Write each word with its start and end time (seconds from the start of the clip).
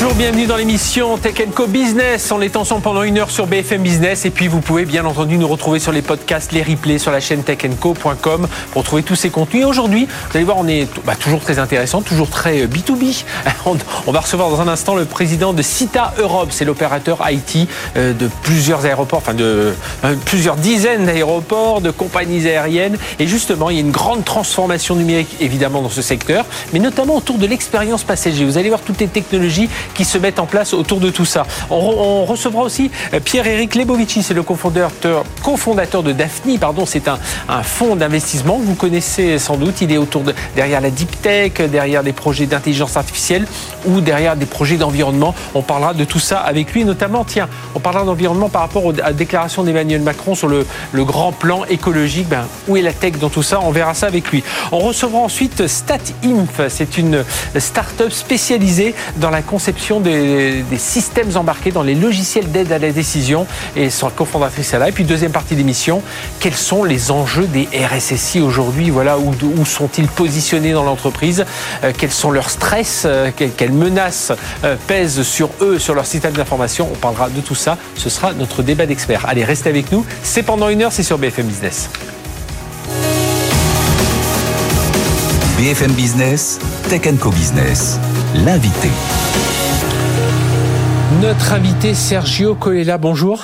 Bonjour, 0.00 0.14
bienvenue 0.14 0.46
dans 0.46 0.56
l'émission 0.56 1.18
Tech 1.18 1.34
Co 1.52 1.66
Business. 1.66 2.30
On 2.30 2.40
est 2.40 2.54
ensemble 2.54 2.82
pendant 2.82 3.02
une 3.02 3.18
heure 3.18 3.32
sur 3.32 3.48
BFM 3.48 3.82
Business 3.82 4.26
et 4.26 4.30
puis 4.30 4.46
vous 4.46 4.60
pouvez 4.60 4.84
bien 4.84 5.04
entendu 5.04 5.38
nous 5.38 5.48
retrouver 5.48 5.80
sur 5.80 5.90
les 5.90 6.02
podcasts, 6.02 6.52
les 6.52 6.62
replays 6.62 6.98
sur 6.98 7.10
la 7.10 7.18
chaîne 7.18 7.42
techco.com 7.42 8.46
pour 8.70 8.84
trouver 8.84 9.02
tous 9.02 9.16
ces 9.16 9.30
contenus. 9.30 9.62
Et 9.62 9.64
aujourd'hui, 9.64 10.06
vous 10.06 10.36
allez 10.36 10.44
voir, 10.44 10.58
on 10.58 10.68
est 10.68 10.86
bah, 11.04 11.16
toujours 11.16 11.40
très 11.40 11.58
intéressant, 11.58 12.00
toujours 12.00 12.30
très 12.30 12.68
B2B. 12.68 13.24
Euh, 13.44 13.50
on 14.06 14.12
va 14.12 14.20
recevoir 14.20 14.50
dans 14.50 14.60
un 14.60 14.68
instant 14.68 14.94
le 14.94 15.04
président 15.04 15.52
de 15.52 15.62
Cita 15.62 16.14
Europe, 16.18 16.50
c'est 16.52 16.64
l'opérateur 16.64 17.18
IT 17.28 17.68
euh, 17.96 18.12
de 18.12 18.30
plusieurs 18.44 18.84
aéroports, 18.84 19.18
enfin 19.18 19.34
de 19.34 19.74
euh, 20.04 20.14
plusieurs 20.26 20.54
dizaines 20.54 21.06
d'aéroports, 21.06 21.80
de 21.80 21.90
compagnies 21.90 22.46
aériennes. 22.46 22.98
Et 23.18 23.26
justement, 23.26 23.68
il 23.68 23.74
y 23.74 23.78
a 23.78 23.82
une 23.82 23.90
grande 23.90 24.24
transformation 24.24 24.94
numérique 24.94 25.34
évidemment 25.40 25.82
dans 25.82 25.90
ce 25.90 26.02
secteur, 26.02 26.44
mais 26.72 26.78
notamment 26.78 27.16
autour 27.16 27.38
de 27.38 27.46
l'expérience 27.46 28.04
passager. 28.04 28.44
Vous 28.44 28.58
allez 28.58 28.68
voir 28.68 28.82
toutes 28.82 29.00
les 29.00 29.08
technologies 29.08 29.68
qui 29.94 30.04
se 30.04 30.18
mettent 30.18 30.38
en 30.38 30.46
place 30.46 30.74
autour 30.74 31.00
de 31.00 31.10
tout 31.10 31.24
ça. 31.24 31.46
On, 31.70 32.24
recevra 32.24 32.62
aussi 32.62 32.90
euh, 33.14 33.20
Pierre-Éric 33.20 33.74
Lebovici, 33.74 34.22
c'est 34.22 34.34
le 34.34 34.42
cofondateur, 34.42 36.02
de 36.02 36.12
Daphne, 36.12 36.58
pardon, 36.58 36.86
c'est 36.86 37.08
un, 37.08 37.18
fonds 37.62 37.96
d'investissement 37.96 38.58
que 38.58 38.64
vous 38.64 38.74
connaissez 38.74 39.38
sans 39.38 39.56
doute. 39.56 39.80
Il 39.80 39.92
est 39.92 39.98
autour 39.98 40.22
de, 40.22 40.34
derrière 40.54 40.80
la 40.80 40.90
deep 40.90 41.20
tech, 41.22 41.54
derrière 41.70 42.02
des 42.02 42.12
projets 42.12 42.46
d'intelligence 42.46 42.96
artificielle 42.96 43.46
ou 43.86 44.00
derrière 44.00 44.36
des 44.36 44.46
projets 44.46 44.76
d'environnement. 44.76 45.34
On 45.54 45.62
parlera 45.62 45.94
de 45.94 46.04
tout 46.04 46.18
ça 46.18 46.38
avec 46.38 46.72
lui, 46.72 46.84
notamment, 46.84 47.24
tiens, 47.24 47.48
on 47.74 47.80
parlera 47.80 48.04
d'environnement 48.04 48.48
par 48.48 48.62
rapport 48.62 48.90
à 48.90 49.08
la 49.08 49.12
déclaration 49.12 49.62
d'Emmanuel 49.62 50.02
Macron 50.02 50.34
sur 50.34 50.48
le, 50.48 50.66
le, 50.92 51.04
grand 51.04 51.32
plan 51.32 51.64
écologique. 51.64 52.28
Ben, 52.28 52.46
où 52.66 52.76
est 52.76 52.82
la 52.82 52.92
tech 52.92 53.18
dans 53.18 53.30
tout 53.30 53.42
ça? 53.42 53.60
On 53.62 53.70
verra 53.70 53.94
ça 53.94 54.06
avec 54.06 54.30
lui. 54.30 54.42
On 54.72 54.78
recevra 54.78 55.18
ensuite 55.18 55.66
StatInf, 55.66 56.60
c'est 56.68 56.98
une 56.98 57.24
start-up 57.56 58.12
spécialisée 58.12 58.94
dans 59.16 59.30
la 59.30 59.42
conception 59.42 59.67
des, 60.00 60.64
systèmes 60.78 61.36
embarqués 61.36 61.70
dans 61.70 61.82
les 61.82 61.94
logiciels 61.94 62.50
d'aide 62.50 62.72
à 62.72 62.78
la 62.78 62.90
décision 62.90 63.46
et 63.76 63.90
son 63.90 64.10
cofondatrice 64.10 64.72
est 64.72 64.78
là. 64.78 64.88
Et 64.88 64.92
puis 64.92 65.04
deuxième 65.04 65.32
partie 65.32 65.54
d'émission, 65.54 66.02
quels 66.40 66.54
sont 66.54 66.84
les 66.84 67.10
enjeux 67.10 67.46
des 67.46 67.68
RSSI 67.72 68.40
aujourd'hui? 68.40 68.90
Voilà, 68.90 69.18
où, 69.18 69.32
où 69.42 69.64
sont-ils 69.64 70.08
positionnés 70.08 70.72
dans 70.72 70.84
l'entreprise? 70.84 71.44
Euh, 71.84 71.92
Quels 71.96 72.10
sont 72.10 72.30
leurs 72.30 72.50
stress? 72.50 73.02
Euh, 73.04 73.30
Quelles 73.34 73.72
menaces 73.72 74.32
euh, 74.64 74.76
pèsent 74.86 75.22
sur 75.22 75.50
eux, 75.60 75.78
sur 75.78 75.94
leur 75.94 76.06
système 76.06 76.32
d'information? 76.32 76.88
On 76.90 76.96
parlera 76.96 77.28
de 77.28 77.40
tout 77.40 77.54
ça. 77.54 77.76
Ce 77.96 78.08
sera 78.08 78.32
notre 78.32 78.62
débat 78.62 78.86
d'experts. 78.86 79.26
Allez, 79.28 79.44
restez 79.44 79.68
avec 79.68 79.92
nous. 79.92 80.04
C'est 80.22 80.42
pendant 80.42 80.68
une 80.68 80.82
heure, 80.82 80.92
c'est 80.92 81.02
sur 81.02 81.18
BFM 81.18 81.46
Business. 81.46 81.90
BFM 85.58 85.90
Business, 85.92 86.60
Tech 86.88 87.02
Co 87.20 87.30
Business, 87.30 87.98
l'invité. 88.34 88.90
Notre 91.22 91.54
invité 91.54 91.94
Sergio 91.94 92.54
Colella, 92.54 92.98
bonjour. 92.98 93.42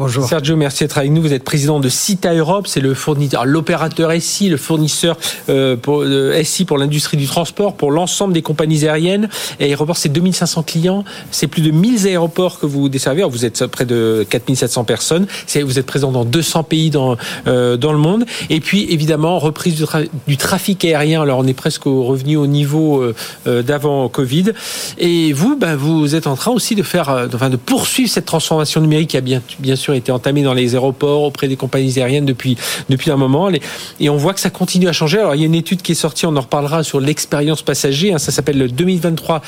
Bonjour. 0.00 0.26
Sergio, 0.26 0.56
merci 0.56 0.82
d'être 0.84 0.96
avec 0.96 1.10
nous. 1.10 1.20
Vous 1.20 1.34
êtes 1.34 1.44
président 1.44 1.78
de 1.78 1.90
Cita 1.90 2.32
Europe, 2.32 2.66
c'est 2.66 2.80
le 2.80 2.94
fournisseur, 2.94 3.44
l'opérateur 3.44 4.10
SI, 4.18 4.48
le 4.48 4.56
fournisseur 4.56 5.18
euh, 5.50 5.76
pour, 5.76 6.00
euh, 6.00 6.42
SI 6.42 6.64
pour 6.64 6.78
l'industrie 6.78 7.18
du 7.18 7.26
transport, 7.26 7.74
pour 7.74 7.90
l'ensemble 7.90 8.32
des 8.32 8.40
compagnies 8.40 8.86
aériennes. 8.86 9.28
Et 9.58 9.66
Aéroport, 9.66 9.98
c'est 9.98 10.08
2500 10.08 10.62
clients, 10.62 11.04
c'est 11.30 11.48
plus 11.48 11.60
de 11.60 11.70
1000 11.70 12.06
aéroports 12.06 12.58
que 12.58 12.64
vous 12.64 12.88
desservez. 12.88 13.22
vous 13.24 13.44
êtes 13.44 13.66
près 13.66 13.84
de 13.84 14.24
4700 14.30 14.84
personnes. 14.84 15.26
Vous 15.62 15.78
êtes 15.78 15.84
présent 15.84 16.10
dans 16.10 16.24
200 16.24 16.62
pays 16.62 16.88
dans 16.88 17.18
euh, 17.46 17.76
dans 17.76 17.92
le 17.92 17.98
monde. 17.98 18.24
Et 18.48 18.60
puis 18.60 18.86
évidemment 18.90 19.38
reprise 19.38 19.84
du, 20.26 20.36
trafic 20.38 20.82
aérien. 20.86 21.20
Alors 21.20 21.40
on 21.40 21.46
est 21.46 21.52
presque 21.52 21.84
revenu 21.84 22.38
au 22.38 22.46
niveau 22.46 23.02
euh, 23.46 23.62
d'avant 23.62 24.08
Covid. 24.08 24.52
Et 24.96 25.34
vous, 25.34 25.56
ben, 25.56 25.76
vous 25.76 26.14
êtes 26.14 26.26
en 26.26 26.36
train 26.36 26.52
aussi 26.52 26.74
de 26.74 26.82
faire, 26.82 27.28
enfin 27.34 27.50
de 27.50 27.56
poursuivre 27.56 28.08
cette 28.08 28.24
transformation 28.24 28.80
numérique 28.80 29.10
qui 29.10 29.18
a 29.18 29.20
bien 29.20 29.42
bien 29.58 29.76
sûr 29.76 29.89
été 29.92 30.12
entamé 30.12 30.42
dans 30.42 30.54
les 30.54 30.74
aéroports, 30.74 31.22
auprès 31.22 31.48
des 31.48 31.56
compagnies 31.56 31.98
aériennes 31.98 32.26
depuis, 32.26 32.56
depuis 32.88 33.10
un 33.10 33.16
moment. 33.16 33.50
Et 33.98 34.08
on 34.10 34.16
voit 34.16 34.34
que 34.34 34.40
ça 34.40 34.50
continue 34.50 34.88
à 34.88 34.92
changer. 34.92 35.18
Alors, 35.18 35.34
il 35.34 35.40
y 35.40 35.44
a 35.44 35.46
une 35.46 35.54
étude 35.54 35.82
qui 35.82 35.92
est 35.92 35.96
sortie, 35.96 36.26
on 36.26 36.36
en 36.36 36.40
reparlera 36.40 36.82
sur 36.82 37.00
l'expérience 37.00 37.62
passager. 37.62 38.12
Hein. 38.12 38.18
ça 38.18 38.32
s'appelle 38.32 38.58
le 38.58 38.68
2023 38.68 39.42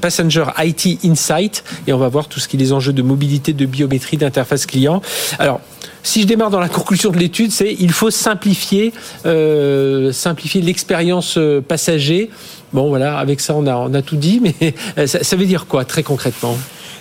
Passenger 0.00 0.44
IT 0.58 1.04
Insight. 1.04 1.64
Et 1.86 1.92
on 1.92 1.98
va 1.98 2.08
voir 2.08 2.28
tout 2.28 2.40
ce 2.40 2.48
qui 2.48 2.56
est 2.56 2.60
les 2.60 2.72
enjeux 2.72 2.92
de 2.92 3.02
mobilité, 3.02 3.52
de 3.52 3.66
biométrie, 3.66 4.16
d'interface 4.16 4.66
client. 4.66 5.02
Alors, 5.38 5.60
si 6.04 6.20
je 6.20 6.26
démarre 6.26 6.50
dans 6.50 6.60
la 6.60 6.68
conclusion 6.68 7.10
de 7.10 7.18
l'étude, 7.18 7.50
c'est 7.50 7.74
il 7.80 7.90
faut 7.90 8.10
simplifier, 8.10 8.92
euh, 9.24 10.12
simplifier 10.12 10.60
l'expérience 10.60 11.36
euh, 11.38 11.62
passager. 11.62 12.30
Bon, 12.72 12.88
voilà, 12.88 13.16
avec 13.16 13.40
ça, 13.40 13.54
on 13.56 13.66
a, 13.66 13.74
on 13.76 13.94
a 13.94 14.02
tout 14.02 14.16
dit, 14.16 14.40
mais 14.42 14.74
euh, 14.98 15.06
ça 15.06 15.36
veut 15.36 15.46
dire 15.46 15.66
quoi 15.66 15.84
très 15.84 16.02
concrètement? 16.02 16.56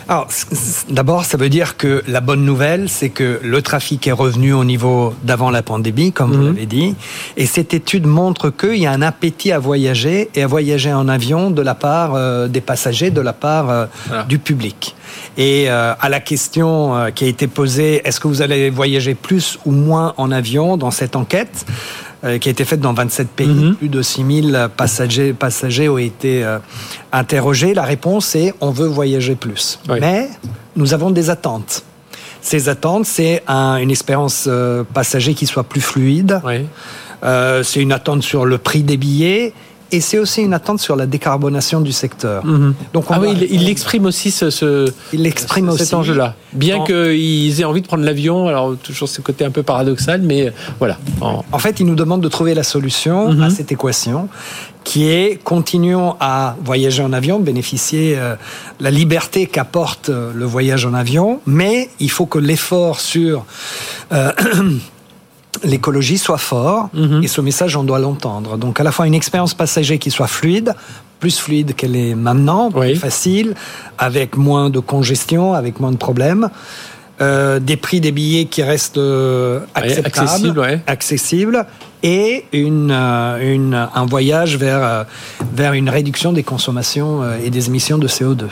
Alors, 0.09 0.28
d'abord, 0.90 1.25
ça 1.25 1.38
veut 1.38 1.50
dire 1.50 1.78
que 1.78 2.03
la 2.08 2.19
bonne 2.19 2.44
nouvelle, 2.44 2.90
c'est 2.90 3.09
que 3.09 3.40
le 3.41 3.62
trafic 3.62 4.06
est 4.08 4.12
revenu 4.12 4.53
au 4.53 4.64
niveau 4.64 5.14
d'avant 5.24 5.50
la 5.50 5.62
pandémie, 5.62 6.12
comme 6.12 6.31
vous 6.31 6.41
mhm. 6.41 6.47
l'avez 6.47 6.66
dit. 6.66 6.96
Et 7.38 7.46
cette 7.46 7.74
étude 7.74 8.06
montre 8.06 8.50
qu'il 8.50 8.75
y 8.75 8.86
a 8.86 8.91
un 8.91 9.02
appétit 9.02 9.52
à 9.52 9.59
voyager 9.59 10.30
et 10.36 10.44
à 10.44 10.47
voyager 10.47 10.91
en 10.91 11.08
avion 11.08 11.52
de 11.52 11.62
la 11.62 11.75
part 11.75 12.16
euh, 12.16 12.47
des 12.47 12.62
passagers, 12.62 13.12
de 13.12 13.22
la 13.22 13.34
part 13.34 13.69
euh, 13.69 13.86
du 14.28 14.40
public. 14.40 14.96
Et 15.38 15.69
euh, 15.69 15.94
à 16.00 16.09
la 16.09 16.20
question 16.20 17.12
qui 17.16 17.25
a 17.25 17.28
été 17.28 17.47
posée, 17.47 18.02
est-ce 18.06 18.20
que 18.20 18.28
vous 18.28 18.41
allez 18.41 18.70
voyager 18.70 19.16
plus 19.16 19.58
ou 19.66 19.72
moins 19.72 20.14
en 20.18 20.31
avion 20.31 20.78
dans 20.78 20.91
cette 20.91 21.16
enquête 21.16 21.66
euh, 22.23 22.38
qui 22.38 22.47
a 22.47 22.51
été 22.51 22.63
faite 22.63 22.79
dans 22.79 22.94
27 22.94 23.28
pays. 23.29 23.47
Mhm. 23.47 23.75
Plus 23.75 23.89
de 23.89 24.01
6000 24.01 24.69
passagers, 24.78 25.34
passagers 25.34 25.89
ont 25.89 25.97
été 25.97 26.44
euh, 26.44 26.59
interrogés. 27.11 27.73
La 27.73 27.84
réponse 27.84 28.35
est 28.35 28.53
on 28.61 28.72
veut 28.72 28.88
voyager 28.88 29.35
plus. 29.35 29.79
Mais 29.89 30.29
nous 30.75 30.94
avons 30.94 31.11
des 31.11 31.29
attentes. 31.29 31.84
Ces 32.41 32.69
attentes, 32.69 33.06
c'est 33.06 33.44
une 33.47 33.91
expérience 33.91 34.45
euh, 34.47 34.84
passager 34.94 35.34
qui 35.34 35.45
soit 35.45 35.63
plus 35.63 35.81
fluide. 35.81 36.41
c'est 37.22 37.81
une 37.81 37.91
attente 37.91 38.23
sur 38.23 38.45
le 38.45 38.57
prix 38.57 38.84
des 38.84 38.97
billets 38.97 39.53
et 39.94 40.02
c'est 40.02 40.18
aussi 40.18 40.42
une 40.42 40.54
attente 40.54 40.80
sur 40.80 40.96
la 40.96 41.06
décarbonation 41.06 41.80
du 41.80 41.92
secteur. 41.92 42.44
Mhm. 42.44 42.74
Donc 42.94 43.06
ah 43.09 43.20
oui, 43.22 43.48
il, 43.52 43.70
exprime 43.70 44.06
aussi 44.06 44.31
ce, 44.31 44.92
il 45.14 45.28
exprime 45.28 45.72
cet 45.78 45.94
enjeu-là. 45.94 46.36
Bien 46.52 46.84
qu'ils 46.84 47.62
aient 47.62 47.64
envie 47.64 47.81
de 47.81 47.88
prendre 47.88 48.03
l'avion, 48.03 48.48
alors 48.48 48.76
toujours 48.76 49.08
ce 49.08 49.22
côté 49.22 49.46
un 49.46 49.52
peu 49.52 49.62
paradoxal, 49.62 50.24
mais 50.24 50.48
euh, 50.48 50.52
voilà. 50.80 50.98
En, 51.22 51.59
fait, 51.59 51.80
il 51.80 51.86
nous 51.86 51.96
demande 51.96 52.22
de 52.22 52.28
trouver 52.28 52.56
la 52.56 52.64
solution 52.64 53.28
à 53.28 53.34
mhm. 53.34 53.50
cette 53.52 53.72
équation 53.72 54.30
qui 54.84 55.06
est 55.09 55.42
continuons 55.42 56.16
à 56.20 56.58
voyager 56.66 57.03
en 57.03 57.14
avion, 57.14 57.40
bénéficier 57.40 58.16
de 58.16 58.20
euh, 58.20 58.36
la 58.82 58.92
liberté 58.92 59.46
qu'apporte 59.46 60.09
euh, 60.09 60.32
le 60.36 60.46
voyage 60.46 60.86
en 60.86 60.94
avion, 60.94 61.40
mais 61.46 61.90
il 62.00 62.09
faut 62.09 62.26
que 62.26 62.40
l'effort 62.40 63.00
sur 63.00 63.46
l'écologie 65.64 66.18
soit 66.18 66.38
fort 66.38 66.90
mhm. 66.94 67.24
et 67.24 67.28
ce 67.28 67.41
message 67.41 67.75
on 67.75 67.84
doit 67.84 68.00
l'entendre. 68.00 68.58
Donc 68.58 68.80
à 68.80 68.84
la 68.84 68.91
fois 68.91 69.08
une 69.08 69.14
expérience 69.14 69.53
passager 69.53 70.00
qui 70.00 70.12
soit 70.12 70.28
fluide, 70.28 70.74
plus 71.19 71.40
fluide 71.40 71.75
qu'elle 71.75 71.96
est 71.96 72.16
maintenant, 72.16 72.72
plus 72.72 72.96
facile, 72.96 73.56
avec 73.97 74.36
moins 74.36 74.69
de 74.69 74.80
congestion, 74.80 75.53
avec 75.53 75.80
moins 75.80 75.91
de 75.91 75.97
problèmes. 75.97 76.50
Euh, 77.22 77.59
des 77.59 77.78
prix 77.78 78.02
des 78.02 78.12
billets 78.12 78.46
qui 78.46 78.64
restent 78.64 78.97
euh, 78.97 79.59
acceptables, 79.75 80.81
accessibles, 80.88 81.66
et 82.03 82.44
une, 82.52 82.91
euh, 82.91 83.53
une, 83.53 83.74
un 83.74 84.06
voyage 84.06 84.58
vers, 84.58 84.84
euh, 84.84 85.03
vers 85.56 85.72
une 85.72 85.90
réduction 85.90 86.34
des 86.34 86.44
consommations 86.44 87.24
euh, 87.24 87.38
et 87.44 87.50
des 87.50 87.68
émissions 87.68 87.97
de 87.97 88.09
CO2. 88.09 88.44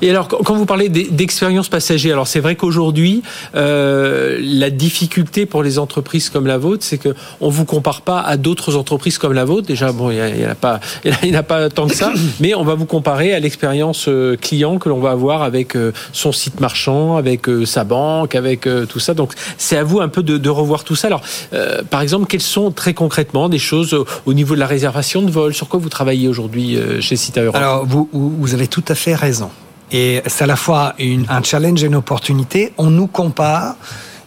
Et 0.00 0.10
alors, 0.10 0.28
quand 0.28 0.54
vous 0.54 0.64
parlez 0.64 0.88
d'expérience 0.88 1.68
passager, 1.68 2.12
alors 2.12 2.28
c'est 2.28 2.38
vrai 2.38 2.54
qu'aujourd'hui, 2.54 3.22
euh, 3.56 4.38
la 4.40 4.70
difficulté 4.70 5.44
pour 5.44 5.64
les 5.64 5.80
entreprises 5.80 6.30
comme 6.30 6.46
la 6.46 6.56
vôtre, 6.56 6.84
c'est 6.84 6.98
que 6.98 7.14
on 7.40 7.50
vous 7.50 7.64
compare 7.64 8.02
pas 8.02 8.20
à 8.20 8.36
d'autres 8.36 8.76
entreprises 8.76 9.18
comme 9.18 9.32
la 9.32 9.44
vôtre. 9.44 9.66
Déjà, 9.66 9.90
bon, 9.90 10.10
il 10.10 10.16
n'y 10.16 10.44
a, 10.44 10.52
a, 10.52 10.54
pas, 10.54 10.78
il 11.24 11.34
a 11.34 11.42
pas 11.42 11.68
tant 11.68 11.88
que 11.88 11.96
ça, 11.96 12.12
mais 12.40 12.54
on 12.54 12.62
va 12.62 12.74
vous 12.76 12.86
comparer 12.86 13.34
à 13.34 13.40
l'expérience 13.40 14.08
client 14.40 14.78
que 14.78 14.88
l'on 14.88 15.00
va 15.00 15.10
avoir 15.10 15.42
avec 15.42 15.76
son 16.12 16.30
site 16.30 16.60
marchand, 16.60 17.16
avec 17.16 17.46
sa 17.64 17.82
banque, 17.82 18.36
avec 18.36 18.68
tout 18.88 19.00
ça. 19.00 19.14
Donc, 19.14 19.32
c'est 19.58 19.76
à 19.76 19.82
vous 19.82 20.00
un 20.00 20.08
peu 20.08 20.22
de, 20.22 20.38
de 20.38 20.48
revoir 20.48 20.84
tout 20.84 20.94
ça. 20.94 21.08
Alors, 21.08 21.22
par 21.90 22.02
exemple, 22.02 22.26
quels 22.26 22.40
sont 22.40 22.70
très 22.70 22.94
concrètement 23.00 23.48
des 23.48 23.58
choses 23.58 23.96
au 24.26 24.34
niveau 24.34 24.54
de 24.54 24.60
la 24.60 24.66
réservation 24.66 25.22
de 25.22 25.30
vol? 25.30 25.54
Sur 25.54 25.68
quoi 25.70 25.80
vous 25.80 25.88
travaillez 25.88 26.28
aujourd'hui 26.28 26.76
euh, 26.76 27.00
chez 27.00 27.16
Cita 27.16 27.40
Europe? 27.40 27.56
Alors, 27.56 27.86
vous, 27.86 28.10
vous 28.12 28.52
avez 28.52 28.68
tout 28.76 28.84
à 28.88 28.94
fait 28.94 29.14
raison. 29.14 29.50
Et 29.90 30.20
c'est 30.26 30.44
à 30.44 30.46
la 30.46 30.60
fois 30.66 30.92
une, 30.98 31.24
un 31.30 31.42
challenge 31.42 31.82
et 31.82 31.86
une 31.86 31.94
opportunité. 31.94 32.74
On 32.76 32.90
nous 32.90 33.06
compare 33.06 33.76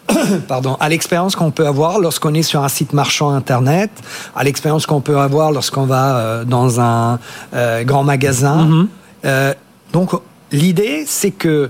pardon, 0.47 0.75
à 0.79 0.89
l'expérience 0.89 1.35
qu'on 1.35 1.51
peut 1.51 1.67
avoir 1.67 1.99
lorsqu'on 1.99 2.33
est 2.33 2.41
sur 2.41 2.63
un 2.63 2.67
site 2.67 2.93
marchand 2.93 3.29
internet, 3.29 3.91
à 4.35 4.43
l'expérience 4.43 4.87
qu'on 4.87 5.01
peut 5.01 5.19
avoir 5.19 5.51
lorsqu'on 5.51 5.85
va 5.85 6.05
euh, 6.17 6.43
dans 6.43 6.81
un 6.81 7.19
euh, 7.53 7.83
grand 7.83 8.03
magasin. 8.03 8.87
Mm-hmm. 9.23 9.55
donc 9.93 10.09
l'idée, 10.51 11.05
c'est 11.05 11.31
que 11.31 11.69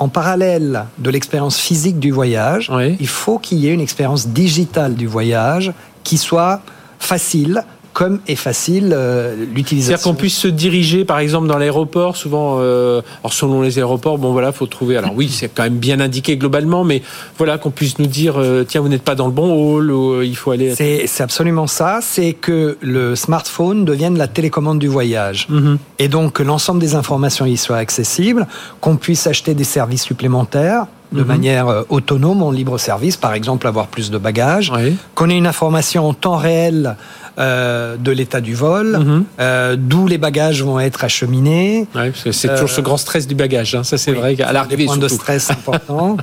en 0.00 0.08
parallèle 0.08 0.86
de 0.98 1.10
l'expérience 1.10 1.58
physique 1.58 1.98
du 1.98 2.10
voyage, 2.10 2.70
Oui. 2.72 2.96
il 3.00 3.06
faut 3.08 3.38
qu'il 3.38 3.58
y 3.58 3.68
ait 3.68 3.74
une 3.74 3.82
expérience 3.82 4.28
digitale 4.28 4.94
du 4.94 5.06
voyage 5.06 5.72
qui 6.04 6.18
soit 6.18 6.60
facile, 6.98 7.64
comme 7.92 8.20
est 8.28 8.36
facile 8.36 8.92
euh, 8.92 9.34
C'est-à-dire 9.34 9.54
l'utilisation. 9.54 10.10
qu'on 10.10 10.16
puisse 10.16 10.36
se 10.36 10.48
diriger, 10.48 11.04
par 11.04 11.18
exemple, 11.18 11.48
dans 11.48 11.58
l'aéroport. 11.58 12.16
Souvent, 12.16 12.58
euh, 12.60 13.02
alors 13.22 13.32
selon 13.32 13.62
les 13.62 13.78
aéroports, 13.78 14.18
bon 14.18 14.32
voilà, 14.32 14.52
faut 14.52 14.66
trouver. 14.66 14.96
Alors 14.96 15.12
oui, 15.14 15.28
c'est 15.28 15.48
quand 15.48 15.64
même 15.64 15.78
bien 15.78 16.00
indiqué 16.00 16.36
globalement, 16.36 16.84
mais 16.84 17.02
voilà 17.36 17.58
qu'on 17.58 17.70
puisse 17.70 17.98
nous 17.98 18.06
dire, 18.06 18.34
euh, 18.38 18.64
tiens, 18.66 18.80
vous 18.80 18.88
n'êtes 18.88 19.02
pas 19.02 19.14
dans 19.14 19.26
le 19.26 19.32
bon 19.32 19.52
hall, 19.52 19.90
ou 19.90 20.22
il 20.22 20.36
faut 20.36 20.52
aller. 20.52 20.74
C'est 20.74 21.06
c'est 21.06 21.22
absolument 21.22 21.66
ça, 21.66 21.98
c'est 22.00 22.32
que 22.32 22.78
le 22.80 23.16
smartphone 23.16 23.84
devienne 23.84 24.16
la 24.16 24.28
télécommande 24.28 24.78
du 24.78 24.88
voyage. 24.88 25.46
Mhm. 25.48 25.78
Et 25.98 26.08
donc 26.08 26.34
que 26.34 26.42
l'ensemble 26.42 26.80
des 26.80 26.94
informations 26.94 27.44
y 27.46 27.56
soient 27.56 27.78
accessibles, 27.78 28.46
qu'on 28.80 28.96
puisse 28.96 29.26
acheter 29.26 29.54
des 29.54 29.64
services 29.64 30.02
supplémentaires 30.02 30.86
de 31.12 31.22
Mhm. 31.22 31.26
manière 31.26 31.68
euh, 31.68 31.82
autonome, 31.88 32.42
en 32.42 32.50
libre 32.50 32.78
service, 32.78 33.16
par 33.16 33.34
exemple 33.34 33.66
avoir 33.66 33.88
plus 33.88 34.10
de 34.10 34.18
bagages, 34.18 34.70
Oui. 34.74 34.96
qu'on 35.14 35.28
ait 35.30 35.36
une 35.36 35.46
information 35.46 36.08
en 36.08 36.14
temps 36.14 36.36
réel 36.36 36.96
euh, 37.38 37.96
de 37.96 38.10
l'état 38.10 38.40
du 38.40 38.54
vol, 38.54 38.98
Mhm. 38.98 39.24
euh, 39.40 39.76
d'où 39.78 40.06
les 40.06 40.18
bagages 40.18 40.62
vont 40.62 40.78
être 40.78 41.04
acheminés, 41.04 41.86
que 42.24 42.32
c'est 42.32 42.48
Euh, 42.50 42.54
toujours 42.54 42.68
ce 42.68 42.80
grand 42.80 42.96
stress 42.98 43.26
du 43.26 43.34
bagage. 43.34 43.74
hein. 43.74 43.82
Ça, 43.84 43.96
c'est 43.96 44.10
Oui, 44.10 44.18
vrai 44.18 44.34
des 44.34 44.42
l'arrivée, 44.52 44.84
points 44.86 44.98
de 44.98 45.08
stress 45.08 45.50
importants. 45.50 46.16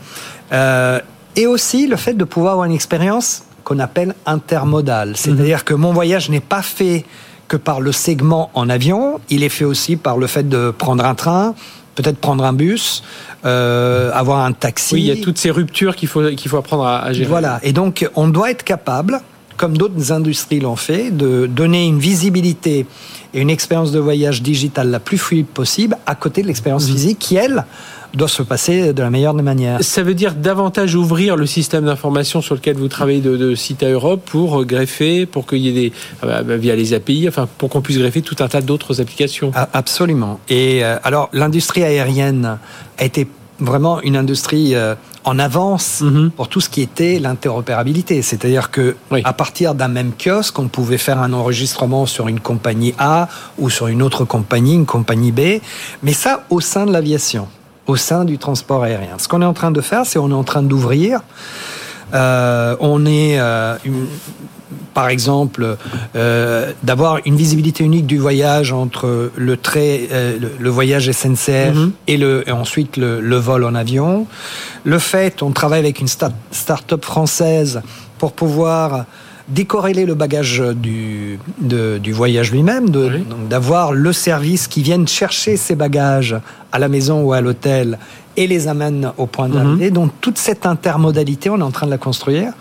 Euh, 0.54 1.00
et 1.36 1.48
aussi 1.48 1.88
le 1.88 1.96
fait 1.96 2.14
de 2.14 2.24
pouvoir 2.24 2.54
avoir 2.54 2.66
une 2.68 2.74
expérience 2.74 3.44
qu'on 3.64 3.80
appelle 3.80 4.16
intermodale. 4.26 5.14
C'est-à-dire 5.16 5.66
que 5.66 5.74
mon 5.74 5.92
voyage 5.92 6.30
n'est 6.30 6.40
pas 6.40 6.62
fait 6.62 7.04
que 7.48 7.58
par 7.58 7.80
le 7.82 7.92
segment 7.94 8.50
en 8.54 8.70
avion, 8.70 9.20
il 9.30 9.44
est 9.44 9.50
fait 9.50 9.66
aussi 9.66 9.96
par 9.96 10.18
le 10.18 10.28
fait 10.28 10.48
de 10.48 10.72
prendre 10.72 11.04
un 11.06 11.16
train, 11.16 11.56
peut-être 11.98 12.20
prendre 12.20 12.44
un 12.46 12.54
bus, 12.54 13.04
euh, 13.46 14.12
avoir 14.14 14.46
un 14.46 14.54
taxi. 14.54 14.94
Oui, 14.96 15.02
il 15.02 15.08
y 15.08 15.12
a 15.12 15.22
toutes 15.22 15.38
ces 15.40 15.52
ruptures 15.52 15.96
qu'il 15.98 16.08
faut 16.08 16.30
qu'il 16.30 16.50
faut 16.50 16.58
apprendre 16.58 16.86
à, 16.86 17.00
à 17.04 17.12
gérer. 17.12 17.28
Voilà. 17.28 17.60
Et 17.64 17.74
donc, 17.74 18.08
on 18.16 18.28
doit 18.30 18.52
être 18.52 18.64
capable, 18.64 19.20
comme 19.58 19.76
d'autres 19.78 20.12
industries 20.12 20.60
l'ont 20.60 20.76
fait, 20.76 21.10
de 21.10 21.48
donner 21.48 21.86
une 21.88 22.00
visibilité 22.00 22.86
et 23.34 23.42
une 23.42 23.50
expérience 23.50 23.92
de 23.92 24.00
voyage 24.00 24.42
digitale 24.42 24.90
la 24.92 25.00
plus 25.00 25.18
fluide 25.18 25.48
possible 25.48 25.98
à 26.06 26.16
côté 26.16 26.44
de 26.44 26.48
l'expérience 26.48 26.88
Mhm. 26.88 26.94
physique 26.94 27.20
qui, 27.20 27.36
elle, 27.36 27.66
doit 28.14 28.28
se 28.28 28.42
passer 28.44 28.94
de 28.94 29.02
la 29.02 29.10
meilleure 29.10 29.34
des 29.34 29.44
manières. 29.44 29.78
Ça 29.84 30.04
veut 30.04 30.14
dire 30.14 30.34
davantage 30.34 30.96
ouvrir 30.96 31.36
le 31.36 31.46
système 31.46 31.86
d'information 31.86 32.42
sur 32.42 32.56
lequel 32.56 32.76
vous 32.78 32.88
travaillez 32.88 33.22
de, 33.22 33.38
de 33.38 33.56
site 33.56 33.84
à 33.84 33.90
Europe 33.90 34.22
pour 34.26 34.62
euh, 34.62 34.66
greffer, 34.66 35.26
pour 35.26 35.46
qu'il 35.46 35.60
y 35.60 35.70
ait 35.70 35.74
des 35.90 35.94
euh, 36.24 36.42
bah, 36.44 36.58
via 36.58 36.76
les 36.76 36.94
API, 36.94 37.28
enfin 37.28 37.48
pour 37.58 37.70
qu'on 37.70 37.82
puisse 37.82 37.98
greffer 37.98 38.22
tout 38.22 38.36
un 38.40 38.48
tas 38.48 38.62
d'autres 38.62 39.02
applications. 39.02 39.52
A- 39.56 39.70
Absolument. 39.74 40.40
Et 40.50 40.84
euh, 40.84 40.98
alors, 41.04 41.30
l'industrie 41.34 41.84
aérienne 41.84 42.58
a 42.98 43.04
été 43.06 43.28
vraiment 43.60 44.02
une 44.02 44.16
industrie 44.16 44.76
euh, 44.76 44.94
en 45.24 45.40
avance 45.40 46.02
Mhm. 46.02 46.30
pour 46.32 46.48
tout 46.48 46.62
ce 46.62 46.70
qui 46.70 46.82
était 46.82 47.20
l'interopérabilité. 47.20 48.22
C'est-à-dire 48.22 48.70
que 48.72 48.96
Oui. 49.12 49.22
à 49.24 49.34
partir 49.34 49.74
d'un 49.76 49.88
même 49.88 50.12
kiosque, 50.18 50.58
on 50.60 50.68
pouvait 50.68 50.98
faire 51.00 51.20
un 51.22 51.34
enregistrement 51.34 52.06
sur 52.06 52.28
une 52.28 52.40
compagnie 52.40 52.94
A 53.00 53.28
ou 53.58 53.70
sur 53.70 53.88
une 53.88 54.02
autre 54.04 54.26
compagnie, 54.26 54.76
une 54.76 54.86
compagnie 54.86 55.32
B, 55.32 55.60
mais 56.04 56.14
ça 56.14 56.46
au 56.50 56.62
sein 56.62 56.86
de 56.86 56.92
l'aviation, 56.94 57.48
au 57.88 57.96
sein 57.96 58.26
du 58.26 58.38
transport 58.38 58.84
aérien. 58.84 59.18
Ce 59.18 59.28
qu'on 59.28 59.42
est 59.42 59.46
en 59.46 59.54
train 59.54 59.72
de 59.72 59.82
faire, 59.82 60.06
c'est 60.06 60.20
on 60.20 60.30
est 60.30 60.34
en 60.34 60.44
train 60.44 60.62
d'ouvrir. 60.64 61.22
Euh, 62.14 62.76
on 62.80 63.06
est, 63.06 63.40
euh, 63.40 63.76
une- 63.86 64.08
par 64.94 65.10
exemple, 65.10 65.78
euh, 66.16 66.72
d'avoir 66.84 67.20
une 67.26 67.36
visibilité 67.36 67.84
unique 67.84 68.06
du 68.08 68.18
voyage 68.18 68.72
entre 68.74 69.32
le 69.36 69.58
trait, 69.58 70.08
euh, 70.12 70.38
le, 70.40 70.52
le 70.60 70.70
voyage 70.70 71.10
SNCF 71.12 71.76
Mhm. 71.76 71.92
et, 72.08 72.18
le, 72.18 72.48
et 72.48 72.52
ensuite 72.52 72.98
le, 72.98 73.20
le 73.22 73.36
vol 73.38 73.64
en 73.64 73.76
avion. 73.76 74.26
Le 74.84 75.00
fait, 75.00 75.42
on 75.44 75.52
travaille 75.52 75.80
avec 75.80 76.00
une 76.02 76.08
start- 76.08 76.34
start-up 76.52 77.06
française 77.06 77.82
pour 78.18 78.34
pouvoir 78.34 79.06
décorréler 79.48 80.06
le 80.06 80.14
bagage 80.14 80.62
du, 80.76 81.40
de- 81.60 81.98
du 82.00 82.12
voyage 82.12 82.52
lui-même, 82.52 82.86
Oui. 82.94 83.24
d'avoir 83.50 83.94
le 83.94 84.12
service 84.14 84.68
qui 84.68 84.82
vienne 84.84 85.08
chercher 85.08 85.56
ses 85.58 85.76
bagages 85.76 86.36
à 86.72 86.80
la 86.80 86.90
maison 86.90 87.22
ou 87.24 87.34
à 87.34 87.40
l'hôtel 87.42 87.98
et 88.36 88.46
les 88.48 88.68
amène 88.68 89.12
au 89.18 89.26
point 89.26 89.50
d'arrivée. 89.50 89.90
Donc 89.90 90.12
toute 90.22 90.38
cette 90.38 90.66
intermodalité, 90.66 91.50
on 91.50 91.58
est 91.60 91.64
en 91.64 91.72
train 91.72 91.86
de 91.88 91.92
la 91.92 91.98
construire. 91.98 92.52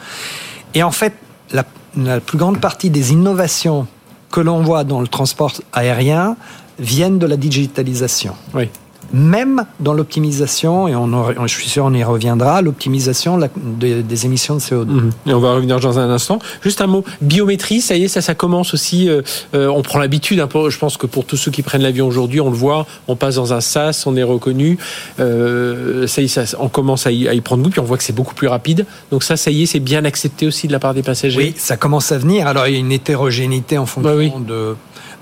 Et 0.75 0.83
en 0.83 0.91
fait, 0.93 1.13
la, 1.53 1.65
la 1.97 2.21
plus 2.21 2.39
grande 2.39 2.61
partie 2.61 2.89
des 2.91 3.13
innovations 3.13 3.87
que 4.31 4.41
l'on 4.41 4.63
voit 4.63 4.85
dans 4.85 5.01
le 5.01 5.09
transport 5.09 5.53
aérien 5.73 6.37
viennent 6.79 7.19
de 7.19 7.27
la 7.27 7.37
digitalisation. 7.37 8.35
Oui. 8.55 8.69
Même 9.13 9.65
dans 9.81 9.93
l'optimisation, 9.95 10.89
et 10.89 10.97
on, 10.97 11.05
en- 11.13 11.47
je 11.47 11.53
suis 11.55 11.69
sûr 11.69 11.85
on 11.85 11.93
y 11.95 12.03
reviendra, 12.05 12.63
l'optimisation 12.63 13.39
de 13.39 14.01
des 14.03 14.27
émissions 14.27 14.55
de 14.57 14.61
CO2. 14.61 14.85
Mhm. 14.87 15.11
Et 15.27 15.35
on 15.35 15.41
va 15.41 15.55
revenir 15.55 15.79
dans 15.81 15.99
un 15.99 16.11
instant. 16.11 16.39
Juste 16.63 16.81
un 16.81 16.87
mot, 16.87 17.05
biométrie, 17.21 17.81
ça 17.81 17.97
y 17.97 18.05
est, 18.05 18.09
ça, 18.09 18.21
ça 18.21 18.35
commence 18.35 18.75
aussi. 18.75 19.09
euh, 19.09 19.23
euh, 19.55 19.69
on 19.69 19.83
prend 19.83 19.99
l'habitude. 19.99 20.41
hein, 20.41 20.49
je 20.69 20.79
pense 20.79 20.97
que 20.97 21.07
pour 21.07 21.25
tous 21.25 21.37
ceux 21.37 21.51
qui 21.51 21.63
prennent 21.63 21.83
l'avion 21.83 22.07
aujourd'hui, 22.07 22.41
on 22.41 22.51
le 22.51 22.57
voit. 22.57 22.87
On 23.09 23.17
passe 23.17 23.37
dans 23.37 23.53
un 23.53 23.61
sas, 23.61 24.07
on 24.07 24.17
est 24.17 24.23
reconnu. 24.23 24.79
Euh, 25.21 26.07
ça 26.07 26.23
y 26.23 26.25
est, 26.25 26.29
ça, 26.29 26.45
on 26.59 26.69
commence 26.69 27.07
à 27.07 27.13
y, 27.13 27.29
à 27.29 27.35
y 27.35 27.41
prendre 27.41 27.63
goût. 27.63 27.71
Puis 27.71 27.81
on 27.81 27.85
voit 27.85 27.97
que 27.99 28.05
c'est 28.05 28.13
beaucoup 28.15 28.35
plus 28.35 28.49
rapide. 28.49 28.87
Donc 29.11 29.23
ça, 29.23 29.37
ça 29.37 29.51
y 29.51 29.63
est, 29.63 29.67
c'est 29.67 29.81
bien 29.81 30.05
accepté 30.05 30.47
aussi 30.47 30.67
de 30.67 30.73
la 30.73 30.79
part 30.79 30.95
des 30.95 31.03
passagers. 31.03 31.39
Oui, 31.39 31.55
ça 31.57 31.77
commence 31.77 32.13
à 32.13 32.19
venir. 32.19 32.47
Alors, 32.47 32.67
il 32.67 32.75
y 32.75 32.77
a 32.77 32.81
une 32.81 32.93
hétérogénéité 32.93 33.79
en 33.79 33.87
fonction 33.87 34.11
Bah 34.11 34.17
oui. 34.19 34.33
de, 34.47 34.75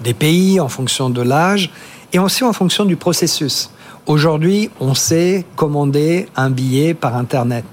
des 0.02 0.14
pays, 0.14 0.60
en 0.60 0.68
fonction 0.68 1.10
de 1.10 1.22
l'âge, 1.22 1.70
et 2.14 2.18
aussi 2.18 2.44
en 2.44 2.52
fonction 2.54 2.84
du 2.86 2.96
processus. 2.96 3.70
Aujourd'hui, 4.06 4.70
on 4.80 4.94
sait 4.94 5.44
commander 5.56 6.28
un 6.36 6.48
billet 6.50 6.94
par 6.94 7.16
Internet. 7.16 7.64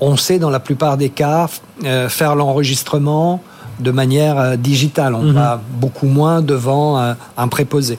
On 0.00 0.16
sait, 0.16 0.38
dans 0.38 0.50
la 0.50 0.60
plupart 0.60 0.96
des 0.96 1.10
cas, 1.10 1.48
euh, 1.84 2.08
faire 2.08 2.34
l'enregistrement 2.34 3.42
de 3.78 3.90
manière 3.90 4.38
euh, 4.38 4.56
digitale. 4.56 5.14
On 5.14 5.22
Mhm. 5.24 5.32
va 5.32 5.60
beaucoup 5.80 6.06
moins 6.06 6.40
devant 6.40 6.98
euh, 6.98 7.14
un 7.36 7.48
préposé. 7.48 7.98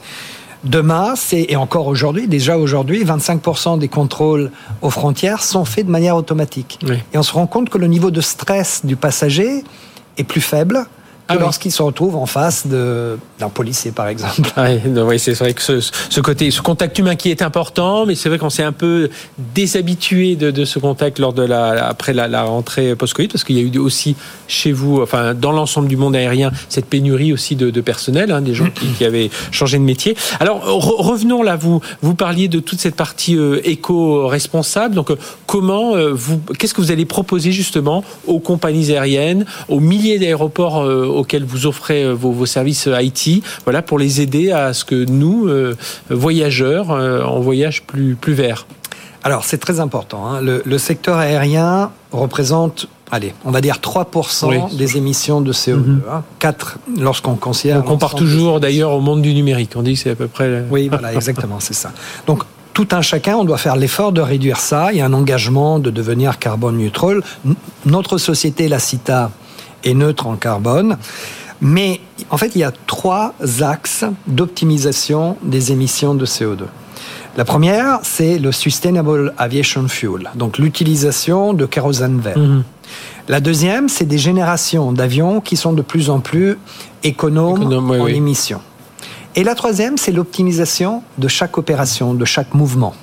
Demain, 0.63 1.13
c'est, 1.15 1.45
et 1.49 1.55
encore 1.55 1.87
aujourd'hui, 1.87 2.27
déjà 2.27 2.57
aujourd'hui, 2.57 3.03
25% 3.05 3.77
des 3.77 3.87
contrôles 3.87 4.51
aux 4.81 4.89
frontières 4.89 5.41
sont 5.43 5.63
faits 5.65 5.85
de 5.85 5.91
manière 5.91 6.15
automatique. 6.17 6.79
Oui. 6.87 6.97
Et 7.13 7.17
on 7.17 7.23
se 7.23 7.31
rend 7.31 7.47
compte 7.47 7.69
que 7.69 7.77
le 7.77 7.87
niveau 7.87 8.11
de 8.11 8.19
stress 8.21 8.81
du 8.85 8.95
passager 8.95 9.63
est 10.17 10.23
plus 10.25 10.41
faible 10.41 10.85
que 11.29 11.33
Ah 11.33 11.37
oui. 11.37 11.43
lorsqu'il 11.43 11.71
se 11.71 11.81
retrouve 11.81 12.15
en 12.15 12.25
face 12.25 12.67
de, 12.67 13.17
d'un 13.39 13.49
policier, 13.49 13.91
par 13.91 14.07
exemple. 14.07 14.41
Non, 14.89 15.07
oui, 15.07 15.19
c'est 15.19 15.33
vrai 15.33 15.53
que 15.53 15.61
ce, 15.61 15.79
ce 15.79 16.21
côté, 16.21 16.51
ce 16.51 16.61
contact 16.61 16.97
humain 16.99 17.15
qui 17.15 17.29
est 17.31 17.41
important, 17.41 18.05
mais 18.05 18.15
c'est 18.15 18.29
vrai 18.29 18.37
qu'on 18.37 18.49
s'est 18.49 18.63
un 18.63 18.71
peu 18.71 19.09
déshabitué 19.55 20.35
de, 20.35 20.51
de 20.51 20.65
ce 20.65 20.79
contact 20.79 21.19
lors 21.19 21.33
de 21.33 21.43
la, 21.43 21.87
après 21.87 22.13
la, 22.13 22.27
la 22.27 22.43
rentrée 22.43 22.95
post-Covid, 22.95 23.27
parce 23.29 23.43
qu'il 23.43 23.57
y 23.57 23.59
a 23.59 23.63
eu 23.63 23.77
aussi 23.79 24.15
chez 24.47 24.71
vous, 24.71 25.01
enfin 25.01 25.33
dans 25.33 25.51
l'ensemble 25.51 25.87
du 25.87 25.97
monde 25.97 26.15
aérien, 26.15 26.51
cette 26.69 26.85
pénurie 26.85 27.33
aussi 27.33 27.55
de, 27.55 27.69
de 27.69 27.81
personnel, 27.81 28.31
hein, 28.31 28.41
des 28.41 28.53
gens 28.53 28.69
qui, 28.69 28.87
qui 28.87 29.05
avaient 29.05 29.29
changé 29.51 29.77
de 29.77 29.83
métier. 29.83 30.15
Alors 30.39 30.65
re- 30.65 31.01
revenons 31.01 31.43
là, 31.43 31.55
vous 31.55 31.81
vous 32.01 32.15
parliez 32.15 32.47
de 32.47 32.59
toute 32.59 32.79
cette 32.79 32.95
partie 32.95 33.35
euh, 33.37 33.59
éco-responsable. 33.63 34.95
Donc 34.95 35.11
euh, 35.11 35.15
comment 35.45 35.95
euh, 35.95 36.11
vous, 36.13 36.39
qu'est-ce 36.57 36.73
que 36.73 36.81
vous 36.81 36.91
allez 36.91 37.05
proposer 37.05 37.51
justement 37.51 38.03
aux 38.27 38.39
compagnies 38.39 38.91
aériennes, 38.91 39.45
aux 39.67 39.79
milliers 39.79 40.19
d'aéroports 40.19 40.81
euh, 40.83 41.05
auxquels 41.19 41.43
vous 41.43 41.65
offrez 41.67 42.03
euh, 42.03 42.13
vos, 42.13 42.31
vos 42.31 42.45
services 42.45 42.87
euh, 42.87 43.01
IT, 43.01 43.43
voilà 43.65 43.81
pour 43.81 43.99
les 43.99 44.21
aider 44.21 44.51
à 44.51 44.73
ce 44.73 44.83
que 44.85 45.05
nous 45.05 45.47
euh, 45.47 45.75
voyageurs, 46.09 46.89
on 46.89 47.39
voyage 47.39 47.83
plus 47.83 48.15
plus 48.15 48.33
vert. 48.33 48.65
Alors, 49.23 49.43
c'est 49.43 49.57
très 49.57 49.79
important. 49.81 50.27
hein. 50.27 50.41
Le, 50.41 50.61
le 50.65 50.77
secteur 50.77 51.17
aérien 51.17 51.91
représente, 52.11 52.87
allez, 53.11 53.33
on 53.43 53.51
va 53.51 53.59
dire 53.61 53.77
3% 53.81 54.47
Oui. 54.47 54.77
des 54.77 54.95
émissions 54.97 55.41
de 55.41 55.51
CO2. 55.51 55.75
Mhm. 55.75 56.01
hein. 56.09 56.23
4 56.39 56.77
lorsqu'on 56.97 57.35
considère. 57.35 57.79
On 57.79 57.81
compare 57.81 58.15
toujours 58.15 58.59
d'ailleurs 58.61 58.91
au 58.91 59.01
monde 59.01 59.21
du 59.21 59.33
numérique. 59.33 59.71
On 59.75 59.81
dit 59.81 59.93
que 59.95 59.99
c'est 59.99 60.11
à 60.11 60.15
peu 60.15 60.27
près. 60.27 60.63
Oui, 60.71 60.87
voilà, 60.87 61.13
exactement, 61.13 61.57
c'est 61.59 61.73
ça. 61.73 61.91
Donc, 62.27 62.43
tout 62.73 62.87
un 62.91 63.01
chacun, 63.01 63.35
on 63.35 63.43
doit 63.43 63.57
faire 63.57 63.75
l'effort 63.75 64.13
de 64.13 64.21
réduire 64.21 64.57
ça. 64.57 64.93
Il 64.93 64.99
y 64.99 65.01
a 65.01 65.05
un 65.05 65.11
engagement 65.13 65.79
de 65.79 65.89
devenir 65.89 66.39
carbone 66.39 66.77
neutral. 66.77 67.21
N- 67.45 67.55
Notre 67.85 68.17
société, 68.17 68.69
la 68.69 68.79
CITA, 68.79 69.31
est 69.83 69.93
neutre 69.93 70.27
en 70.27 70.35
carbone. 70.35 70.97
Mais 71.61 71.99
en 72.29 72.37
fait, 72.37 72.55
il 72.55 72.59
y 72.59 72.63
a 72.63 72.71
trois 72.87 73.33
axes 73.61 74.05
d'optimisation 74.27 75.37
des 75.43 75.71
émissions 75.71 76.15
de 76.15 76.25
CO2. 76.25 76.63
La 77.37 77.45
première, 77.45 77.99
c'est 78.03 78.39
le 78.39 78.51
Sustainable 78.51 79.33
Aviation 79.37 79.87
Fuel, 79.87 80.29
donc 80.35 80.57
l'utilisation 80.57 81.53
de 81.53 81.65
kérosène 81.65 82.19
vert. 82.19 82.37
Mhm. 82.37 82.63
La 83.27 83.39
deuxième, 83.39 83.89
c'est 83.89 84.05
des 84.05 84.17
générations 84.17 84.91
d'avions 84.91 85.39
qui 85.39 85.55
sont 85.55 85.73
de 85.73 85.83
plus 85.83 86.09
en 86.09 86.19
plus 86.19 86.57
économes 87.03 87.67
oui, 87.67 87.99
en 87.99 88.03
oui. 88.05 88.15
émissions. 88.15 88.61
Et 89.35 89.43
la 89.43 89.53
troisième, 89.53 89.97
c'est 89.97 90.11
l'optimisation 90.11 91.03
de 91.19 91.27
chaque 91.27 91.57
opération, 91.57 92.15
de 92.15 92.25
chaque 92.25 92.53
mouvement. 92.55 92.95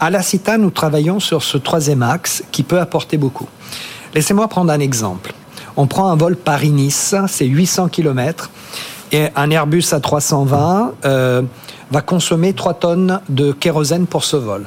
À 0.00 0.10
la 0.10 0.20
CITA, 0.20 0.58
nous 0.58 0.70
travaillons 0.70 1.20
sur 1.20 1.44
ce 1.44 1.56
troisième 1.56 2.02
axe 2.02 2.42
qui 2.50 2.64
peut 2.64 2.80
apporter 2.80 3.16
beaucoup. 3.16 3.46
Laissez-moi 4.14 4.48
prendre 4.48 4.72
un 4.72 4.80
exemple. 4.80 5.32
On 5.76 5.86
prend 5.86 6.08
un 6.10 6.16
vol 6.16 6.36
Paris-Nice, 6.36 7.14
c'est 7.28 7.46
800 7.46 7.88
km, 7.88 8.50
et 9.12 9.28
un 9.36 9.50
Airbus 9.50 9.80
A320 9.80 10.90
euh, 11.04 11.42
va 11.90 12.00
consommer 12.00 12.52
3 12.52 12.74
tonnes 12.74 13.20
de 13.28 13.52
kérosène 13.52 14.06
pour 14.06 14.24
ce 14.24 14.36
vol. 14.36 14.66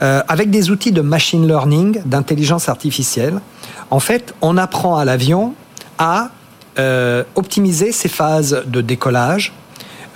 euh, 0.00 0.22
avec 0.28 0.50
des 0.50 0.70
outils 0.70 0.92
de 0.92 1.00
machine 1.00 1.46
learning, 1.48 2.00
d'intelligence 2.04 2.68
artificielle. 2.68 3.40
En 3.90 3.98
fait, 3.98 4.32
on 4.42 4.56
apprend 4.56 4.96
à 4.96 5.04
l'avion 5.04 5.54
à 5.98 6.28
euh, 6.78 7.24
optimiser 7.34 7.90
ses 7.90 8.08
phases 8.08 8.62
de 8.66 8.80
décollage, 8.80 9.52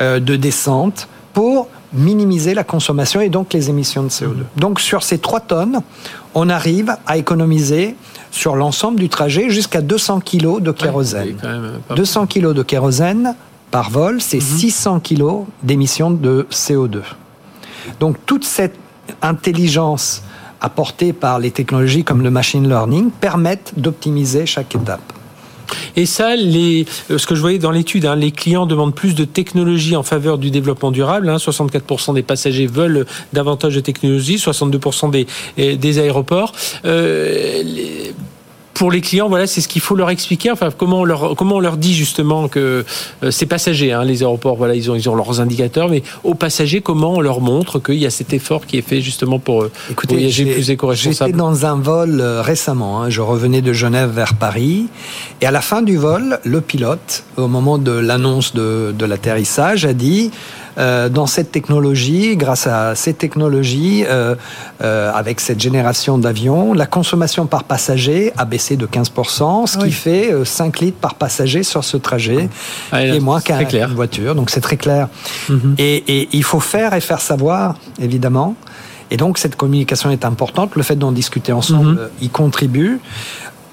de 0.01 0.35
descente, 0.37 1.07
pour 1.33 1.69
minimiser 1.93 2.55
la 2.55 2.65
consommation 2.65 3.21
et 3.21 3.29
donc 3.29 3.53
les 3.53 3.71
émissions 3.71 4.03
de 4.03 4.09
CO2. 4.09 4.27
Mmh. 4.27 4.45
Donc 4.57 4.81
sur 4.81 5.03
ces 5.03 5.19
3 5.19 5.41
tonnes, 5.41 5.81
on 6.35 6.49
arrive 6.49 6.97
à 7.07 7.17
économiser 7.19 7.97
sur 8.33 8.57
l'ensemble 8.57 8.99
du 8.99 9.09
trajet 9.09 9.51
jusqu'à 9.51 9.81
200 9.81 10.21
kg 10.21 10.61
de 10.61 10.73
kérosène. 10.73 11.37
200 11.95 12.27
kg 12.27 12.53
de 12.53 12.63
kérosène 12.65 13.37
par 13.71 13.91
vol, 13.91 14.21
c'est 14.21 14.41
600 14.41 14.97
mmh. 14.97 15.01
kg 15.03 15.25
d'émissions 15.63 16.11
de 16.11 16.47
CO2. 16.51 17.03
Donc 18.01 18.17
toute 18.27 18.45
cette 18.45 18.77
intelligence 19.21 20.23
apportée 20.61 21.13
par 21.13 21.39
les 21.39 21.51
technologies 21.51 22.05
comme 22.05 22.23
le 22.23 22.31
machine 22.31 22.69
learning 22.69 23.11
permettent 23.11 23.73
d'optimiser 23.77 24.47
chaque 24.47 24.75
étape. 24.75 25.13
Et 25.97 26.07
ça, 26.07 26.31
euh, 26.33 26.85
ce 27.09 27.27
que 27.27 27.35
je 27.35 27.41
voyais 27.41 27.59
dans 27.59 27.71
l'étude, 27.71 28.07
hein, 28.07 28.17
les 28.17 28.31
clients 28.31 28.67
demandent 28.67 28.95
plus 28.95 29.15
de 29.15 29.25
technologie 29.25 29.97
en 29.97 30.03
faveur 30.03 30.39
du 30.39 30.51
développement 30.51 30.91
durable. 30.91 31.29
Hein, 31.29 31.37
64% 31.37 32.15
des 32.15 32.23
passagers 32.23 32.67
veulent 32.67 33.07
davantage 33.33 33.75
de 33.75 33.81
technologie, 33.81 34.37
62% 34.37 35.11
des, 35.11 35.77
des 35.77 35.99
aéroports. 35.99 36.53
Euh, 36.85 37.63
pour 38.75 38.91
les 38.91 39.01
clients, 39.01 39.29
voilà, 39.29 39.47
c'est 39.47 39.61
ce 39.61 39.69
qu'il 39.69 39.83
faut 39.83 39.95
leur 39.95 40.11
expliquer. 40.11 40.51
Enfin, 40.51 40.71
comment 40.77 41.01
on 41.01 41.05
leur, 41.05 41.35
comment 41.37 41.57
on 41.57 41.61
leur 41.61 41.77
dit 41.77 41.95
justement 41.95 42.49
que 42.49 42.85
euh, 43.23 43.31
ces 43.31 43.47
passagers, 43.47 43.93
hein, 43.93 44.05
les 44.05 44.23
aéroports, 44.23 44.57
voilà, 44.57 44.75
ils 44.75 44.91
ont, 44.91 44.95
ils 44.95 45.09
ont 45.09 45.15
leurs 45.15 45.41
indicateurs, 45.41 45.89
mais 45.89 46.03
aux 46.25 46.35
passagers, 46.35 46.81
comment 46.81 47.15
on 47.15 47.21
leur 47.21 47.41
montre 47.41 47.79
qu'il 47.79 47.97
y 47.97 48.07
a 48.07 48.11
cet 48.11 48.33
effort 48.33 48.67
qui 48.67 48.79
est 48.79 48.83
fait 48.83 49.01
justement 49.01 49.39
pour, 49.39 49.63
euh, 49.63 49.71
Écoutez, 49.91 50.15
voyager 50.15 50.47
plus 50.47 50.71
éco-responsable 50.71 51.31
J'étais 51.31 51.39
dans 51.39 51.67
un 51.67 51.77
vol 51.77 52.21
euh, 52.21 52.43
récemment. 52.43 53.03
Hein, 53.03 53.11
je 53.11 53.21
revenais 53.21 53.63
de 53.63 53.73
Genève 53.73 54.11
vers 54.11 54.35
Paris, 54.35 54.87
et 55.41 55.47
à 55.47 55.51
la 55.51 55.61
fin 55.61 55.83
du 55.83 55.97
vol, 55.97 56.39
le 56.45 56.61
pilote, 56.61 57.25
au 57.37 57.49
moment 57.49 57.79
de 57.79 57.93
l'annonce 57.93 58.55
de, 58.55 58.95
de 58.97 59.05
l'atterrissage, 59.05 59.85
a 59.85 59.93
dit 59.93 60.31
euh, 60.79 61.09
dans 61.09 61.27
cette 61.27 61.53
technologie, 61.53 62.37
grâce 62.37 62.67
à 62.67 62.95
ces 62.95 63.13
technologies, 63.15 64.05
euh, 64.07 64.35
euh, 64.83 65.13
avec 65.13 65.41
cette 65.41 65.61
génération 65.61 66.19
d'avions, 66.19 66.73
la 66.73 66.87
consommation 66.87 67.47
par 67.47 67.65
passager 67.65 68.33
a 68.37 68.45
baissé 68.45 68.77
de 68.77 68.87
15%, 68.87 69.67
ce 69.67 69.79
qui 69.79 69.93
fait 69.93 70.33
5 70.45 70.81
litres 70.81 70.99
par 70.99 71.15
passager 71.15 71.63
sur 71.63 71.85
ce 71.85 71.97
trajet, 71.97 72.49
ah, 72.91 73.05
et 73.05 73.21
moins 73.21 73.41
qu'une 73.41 73.95
voiture. 73.95 74.35
Donc 74.35 74.51
c'est 74.51 74.61
très 74.61 74.77
clair. 74.77 75.09
Mhm. 75.49 75.75
et, 75.79 75.97
et 76.21 76.29
il 76.33 76.45
faut 76.45 76.61
faire 76.61 76.95
et 76.95 77.01
faire 77.01 77.21
savoir, 77.21 77.77
évidemment. 78.01 78.55
Et 79.11 79.19
donc 79.19 79.37
cette 79.37 79.57
communication 79.57 80.11
est 80.11 80.25
importante. 80.25 80.75
Le 80.75 80.83
fait 80.83 80.97
d'en 80.97 81.13
discuter 81.13 81.53
ensemble 81.53 81.93
mhm. 81.93 82.09
y 82.23 82.29
contribue. 82.31 82.99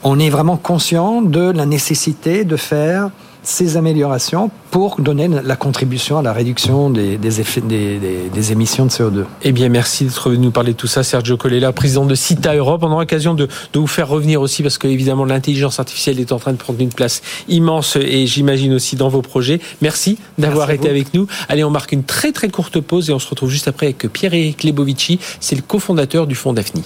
On 0.03 0.19
est 0.19 0.29
vraiment 0.29 0.57
conscient 0.57 1.21
de 1.21 1.51
la 1.51 1.65
nécessité 1.65 2.43
de 2.43 2.57
faire 2.57 3.09
ces 3.49 3.77
améliorations 3.77 4.51
pour 4.71 5.01
donner 5.01 5.27
la 5.27 5.55
contribution 5.55 6.19
à 6.19 6.21
la 6.21 6.33
réduction 6.33 6.89
des, 6.89 7.41
effets, 7.41 7.61
des, 7.61 8.51
émissions 8.51 8.85
de 8.85 8.91
CO2. 8.91 9.25
Eh 9.41 9.51
bien, 9.51 9.69
merci 9.69 10.05
d'être 10.05 10.29
venu 10.29 10.45
nous 10.45 10.51
parler 10.51 10.73
de 10.73 10.77
tout 10.77 10.87
ça, 10.87 11.03
Sergio 11.03 11.35
Colella, 11.35 11.73
président 11.73 12.05
de 12.05 12.13
CITA 12.13 12.55
Europe. 12.55 12.83
On 12.83 12.91
aura 12.91 13.01
l'occasion 13.01 13.33
de, 13.33 13.47
vous 13.73 13.87
faire 13.87 14.07
revenir 14.07 14.41
aussi 14.41 14.61
parce 14.61 14.77
que, 14.77 14.87
évidemment, 14.87 15.25
l'intelligence 15.25 15.79
artificielle 15.79 16.19
est 16.19 16.31
en 16.31 16.37
train 16.37 16.51
de 16.51 16.57
prendre 16.57 16.79
une 16.79 16.93
place 16.93 17.21
immense 17.47 17.95
et 17.95 18.27
j'imagine 18.27 18.73
aussi 18.73 18.95
dans 18.95 19.09
vos 19.09 19.23
projets. 19.23 19.59
Merci 19.81 20.19
d'avoir 20.37 20.69
été 20.69 20.87
avec 20.87 21.13
nous. 21.13 21.27
Allez, 21.47 21.63
on 21.63 21.71
marque 21.71 21.91
une 21.91 22.03
très 22.03 22.31
très 22.31 22.49
courte 22.49 22.79
pause 22.79 23.09
et 23.09 23.13
on 23.13 23.19
se 23.19 23.27
retrouve 23.27 23.49
juste 23.49 23.67
après 23.67 23.87
avec 23.87 24.07
Pierre-Éric 24.13 24.63
Lebovici. 24.63 25.19
C'est 25.39 25.55
le 25.55 25.63
cofondateur 25.63 26.27
du 26.27 26.35
fonds 26.35 26.53
Daphne. 26.53 26.83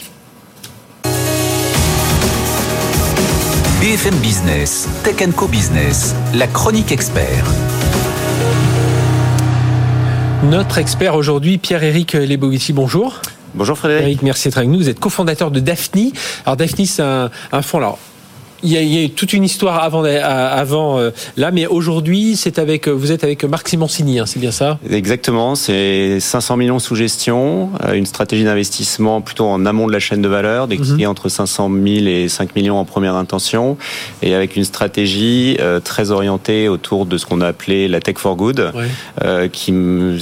BFM 3.93 4.15
Business, 4.21 4.89
Tech 5.03 5.17
Co 5.35 5.47
Business, 5.47 6.15
la 6.33 6.47
chronique 6.47 6.91
expert. 6.91 7.45
Notre 10.49 10.79
expert 10.79 11.13
aujourd'hui, 11.13 11.59
Pierre-Éric 11.59 12.13
Lebovici, 12.13 12.73
bonjour. 12.73 13.21
Bonjour 13.53 13.77
Frédéric. 13.77 14.23
merci 14.23 14.47
d'être 14.47 14.57
avec 14.57 14.71
nous. 14.71 14.79
Vous 14.79 14.89
êtes 14.89 14.99
cofondateur 14.99 15.51
de 15.51 15.59
Daphne. 15.59 16.11
Alors 16.43 16.57
Daphne, 16.57 16.87
c'est 16.87 17.03
un, 17.03 17.29
un 17.51 17.61
fonds. 17.61 17.77
Alors, 17.77 17.99
il 18.63 18.71
y, 18.71 18.97
a, 18.97 19.03
eu 19.03 19.09
toute 19.09 19.33
une 19.33 19.43
histoire 19.43 19.83
avant, 19.83 20.03
avant 20.03 20.99
euh, 20.99 21.11
là, 21.37 21.51
mais 21.51 21.65
aujourd'hui, 21.67 22.35
c'est 22.35 22.59
avec, 22.59 22.87
vous 22.87 23.11
êtes 23.11 23.23
avec 23.23 23.43
Marc 23.43 23.67
Simoncini, 23.67 24.19
hein, 24.19 24.25
c'est 24.25 24.39
bien 24.39 24.51
ça? 24.51 24.79
Exactement, 24.89 25.55
c'est 25.55 26.19
500 26.19 26.57
millions 26.57 26.79
sous 26.79 26.95
gestion, 26.95 27.69
euh, 27.85 27.93
une 27.93 28.05
stratégie 28.05 28.43
d'investissement 28.43 29.21
plutôt 29.21 29.45
en 29.45 29.65
amont 29.65 29.87
de 29.87 29.91
la 29.91 29.99
chaîne 29.99 30.21
de 30.21 30.27
valeur, 30.27 30.67
des 30.67 30.77
mhm. 30.77 31.07
entre 31.07 31.29
500 31.29 31.69
000 31.69 32.05
et 32.07 32.29
5 32.29 32.55
millions 32.55 32.77
en 32.77 32.85
première 32.85 33.15
intention, 33.15 33.77
et 34.21 34.33
avec 34.33 34.55
une 34.55 34.63
stratégie 34.63 35.57
euh, 35.59 35.79
très 35.79 36.11
orientée 36.11 36.69
autour 36.69 37.05
de 37.05 37.17
ce 37.17 37.25
qu'on 37.25 37.41
a 37.41 37.47
appelé 37.47 37.87
la 37.87 37.99
tech 37.99 38.17
for 38.17 38.35
good, 38.35 38.71
qui 39.51 39.73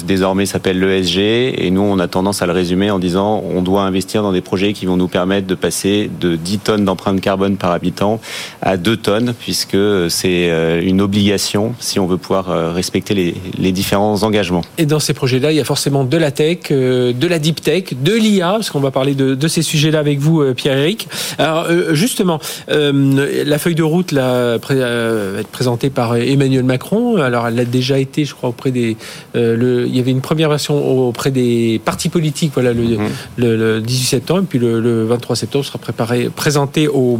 désormais 0.06 0.46
s'appelle 0.46 0.80
l'ESG, 0.80 1.20
et 1.20 1.70
nous 1.72 1.82
on 1.82 2.00
a 2.00 2.08
tendance 2.08 2.42
à 2.42 2.46
le 2.46 2.54
résumer 2.54 2.90
en 2.90 3.00
disant 3.00 3.44
on 3.54 3.62
doit 3.62 3.84
investir 3.84 4.24
dans 4.24 4.32
des 4.32 4.42
projets 4.42 4.74
qui 4.74 4.86
vont 4.86 4.98
nous 4.98 5.08
permettre 5.08 5.48
de 5.48 5.56
passer 5.56 6.10
de 6.20 6.36
10 6.36 6.60
tonnes 6.60 6.86
d'empreinte 6.86 7.22
carbone 7.22 7.58
par 7.58 7.72
habitant 7.72 8.20
à 8.62 8.78
2 8.78 8.98
tonnes, 8.98 9.34
puisque 9.38 9.78
c'est 10.10 10.50
euh, 10.52 10.82
une 10.82 11.02
obligation 11.02 11.74
si 11.80 12.00
on 12.00 12.08
veut 12.08 12.18
pouvoir 12.18 12.50
euh, 12.50 12.72
respecter 12.72 13.14
les, 13.58 13.72
différents 13.72 14.24
engagements. 14.24 14.62
Et 14.78 14.86
dans 14.86 15.00
ces 15.00 15.14
projets-là, 15.14 15.52
il 15.52 15.56
y 15.56 15.60
a 15.62 15.64
forcément 15.64 16.04
de 16.04 16.18
la 16.18 16.32
tech, 16.32 16.58
euh, 16.72 17.14
de 17.14 17.28
la 17.28 17.40
deep 17.40 17.62
tech, 17.62 17.94
de 17.94 18.14
l'IA, 18.14 18.52
parce 18.52 18.70
qu'on 18.70 18.80
va 18.80 18.92
parler 18.92 19.16
de, 19.16 19.48
ces 19.48 19.62
sujets-là 19.62 20.00
avec 20.00 20.20
vous, 20.20 20.44
Pierre-Éric. 20.54 21.08
Alors 21.38 21.68
justement, 21.92 22.40
la 22.68 23.58
feuille 23.58 23.76
de 23.76 23.84
route 23.84 24.12
là, 24.12 24.58
va 24.58 25.40
être 25.40 25.50
présentée 25.52 25.90
par 25.90 26.16
Emmanuel 26.16 26.64
Macron. 26.64 27.18
Alors 27.18 27.48
elle 27.48 27.60
a 27.60 27.66
déjà 27.66 28.00
été, 28.00 28.24
je 28.24 28.34
crois, 28.34 28.50
auprès 28.50 28.72
des... 28.72 28.96
le, 29.34 29.86
il 29.88 29.96
y 29.96 30.00
avait 30.00 30.12
une 30.12 30.22
première 30.22 30.50
version 30.50 31.08
auprès 31.08 31.32
des 31.32 31.82
partis 31.84 32.10
politiques, 32.10 32.52
voilà, 32.54 32.72
le, 32.74 32.84
mmh. 32.84 33.10
le, 33.38 33.82
18 33.82 34.06
septembre, 34.06 34.46
puis 34.48 34.60
le, 34.60 35.06
23 35.06 35.36
septembre 35.36 35.66
sera 35.66 35.80
préparé, 35.80 36.30
présenté 36.30 36.88
au, 36.88 37.20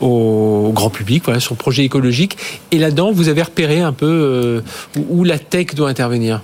au 0.00 0.39
au 0.40 0.72
grand 0.72 0.90
public, 0.90 1.24
voilà, 1.24 1.40
sur 1.40 1.56
projet 1.56 1.84
écologique. 1.84 2.36
Et 2.70 2.78
là-dedans, 2.78 3.12
vous 3.12 3.28
avez 3.28 3.42
repéré 3.42 3.80
un 3.80 3.92
peu 3.92 4.06
euh, 4.06 4.60
où 5.08 5.24
la 5.24 5.38
tech 5.38 5.74
doit 5.74 5.88
intervenir? 5.88 6.40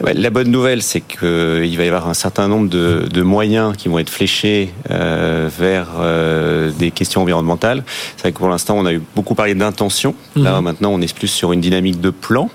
La 0.00 0.30
bonne 0.30 0.50
nouvelle, 0.50 0.82
c'est 0.82 1.00
qu'il 1.00 1.76
va 1.76 1.84
y 1.84 1.86
avoir 1.86 2.08
un 2.08 2.14
certain 2.14 2.48
nombre 2.48 2.68
de, 2.68 3.22
moyens 3.22 3.74
qui 3.76 3.88
vont 3.88 3.98
être 3.98 4.10
fléchés 4.10 4.70
euh, 4.90 5.48
vers 5.58 5.88
euh, 5.98 6.70
des 6.78 6.90
questions 6.90 7.22
environnementales. 7.22 7.84
C'est 8.16 8.22
vrai 8.22 8.32
que 8.32 8.38
pour 8.38 8.48
l'instant, 8.48 8.76
on 8.76 8.84
a 8.84 8.92
eu 8.92 9.00
beaucoup 9.14 9.34
parlé 9.34 9.54
d'intention. 9.54 10.14
Là, 10.36 10.58
mhm. 10.58 10.64
maintenant, 10.64 10.90
on 10.92 11.00
est 11.00 11.14
plus 11.14 11.28
sur 11.28 11.52
une 11.52 11.60
dynamique 11.60 12.00
de 12.00 12.10
plan. 12.10 12.50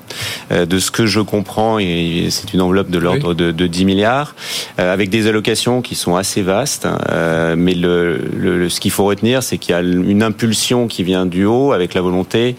Euh, 0.51 0.65
de 0.65 0.77
ce 0.77 0.91
que 0.91 1.06
je 1.06 1.22
comprends, 1.22 1.79
et 1.79 2.27
c'est 2.29 2.53
une 2.53 2.62
enveloppe 2.62 2.91
de 2.91 3.00
l'ordre 3.00 3.34
de, 3.34 3.68
10 3.68 3.86
milliards, 3.86 4.36
avec 4.77 5.10
des 5.10 5.27
allocations 5.27 5.82
qui 5.82 5.96
sont 5.96 6.15
assez 6.15 6.41
vastes. 6.41 6.86
Hein. 6.86 7.56
mais 7.56 7.74
le, 7.74 8.68
ce 8.70 8.79
qu'il 8.79 8.91
faut 8.91 9.06
retenir, 9.06 9.44
c'est 9.44 9.58
qu'il 9.58 9.72
y 9.72 9.75
a 9.75 9.82
une 9.82 10.24
impulsion 10.24 10.88
qui 10.88 11.03
vient 11.03 11.25
du 11.25 11.46
haut, 11.46 11.72
avec 11.72 11.94
la 11.94 12.01
volonté 12.01 12.56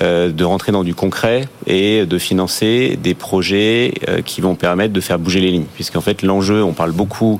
de 0.00 0.44
rentrer 0.44 0.72
dans 0.72 0.84
du 0.84 0.94
concret 0.94 1.48
et 1.66 2.06
de 2.06 2.18
financer 2.18 2.98
des 3.02 3.14
projets 3.14 3.77
qui 4.24 4.40
vont 4.40 4.54
permettre 4.54 4.92
de 4.92 5.00
faire 5.00 5.18
bouger 5.18 5.40
les 5.40 5.50
lignes. 5.50 5.66
Puisqu'en 5.74 6.00
fait, 6.00 6.22
l'enjeu, 6.22 6.62
on 6.62 6.72
parle 6.72 6.92
beaucoup 6.92 7.38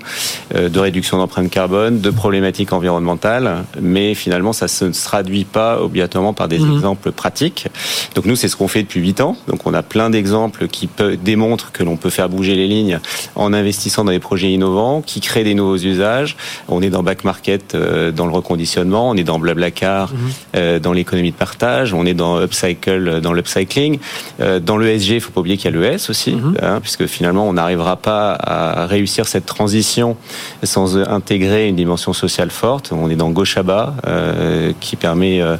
euh, 0.54 0.68
de 0.68 0.78
réduction 0.78 1.18
d'empreinte 1.18 1.50
carbone, 1.50 2.00
de 2.00 2.10
problématiques 2.10 2.72
environnementales, 2.72 3.64
mais 3.80 4.14
finalement, 4.14 4.52
ça 4.52 4.66
ne 4.66 4.92
se 4.92 5.04
traduit 5.04 5.44
pas 5.44 5.80
obligatoirement 5.80 6.32
par 6.32 6.48
des 6.48 6.58
mhm. 6.58 6.72
exemples 6.74 7.12
pratiques. 7.12 7.66
Donc 8.14 8.24
nous, 8.24 8.36
c'est 8.36 8.48
ce 8.48 8.56
qu'on 8.56 8.68
fait 8.68 8.82
depuis 8.82 9.00
8 9.00 9.20
ans. 9.20 9.36
Donc 9.48 9.66
on 9.66 9.74
a 9.74 9.82
plein 9.82 10.10
d'exemples 10.10 10.68
qui 10.68 10.88
démontrent 11.22 11.72
que 11.72 11.82
l'on 11.82 11.96
peut 11.96 12.10
faire 12.10 12.28
bouger 12.28 12.54
les 12.54 12.66
lignes 12.66 13.00
en 13.34 13.52
investissant 13.52 14.04
dans 14.04 14.12
des 14.12 14.18
projets 14.18 14.52
innovants, 14.52 15.02
qui 15.02 15.20
créent 15.20 15.44
des 15.44 15.54
nouveaux 15.54 15.76
usages. 15.76 16.36
On 16.68 16.82
est 16.82 16.90
dans 16.90 17.02
back 17.02 17.24
market, 17.24 17.74
euh, 17.74 18.10
dans 18.10 18.26
le 18.26 18.32
reconditionnement, 18.32 19.10
on 19.10 19.14
est 19.14 19.24
dans 19.24 19.38
Blablacar, 19.38 20.12
euh, 20.56 20.78
dans 20.78 20.92
l'économie 20.92 21.32
de 21.32 21.36
partage, 21.36 21.94
on 21.94 22.06
est 22.06 22.14
dans 22.14 22.40
upcycle, 22.40 23.20
dans 23.20 23.32
l'upcycling. 23.32 23.98
Dans 24.38 24.78
l'ESG, 24.78 25.10
il 25.10 25.20
faut 25.20 25.30
pas 25.30 25.40
oublier 25.40 25.56
qu'il 25.56 25.74
y 25.74 25.76
a 25.76 25.78
l'ES 25.78 26.10
aussi. 26.10 26.27
Mhm. 26.32 26.56
Hein, 26.62 26.80
puisque 26.80 27.06
finalement 27.06 27.48
on 27.48 27.52
n'arrivera 27.54 27.96
pas 27.96 28.32
à 28.32 28.86
réussir 28.86 29.26
cette 29.26 29.46
transition 29.46 30.16
sans 30.62 30.98
intégrer 30.98 31.68
une 31.68 31.76
dimension 31.76 32.12
sociale 32.12 32.50
forte. 32.50 32.92
On 32.92 33.10
est 33.10 33.16
dans 33.16 33.30
Gochaba, 33.30 33.94
euh, 34.06 34.72
qui 34.80 34.96
permet 34.96 35.40
euh, 35.40 35.56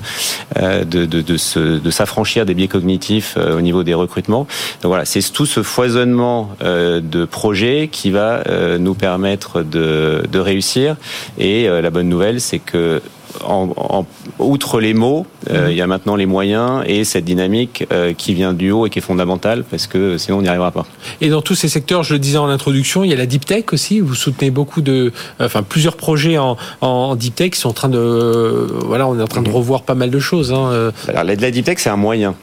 euh, 0.59 0.85
de, 0.85 1.05
de, 1.07 1.23
de 1.23 1.91
s'affranchir 1.91 2.47
des 2.47 2.55
biais 2.55 2.69
cognitifs 2.69 3.37
au 3.37 3.61
niveau 3.61 3.83
des 3.83 3.95
recrutements. 3.95 4.47
Donc 4.83 4.91
voilà, 4.91 5.05
c'est 5.05 5.21
tout 5.33 5.47
ce 5.47 5.63
foisonnement 5.63 6.51
de 6.61 7.25
projets 7.25 7.89
qui 7.91 8.11
va 8.11 8.43
nous 8.79 8.95
permettre 8.95 9.63
de, 9.63 10.23
de 10.31 10.39
réussir. 10.39 10.97
Et 11.39 11.69
la 11.69 11.91
bonne 11.91 12.09
nouvelle, 12.09 12.41
c'est 12.41 12.59
que 12.59 13.01
en, 13.45 14.05
outre 14.39 14.81
les 14.81 14.95
mots, 14.95 15.27
euh, 15.51 15.67
mhm. 15.67 15.71
il 15.71 15.77
y 15.77 15.83
a 15.83 15.87
maintenant 15.87 16.17
les 16.17 16.27
moyens 16.27 16.83
et 16.87 17.05
cette 17.05 17.25
dynamique 17.25 17.87
euh, 17.93 18.13
qui 18.13 18.35
vient 18.35 18.53
du 18.53 18.71
haut 18.71 18.87
et 18.87 18.91
qui 18.91 18.99
est 18.99 19.03
fondamentale 19.03 19.65
parce 19.69 19.87
que 19.87 20.19
sinon 20.19 20.39
on 20.39 20.43
n'y 20.43 20.49
arrivera 20.49 20.71
pas. 20.71 20.87
Et 21.21 21.29
dans 21.29 21.43
tous 21.43 21.55
ces 21.55 21.69
secteurs, 21.69 22.03
je 22.03 22.15
le 22.15 22.19
disais 22.19 22.39
en 22.39 22.49
introduction, 22.49 23.05
il 23.05 23.11
y 23.11 23.15
a 23.15 23.17
la 23.17 23.27
deep 23.27 23.45
tech 23.45 23.65
aussi. 23.73 24.01
Vous 24.01 24.15
soutenez 24.15 24.51
beaucoup 24.51 24.81
de, 24.81 25.13
enfin 25.41 25.63
plusieurs 25.63 25.97
projets 25.97 26.39
en, 26.39 26.57
en 26.81 27.17
deep 27.17 27.35
tech 27.35 27.51
qui 27.51 27.61
sont 27.61 27.69
en 27.69 27.75
train 27.75 27.89
de, 27.89 28.69
voilà, 28.85 29.09
on 29.09 29.19
est 29.19 29.23
en 29.23 29.29
train 29.29 29.43
de 29.43 29.49
mhm. 29.49 29.55
revoir 29.55 29.83
pas 29.83 29.95
mal 29.95 30.11
de 30.11 30.19
choses. 30.19 30.53
Hein. 30.53 30.93
Alors 31.09 31.25
la, 31.25 31.37
deep 31.37 31.65
tech 31.65 31.79
c'est 31.79 31.91
un 31.91 31.97
moyen. 31.97 32.35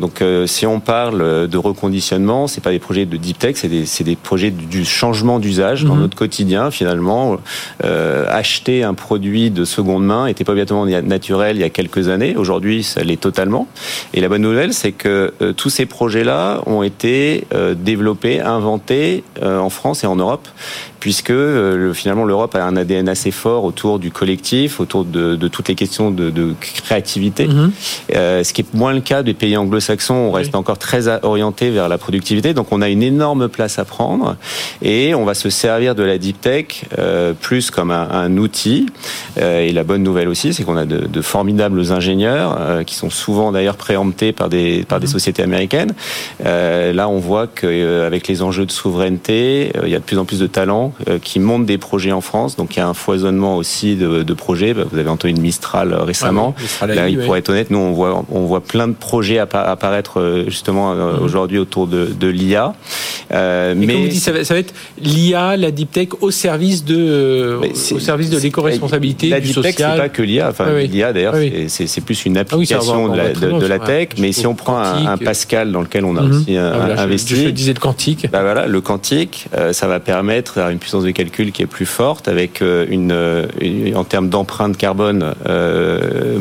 donc 0.00 0.22
si 0.46 0.66
on 0.66 0.80
parle 0.80 1.48
de 1.48 1.58
reconditionnement, 1.58 2.46
c'est 2.46 2.62
pas 2.62 2.70
des 2.70 2.78
projets 2.78 3.06
de 3.06 3.16
deep 3.16 3.38
tech, 3.38 3.56
c'est 3.56 3.68
des, 3.68 3.84
des, 4.04 4.16
projets 4.16 4.50
du, 4.50 4.84
changement 4.84 5.38
d'usage 5.38 5.84
dans 5.84 5.94
mhm. 5.94 6.02
notre 6.02 6.16
quotidien 6.16 6.70
finalement. 6.70 7.38
acheter 7.82 8.82
un 8.82 8.94
produit 8.94 9.50
de 9.50 9.64
seconde 9.64 10.04
main 10.04 10.25
était 10.26 10.44
pas 10.44 10.52
obligatoirement 10.52 10.86
naturel 11.02 11.56
il 11.56 11.60
y 11.60 11.64
a 11.64 11.70
quelques 11.70 12.08
années. 12.08 12.36
Aujourd'hui, 12.36 12.82
ça 12.82 13.02
l'est 13.02 13.20
totalement. 13.20 13.68
Et 14.14 14.20
la 14.20 14.28
bonne 14.28 14.42
nouvelle, 14.42 14.72
c'est 14.72 14.92
que 14.92 15.34
euh, 15.42 15.52
tous 15.52 15.70
ces 15.70 15.86
projets-là 15.86 16.62
ont 16.66 16.82
été 16.82 17.46
euh, 17.54 17.74
développés, 17.74 18.40
inventés 18.40 19.24
euh, 19.42 19.58
en 19.58 19.70
France 19.70 20.04
et 20.04 20.06
en 20.06 20.16
Europe 20.16 20.48
puisque 21.06 21.30
euh, 21.30 21.92
finalement 21.94 22.24
l'Europe 22.24 22.56
a 22.56 22.64
un 22.64 22.76
ADN 22.76 23.08
assez 23.08 23.30
fort 23.30 23.62
autour 23.62 24.00
du 24.00 24.10
collectif, 24.10 24.80
autour 24.80 25.04
de, 25.04 25.36
de 25.36 25.46
toutes 25.46 25.68
les 25.68 25.76
questions 25.76 26.10
de, 26.10 26.30
de 26.30 26.52
créativité, 26.60 27.48
euh, 28.12 28.42
ce 28.42 28.52
qui 28.52 28.62
est 28.62 28.74
moins 28.74 28.92
le 28.92 29.00
cas 29.00 29.22
des 29.22 29.32
pays 29.32 29.56
anglo-saxons. 29.56 30.14
On 30.14 30.32
reste 30.32 30.56
encore 30.56 30.78
très 30.78 31.06
orienté 31.22 31.70
vers 31.70 31.88
la 31.88 31.96
productivité, 31.96 32.54
donc 32.54 32.72
on 32.72 32.82
a 32.82 32.88
une 32.88 33.04
énorme 33.04 33.46
place 33.48 33.78
à 33.78 33.84
prendre 33.84 34.34
et 34.82 35.14
on 35.14 35.24
va 35.24 35.34
se 35.34 35.48
servir 35.48 35.94
de 35.94 36.02
la 36.02 36.18
deep 36.18 36.40
tech 36.40 36.86
euh, 36.98 37.34
plus 37.40 37.70
comme 37.70 37.92
un, 37.92 38.10
un 38.10 38.36
outil. 38.36 38.86
Euh, 39.38 39.60
et 39.60 39.70
la 39.70 39.84
bonne 39.84 40.02
nouvelle 40.02 40.26
aussi, 40.26 40.52
c'est 40.54 40.64
qu'on 40.64 40.76
a 40.76 40.86
de, 40.86 41.06
de, 41.06 41.22
formidables 41.22 41.92
ingénieurs 41.92 42.56
euh, 42.58 42.82
qui 42.82 42.96
sont 42.96 43.10
souvent 43.10 43.52
d'ailleurs 43.52 43.76
préemptés 43.76 44.32
par 44.32 44.48
des 44.48 44.82
par 44.82 44.98
des 44.98 45.06
mhm. 45.06 45.12
sociétés 45.12 45.44
américaines. 45.44 45.94
là, 46.42 47.08
on 47.08 47.18
voit 47.18 47.46
qu'avec 47.46 48.26
les 48.26 48.42
enjeux 48.42 48.66
de 48.66 48.72
souveraineté, 48.72 49.70
il 49.84 49.88
y 49.88 49.94
a 49.94 50.00
de 50.00 50.04
plus 50.04 50.18
en 50.18 50.24
plus 50.24 50.40
de 50.40 50.48
talents 50.48 50.94
euh, 50.95 50.95
qui 51.22 51.40
montent 51.40 51.66
des 51.66 51.78
projets 51.78 52.12
en 52.12 52.20
France. 52.20 52.56
Donc 52.56 52.76
il 52.76 52.78
y 52.78 52.82
a 52.82 52.88
un 52.88 52.94
foisonnement 52.94 53.56
aussi 53.56 53.96
de, 53.96 54.22
de 54.22 54.34
projets. 54.34 54.74
Bah, 54.74 54.84
vous 54.90 54.98
avez 54.98 55.08
entendu 55.08 55.34
une 55.34 55.40
Mistral 55.40 55.92
euh, 55.92 56.02
récemment. 56.02 56.54
Là, 56.86 57.08
il 57.08 57.18
pour 57.18 57.36
être 57.36 57.50
honnête, 57.50 57.70
nous 57.70 57.78
on 57.78 57.92
voit 57.92 58.24
on 58.30 58.46
voit 58.46 58.60
plein 58.60 58.88
de 58.88 58.94
projets 58.94 59.38
apparaître 59.38 60.20
euh, 60.20 60.44
justement 60.46 60.94
mhm. 60.94 61.22
aujourd'hui 61.22 61.58
autour 61.58 61.86
de, 61.86 62.06
de 62.06 62.26
l'IA. 62.26 62.74
Euh, 63.32 63.74
mais, 63.76 63.86
comme 63.86 64.02
vous 64.02 64.08
dites, 64.08 64.22
ça 64.22 64.32
va, 64.32 64.44
ça 64.44 64.54
va 64.54 64.60
être 64.60 64.74
l'IA, 65.00 65.56
la 65.56 65.70
deep 65.70 65.92
tech 65.92 66.08
au 66.20 66.30
service 66.30 66.84
de 66.84 67.58
au 67.92 67.98
service 67.98 68.30
de 68.30 68.38
l'éco-responsabilité 68.38 69.28
La 69.28 69.40
deep 69.40 69.60
tech, 69.60 69.74
c'est 69.76 69.84
pas 69.84 70.08
que 70.08 70.22
l'IA. 70.22 70.48
Enfin, 70.50 70.66
l'IA 70.80 71.12
d'ailleurs, 71.12 71.34
c'est 71.68 72.04
plus 72.04 72.26
une 72.26 72.38
ah 72.38 72.40
application 72.40 73.08
de, 73.08 73.16
la, 73.16 73.32
de, 73.32 73.66
la 73.66 73.78
tech. 73.78 74.08
mais 74.18 74.32
si 74.32 74.46
on 74.46 74.54
prend 74.54 74.78
un, 74.78 75.16
Pascal 75.16 75.72
dans 75.72 75.80
lequel 75.80 76.04
on 76.04 76.16
a 76.16 76.22
mhm. 76.22 76.30
aussi 76.30 76.56
ah, 76.56 77.00
investi, 77.00 77.36
je, 77.36 77.48
disais 77.48 77.72
le 77.72 77.80
quantique. 77.80 78.28
Bah 78.30 78.42
voilà, 78.42 78.66
le 78.66 78.80
quantique, 78.80 79.46
ça 79.72 79.86
va 79.86 80.00
permettre 80.00 80.58
une 80.76 80.80
puissance 80.80 81.04
de 81.04 81.10
calcul 81.10 81.52
qui 81.52 81.62
est 81.62 81.66
plus 81.66 81.86
forte, 81.86 82.28
avec 82.28 82.60
euh, 82.60 82.84
une, 82.90 83.96
en 83.96 84.04
termes 84.04 84.28
d'empreinte 84.28 84.76
carbone 84.76 85.34
euh, 85.48 86.38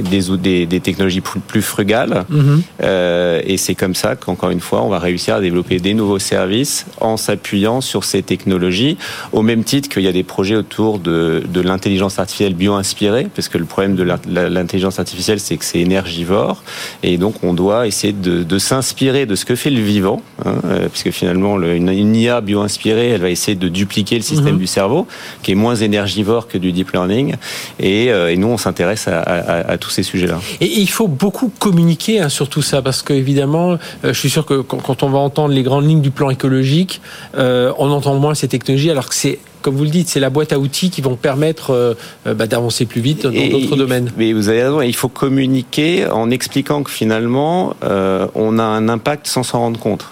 des, 0.00 0.66
des, 0.66 0.80
technologies 0.80 1.20
plus, 1.20 1.62
frugales. 1.62 2.24
Mhm. 2.28 2.62
Euh, 2.84 3.42
et 3.44 3.56
c'est 3.56 3.74
comme 3.74 3.96
ça 3.96 4.14
qu'encore 4.14 4.50
une 4.50 4.60
fois, 4.60 4.82
on 4.82 4.88
va 4.88 5.00
réussir 5.00 5.34
à 5.34 5.40
développer 5.40 5.80
des 5.80 5.92
nouveaux 5.92 6.20
services 6.20 6.86
en 7.00 7.16
s'appuyant 7.16 7.80
sur 7.80 8.04
ces 8.04 8.22
technologies, 8.22 8.96
au 9.32 9.42
même 9.42 9.64
titre 9.64 9.88
qu'il 9.88 10.02
y 10.02 10.08
a 10.08 10.12
des 10.12 10.22
projets 10.22 10.56
autour 10.56 11.00
de, 11.00 11.42
de 11.52 11.60
l'intelligence 11.60 12.20
artificielle 12.20 12.54
bio-inspirée, 12.54 13.26
parce 13.34 13.48
que 13.48 13.58
le 13.58 13.64
problème 13.64 13.96
de 13.96 14.04
l'intelligence 14.04 15.00
artificielle, 15.00 15.40
c'est 15.40 15.56
que 15.56 15.64
c'est 15.64 15.80
énergivore, 15.80 16.62
et 17.02 17.18
donc 17.18 17.42
on 17.42 17.54
doit 17.54 17.88
essayer 17.88 18.12
de, 18.12 18.44
de 18.44 18.58
s'inspirer 18.58 19.26
de 19.26 19.34
ce 19.34 19.44
que 19.44 19.56
fait 19.56 19.70
le 19.70 19.80
vivant, 19.80 20.22
hein, 20.44 20.54
puisque 20.92 21.10
finalement, 21.10 21.60
une, 21.60 21.88
une 21.88 22.14
IA 22.14 22.40
bio-inspirée, 22.40 23.10
elle 23.10 23.22
va 23.22 23.30
essayer 23.30 23.56
de 23.64 23.68
dupliquer 23.68 24.16
le 24.16 24.22
système 24.22 24.54
mhm. 24.54 24.58
du 24.58 24.66
cerveau, 24.66 25.06
qui 25.42 25.52
est 25.52 25.54
moins 25.54 25.74
énergivore 25.74 26.48
que 26.48 26.58
du 26.58 26.72
deep 26.72 26.92
learning. 26.92 27.34
Et, 27.78 28.10
euh, 28.10 28.34
nous, 28.36 28.48
on 28.48 28.58
s'intéresse 28.58 29.08
à, 29.08 29.76
tous 29.78 29.90
ces 29.90 30.02
sujets-là. 30.02 30.40
Et 30.60 30.80
il 30.80 30.88
faut 30.88 31.08
beaucoup 31.08 31.50
communiquer 31.58 32.20
hein, 32.20 32.28
sur 32.28 32.48
tout 32.48 32.62
ça, 32.62 32.82
parce 32.82 33.02
qu'évidemment, 33.02 33.72
euh, 33.72 33.76
je 34.04 34.12
suis 34.12 34.30
sûr 34.30 34.44
que 34.44 34.60
quand, 34.60 35.02
on 35.02 35.08
va 35.08 35.18
entendre 35.18 35.54
les 35.54 35.62
grandes 35.62 35.86
lignes 35.88 36.02
du 36.02 36.10
plan 36.10 36.30
écologique, 36.30 37.00
euh, 37.36 37.72
on 37.78 37.90
entend 37.90 38.14
moins 38.14 38.34
ces 38.34 38.48
technologies, 38.48 38.90
alors 38.90 39.08
que 39.08 39.14
c'est 39.14 39.38
comme 39.64 39.76
vous 39.76 39.84
le 39.84 39.90
dites, 39.90 40.10
c'est 40.10 40.20
la 40.20 40.28
boîte 40.28 40.52
à 40.52 40.58
outils 40.58 40.90
qui 40.90 41.00
vont 41.00 41.16
permettre 41.16 41.70
euh, 41.70 41.94
euh, 42.26 42.34
bah, 42.34 42.46
d'avancer 42.46 42.84
plus 42.84 43.00
vite 43.00 43.22
dans 43.26 43.48
d'autres 43.48 43.76
domaines. 43.76 44.12
Mais 44.18 44.34
vous 44.34 44.50
avez 44.50 44.62
raison, 44.62 44.82
il 44.82 44.94
faut 44.94 45.08
communiquer 45.08 46.06
en 46.06 46.30
expliquant 46.30 46.82
que 46.82 46.90
finalement, 46.90 47.74
euh, 47.82 48.26
on 48.34 48.58
a 48.58 48.62
un 48.62 48.90
impact 48.90 49.26
sans 49.26 49.42
s'en 49.42 49.60
rendre 49.60 49.80
compte. 49.80 50.04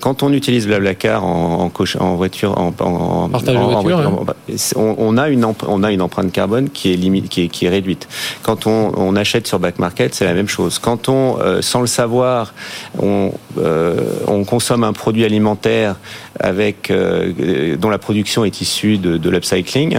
quand 0.00 0.22
on 0.22 0.32
utilise 0.32 0.66
Blablacar 0.66 1.22
en, 1.22 1.70
en, 1.70 2.00
en 2.00 2.14
voiture, 2.14 2.58
en, 2.58 2.68
en 2.80 3.28
partage 3.28 3.54
de 3.56 3.60
voiture, 3.60 4.24
on, 4.76 5.18
a 5.18 5.28
une 5.28 5.44
on 5.44 5.82
a 5.82 5.92
une 5.92 6.00
empreinte 6.00 6.32
carbone 6.32 6.70
qui 6.70 6.90
est 6.90 6.96
limite, 6.96 7.28
qui 7.28 7.42
est, 7.42 7.48
qui 7.48 7.66
est 7.66 7.68
réduite. 7.68 8.08
Quand 8.42 8.66
on, 8.66 8.92
on 8.96 9.16
achète 9.16 9.46
sur 9.46 9.58
back 9.58 9.78
market, 9.78 10.14
c'est 10.14 10.24
la 10.24 10.32
même 10.32 10.48
chose. 10.48 10.78
Quand 10.78 11.10
on, 11.10 11.36
sans 11.60 11.82
le 11.82 11.86
savoir, 11.86 12.54
on, 12.98 13.32
on 14.26 14.44
consomme 14.44 14.82
un 14.82 14.94
produit 14.94 15.26
alimentaire 15.26 15.96
avec 16.40 16.90
dont 16.90 17.90
la 17.90 17.98
production 17.98 18.46
est 18.46 18.62
issue 18.62 18.77
de, 18.86 19.30
l'upcycling, 19.30 19.98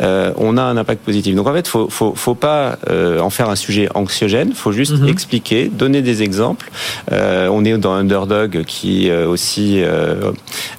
euh, 0.00 0.32
on 0.36 0.56
a 0.56 0.62
un 0.62 0.76
impact 0.76 1.04
positif. 1.04 1.34
Donc 1.34 1.46
en 1.46 1.52
fait, 1.52 1.68
faut, 1.68 1.88
faut, 1.88 2.14
faut 2.14 2.34
pas 2.34 2.78
euh, 2.90 3.20
en 3.20 3.30
faire 3.30 3.48
un 3.48 3.56
sujet 3.56 3.88
anxiogène. 3.94 4.52
Faut 4.52 4.72
juste 4.72 4.98
mhm. 4.98 5.08
expliquer, 5.08 5.66
donner 5.66 6.02
des 6.02 6.22
exemples. 6.22 6.70
Euh, 7.12 7.48
on 7.50 7.64
est 7.64 7.76
dans 7.78 7.92
Underdog 7.92 8.64
qui 8.66 9.10
aussi 9.10 9.82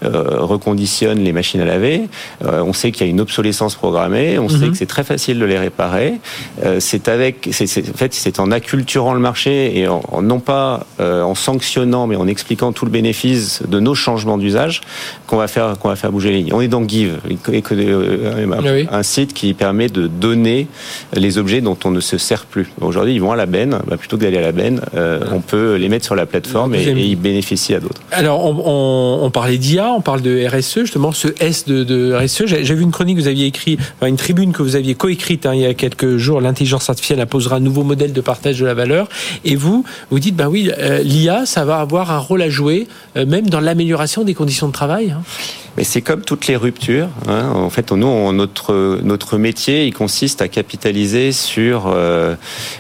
reconditionne 0.01 1.19
les 1.19 1.31
machines 1.31 1.61
à 1.61 1.65
laver. 1.65 2.01
on 2.41 2.73
sait 2.73 2.91
qu'il 2.91 3.05
y 3.05 3.09
a 3.09 3.11
une 3.11 3.21
obsolescence 3.21 3.75
programmée. 3.75 4.39
On 4.39 4.49
sait 4.49 4.57
mhm. 4.57 4.71
que 4.71 4.77
c'est 4.77 4.85
très 4.85 5.03
facile 5.03 5.39
de 5.39 5.45
les 5.45 5.57
réparer. 5.57 6.15
c'est 6.79 7.07
avec, 7.07 7.49
c'est, 7.51 7.89
en 7.89 7.97
fait, 7.97 8.13
c'est 8.13 8.39
en 8.39 8.51
acculturant 8.51 9.13
le 9.13 9.19
marché 9.19 9.77
et 9.77 9.87
en, 9.87 10.01
non 10.21 10.39
pas 10.39 10.85
en 10.99 11.35
sanctionnant, 11.35 12.07
mais 12.07 12.15
en 12.15 12.27
expliquant 12.27 12.71
tout 12.71 12.85
le 12.85 12.91
bénéfice 12.91 13.61
de 13.67 13.79
nos 13.79 13.95
changements 13.95 14.37
d'usage 14.37 14.81
qu'on 15.27 15.37
va 15.37 15.47
faire 15.47 15.77
qu'on 15.77 15.89
va 15.89 15.95
faire 15.95 16.11
bouger 16.11 16.31
les 16.31 16.37
lignes. 16.37 16.53
On 16.53 16.61
est 16.61 16.67
dans 16.67 16.87
Give. 16.87 17.19
Euh, 17.49 18.85
un 18.91 19.03
site 19.03 19.33
qui 19.33 19.53
permet 19.53 19.87
de 19.87 20.07
donner 20.07 20.67
les 21.13 21.37
objets 21.37 21.61
dont 21.61 21.77
on 21.85 21.91
ne 21.91 21.99
se 21.99 22.17
sert 22.17 22.45
plus. 22.45 22.67
Aujourd'hui, 22.81 23.13
ils 23.13 23.21
vont 23.21 23.31
à 23.31 23.35
la 23.35 23.45
benne. 23.45 23.79
Bah, 23.87 23.97
plutôt 23.97 24.17
que 24.17 24.23
d'aller 24.23 24.37
à 24.37 24.41
la 24.41 24.51
benne, 24.51 24.81
euh, 24.95 25.19
on 25.31 25.41
peut 25.41 25.75
les 25.75 25.89
mettre 25.89 26.05
sur 26.05 26.15
la 26.15 26.25
plateforme 26.25 26.75
et, 26.75 26.83
ils 26.83 27.15
bénéficient 27.15 27.75
à 27.75 27.79
d'autres. 27.79 28.01
Alors, 28.11 28.45
on, 28.45 29.29
parlait 29.31 29.57
d'IA, 29.57 29.91
on 29.91 30.01
parle 30.01 30.21
de 30.21 30.45
RSE, 30.47 30.81
justement, 30.81 31.11
ce 31.11 31.27
S 31.39 31.65
de, 31.65 32.13
RSE. 32.13 32.45
J'ai 32.45 32.75
vu 32.75 32.83
une 32.83 32.91
chronique 32.91 33.17
que 33.17 33.21
vous 33.21 33.27
aviez 33.27 33.45
écrit, 33.45 33.77
une 34.05 34.17
tribune 34.17 34.51
que 34.51 34.61
vous 34.61 34.75
aviez 34.75 34.95
coécrite 34.95 35.45
hein, 35.45 35.53
il 35.53 35.61
y 35.61 35.65
a 35.65 35.73
quelques 35.73 36.17
jours. 36.17 36.41
L'intelligence 36.41 36.89
artificielle 36.89 37.19
imposera 37.19 37.57
un 37.57 37.61
nouveau 37.61 37.83
modèle 37.83 38.13
de 38.13 38.21
partage 38.21 38.59
de 38.59 38.65
la 38.65 38.73
valeur. 38.73 39.07
Et 39.45 39.55
vous, 39.55 39.85
vous 40.09 40.19
dites, 40.19 40.35
ben 40.35 40.47
oui, 40.47 40.71
euh, 40.77 40.99
l'IA, 40.99 41.45
ça 41.45 41.65
va 41.65 41.79
avoir 41.79 42.11
un 42.11 42.19
rôle 42.19 42.41
à 42.41 42.49
jouer, 42.49 42.87
même 43.15 43.49
dans 43.49 43.59
l'amélioration 43.59 44.23
des 44.23 44.33
conditions 44.33 44.67
de 44.67 44.73
travail. 44.73 45.11
Hein. 45.11 45.21
Mais 45.77 45.83
c'est 45.83 46.01
comme 46.01 46.21
toutes 46.21 46.47
les 46.47 46.55
ruptures. 46.55 47.09
Hein. 47.27 47.51
En 47.53 47.69
fait, 47.69 47.91
nous, 47.91 48.33
notre 48.33 48.99
notre 49.03 49.37
métier, 49.37 49.85
il 49.85 49.93
consiste 49.93 50.41
à 50.41 50.47
capitaliser 50.47 51.31
sur 51.31 51.85
euh, 51.87 52.35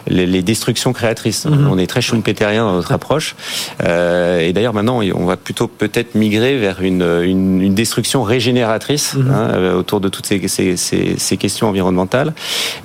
les, 0.07 0.25
les, 0.25 0.41
destructions 0.41 0.93
créatrices. 0.93 1.45
Mhm. 1.45 1.67
On 1.69 1.77
est 1.77 1.87
très 1.87 2.01
schumpeterien 2.01 2.65
dans 2.65 2.73
notre 2.73 2.91
approche. 2.91 3.35
Euh, 3.83 4.39
et 4.39 4.51
d'ailleurs, 4.51 4.73
maintenant, 4.73 5.01
on 5.13 5.25
va 5.25 5.37
plutôt 5.37 5.67
peut-être 5.67 6.15
migrer 6.15 6.57
vers 6.57 6.81
une, 6.81 7.03
une, 7.03 7.61
une 7.61 7.75
destruction 7.75 8.23
régénératrice 8.23 9.13
mhm. 9.13 9.31
hein, 9.31 9.49
euh, 9.53 9.77
autour 9.77 9.99
de 9.99 10.09
toutes 10.09 10.25
ces, 10.25 10.47
ces, 10.47 10.75
ces, 10.75 11.15
ces, 11.17 11.37
questions 11.37 11.67
environnementales. 11.67 12.33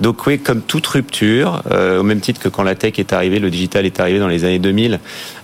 Donc, 0.01 0.27
oui, 0.27 0.38
comme 0.38 0.61
toute 0.61 0.87
rupture, 0.87 1.62
euh, 1.70 2.01
au 2.01 2.03
même 2.03 2.20
titre 2.20 2.40
que 2.40 2.48
quand 2.48 2.62
la 2.62 2.75
tech 2.75 2.98
est 2.98 3.12
arrivée, 3.12 3.38
le 3.38 3.51
digital 3.51 3.87
est 3.87 3.98
arrivé 3.98 4.18
dans 4.18 4.29
les 4.29 4.44
années 4.44 4.59
2000, 4.59 5.01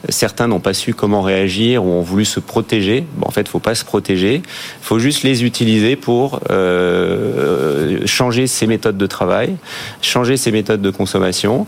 certains 0.08 0.46
n'ont 0.46 0.60
pas 0.60 0.74
su 0.74 0.92
comment 0.92 1.22
réagir 1.22 1.84
ou 1.84 1.92
ont 1.92 2.02
voulu 2.02 2.24
se 2.24 2.40
protéger. 2.40 3.04
Bon, 3.16 3.26
en 3.28 3.30
fait, 3.30 3.48
faut 3.48 3.58
pas 3.58 3.74
se 3.74 3.84
protéger. 3.84 4.42
Il 4.80 4.84
faut 4.84 4.98
juste 4.98 5.22
les 5.22 5.44
utiliser 5.44 5.96
pour 5.96 6.40
euh, 6.50 8.00
changer 8.06 8.46
ses 8.46 8.66
méthodes 8.66 8.96
de 8.96 9.06
travail, 9.06 9.56
changer 10.02 10.36
ses 10.36 10.50
méthodes 10.50 10.80
de 10.80 10.90
consommation, 10.90 11.66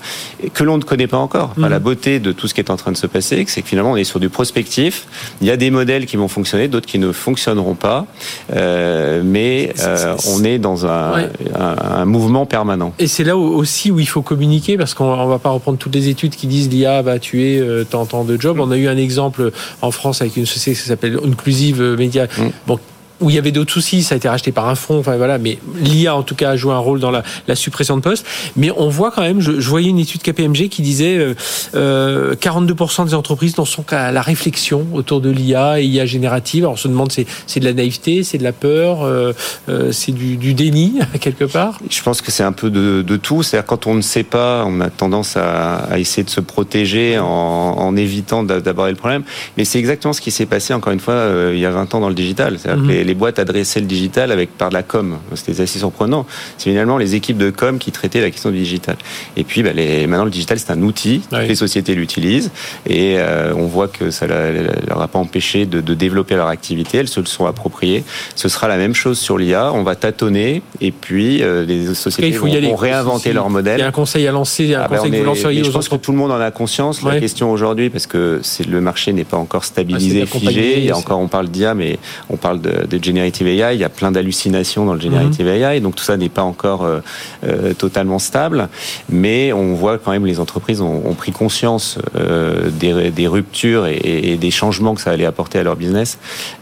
que 0.55 0.65
l'on 0.65 0.79
ne 0.79 0.83
connaît 0.83 1.07
pas 1.07 1.19
encore. 1.19 1.55
la 1.57 1.79
mmh. 1.79 1.83
beauté 1.83 2.21
de 2.21 2.33
tout 2.33 2.49
ce 2.49 2.55
qui 2.55 2.61
est 2.61 2.71
en 2.71 2.77
train 2.77 2.93
de 2.93 2.97
se 2.97 3.07
passer, 3.07 3.45
c'est 3.49 3.63
que 3.63 3.69
finalement 3.69 3.93
on 3.93 3.97
est 3.97 4.05
sur 4.05 4.21
du 4.21 4.29
prospectif. 4.29 5.07
Il 5.41 5.47
y 5.47 5.51
a 5.51 5.57
des 5.57 5.71
modèles 5.71 6.07
qui 6.07 6.17
vont 6.17 6.29
fonctionner, 6.29 6.69
d'autres 6.69 6.87
qui 6.87 6.99
ne 6.99 7.13
fonctionneront 7.13 7.75
pas, 7.75 8.07
euh, 8.55 9.23
mais 9.25 9.73
euh, 9.81 10.17
on 10.29 10.45
est 10.45 10.59
dans 10.59 10.87
un, 10.87 11.29
un, 11.55 12.05
mouvement 12.05 12.47
permanent. 12.47 12.93
Et 12.99 13.07
c'est 13.07 13.25
là 13.25 13.37
aussi 13.37 13.91
où 13.91 14.01
il 14.01 14.09
faut 14.09 14.23
communiquer, 14.23 14.77
parce 14.77 14.95
qu'on 14.95 15.27
va 15.27 15.39
pas 15.39 15.51
reprendre 15.51 15.79
toutes 15.79 15.95
les 15.95 16.09
études 16.09 16.35
qui 16.35 16.47
disent 16.47 16.69
l'IA 16.69 17.03
va 17.03 17.19
tuer 17.19 17.63
tant 17.91 18.07
tant 18.07 18.25
de 18.25 18.41
jobs. 18.41 18.59
On 18.61 18.71
a 18.71 18.77
eu 18.77 18.89
un 18.89 18.97
exemple 18.97 19.53
en 19.83 19.91
France 19.91 20.23
avec 20.23 20.37
une 20.37 20.47
société 20.47 20.81
qui 20.81 20.87
s'appelle 20.87 21.19
Inclusive 21.25 21.83
Media, 21.99 22.25
mmh. 22.25 22.43
bon, 22.67 22.80
où 23.21 23.31
il 23.31 23.37
y 23.37 23.39
avait 23.39 23.53
d'autres 23.53 23.73
soucis, 23.73 24.03
ça 24.03 24.15
a 24.15 24.19
été 24.19 24.29
racheté 24.29 24.53
par 24.53 24.69
un 24.69 24.75
fonds, 24.75 24.99
enfin 24.99 25.17
voilà, 25.17 25.39
mais 25.39 25.59
l'IA 25.77 26.15
en 26.15 26.23
tout 26.23 26.35
cas 26.35 26.51
a 26.51 26.57
joué 26.57 26.73
un 26.73 26.79
rôle 26.79 27.01
dans 27.01 27.11
la, 27.11 27.23
suppression 27.55 27.97
de 27.97 28.03
postes. 28.03 28.25
Mais 28.57 28.71
on 28.77 28.89
voit 28.89 29.11
quand 29.11 29.23
même, 29.23 29.41
je, 29.41 29.53
voyais 29.69 29.91
une 29.91 29.99
étude 29.99 30.23
KPMG 30.23 30.69
qui 30.69 30.83
disait 30.83 31.35
euh, 31.75 32.35
42% 32.35 33.07
des 33.07 33.15
entreprises 33.15 33.59
n'en 33.59 33.65
sont 33.65 33.83
qu'à 33.83 34.13
la 34.13 34.23
réflexion 34.23 34.87
autour 34.95 35.21
de 35.21 35.31
l'IA 35.31 35.81
et 35.81 35.85
IA 35.85 36.07
générative. 36.07 36.65
Alors 36.65 36.75
on 36.75 36.77
se 36.77 36.89
demande, 36.89 37.13
c'est, 37.13 37.27
c'est 37.47 37.61
de 37.61 37.65
la 37.65 37.73
naïveté, 37.73 38.23
c'est 38.23 38.39
de 38.39 38.45
la 38.45 38.53
peur, 38.53 39.03
euh, 39.03 39.33
euh, 39.69 39.93
c'est 39.93 40.13
du, 40.13 40.37
du, 40.37 40.55
déni 40.55 40.99
quelque 41.21 41.45
part 41.45 41.79
Je 41.91 42.03
pense 42.03 42.23
que 42.23 42.31
c'est 42.31 42.43
un 42.43 42.53
peu 42.53 42.71
de, 42.71 43.03
de 43.03 43.17
tout. 43.17 43.43
C'est-à-dire 43.43 43.67
quand 43.67 43.87
on 43.87 43.95
ne 43.95 44.01
sait 44.03 44.23
pas, 44.23 44.65
on 44.67 44.81
a 44.81 44.91
tendance 44.91 45.37
à, 45.37 45.77
à 45.77 45.99
essayer 45.99 46.25
de 46.25 46.31
se 46.31 46.41
protéger 46.41 47.19
en, 47.19 47.27
en 47.27 47.97
évitant 47.97 48.43
d'aborder 48.43 48.93
le 48.93 48.97
problème. 48.97 49.23
Mais 49.57 49.65
c'est 49.65 49.79
exactement 49.79 50.13
ce 50.13 50.21
qui 50.21 50.31
s'est 50.31 50.47
passé, 50.47 50.75
encore 50.75 50.93
une 50.93 51.01
fois, 51.01 51.15
euh, 51.15 51.53
il 51.55 51.61
y 51.61 51.67
a 51.67 51.71
20 51.71 51.95
ans 51.95 52.01
dans 52.01 52.09
le 52.09 52.15
digital. 52.15 52.59
C'est-à-dire 52.59 52.85
que 52.87 52.89
les, 52.89 53.10
les, 53.11 53.15
boîtes 53.15 53.39
adressaient 53.39 53.81
le 53.81 53.87
digital 53.87 54.33
avec 54.33 54.57
par 54.57 54.69
de 54.69 54.75
la 54.75 54.83
com. 54.83 55.19
C'était 55.35 55.61
assez 55.63 55.79
surprenant. 55.79 56.27
C'est 56.59 56.71
finalement 56.71 56.99
les 56.99 57.15
équipes 57.15 57.39
de 57.39 57.51
com 57.51 57.79
qui 57.79 57.93
traitaient 57.93 58.21
la 58.21 58.31
question 58.31 58.51
du 58.51 58.59
digital. 58.59 58.97
Et 59.37 59.45
puis, 59.45 59.63
bah, 59.63 59.73
les, 59.73 60.07
maintenant, 60.07 60.25
le 60.25 60.31
digital, 60.31 60.59
c'est 60.59 60.71
un 60.71 60.83
outil. 60.83 61.23
Les 61.33 61.55
sociétés 61.55 61.95
l'utilisent. 61.95 62.51
Et 62.87 63.17
euh, 63.19 63.53
on 63.57 63.67
voit 63.67 63.89
que 63.89 64.11
ça 64.11 64.27
ne 64.27 64.67
leur 64.89 65.01
a 65.01 65.09
pas 65.09 65.19
empêché 65.19 65.67
de, 65.67 65.81
de, 65.81 65.95
développer 65.95 66.35
leur 66.35 66.49
activité. 66.49 66.99
Elles 66.99 67.09
se 67.09 67.21
le 67.21 67.27
sont 67.27 67.47
appropriées. 67.47 68.05
Ce 68.35 68.49
sera 68.49 68.69
la 68.69 68.77
même 68.77 68.95
chose 68.95 69.19
sur 69.19 69.39
l'IA. 69.39 69.73
On 69.73 69.83
va 69.83 69.97
tâtonner. 69.97 70.63
Et 70.81 70.93
puis, 70.93 71.43
euh, 71.43 71.65
les 71.65 71.95
sociétés 71.95 72.37
vont, 72.37 72.49
vont, 72.49 72.77
réinventer 72.77 73.33
leur 73.33 73.51
modèle. 73.51 73.79
Il 73.79 73.83
y 73.83 73.85
a 73.85 73.89
un 73.89 73.93
conseil 73.93 74.27
à 74.27 74.33
lancer, 74.33 74.75
un 74.75 74.83
ah, 74.83 74.89
conseil 74.89 75.11
que 75.11 75.17
vous 75.17 75.25
lanceriez 75.25 75.65
Je 75.65 75.71
pense 75.71 75.89
que 75.89 75.97
tout 75.97 76.13
le 76.13 76.19
monde 76.19 76.33
en 76.33 76.41
a 76.41 76.51
conscience. 76.51 77.03
La 77.03 77.21
question 77.21 77.51
aujourd'hui, 77.51 77.91
parce 77.91 78.07
que 78.07 78.41
le 78.69 78.81
marché 78.81 79.13
n'est 79.13 79.25
pas 79.25 79.37
encore 79.37 79.65
stabilisé, 79.65 80.27
figé. 80.27 80.79
Il 80.79 80.85
y 80.85 80.91
a 80.91 80.97
encore, 80.97 81.19
on 81.19 81.29
parle 81.29 81.49
d'IA, 81.49 81.75
mais 81.75 81.99
on 82.29 82.37
parle 82.37 82.61
de, 82.61 82.87
de, 82.87 82.99
generative 83.03 83.47
AI. 83.47 83.75
Il 83.75 83.81
y 83.81 83.85
a 83.85 83.89
plein 83.89 84.13
d'hallucinations 84.13 84.85
dans 84.85 84.95
le 84.95 85.01
generative 85.01 85.47
mhm. 85.47 85.63
AI, 85.63 85.81
donc 85.81 85.97
tout 85.97 86.05
ça 86.05 86.17
n'est 86.17 86.29
pas 86.29 86.43
encore 86.43 86.85
euh, 86.85 87.01
euh, 87.45 87.75
totalement 87.75 88.19
stable. 88.19 88.69
Mais 89.09 89.53
on 89.53 89.75
voit 89.75 89.99
quand 89.99 90.13
même 90.13 90.27
les 90.27 90.41
entreprises 90.41 90.81
ont, 90.81 91.03
ont 91.05 91.15
pris 91.15 91.33
conscience 91.33 91.99
euh, 92.17 92.71
des, 92.71 93.11
des, 93.11 93.27
ruptures 93.27 93.87
et, 93.87 93.99
et, 94.03 94.37
des 94.37 94.51
changements 94.51 94.95
que 94.95 95.01
ça 95.01 95.11
allait 95.11 95.27
apporter 95.27 95.59
à 95.59 95.63
leur 95.63 95.77
business. 95.77 96.19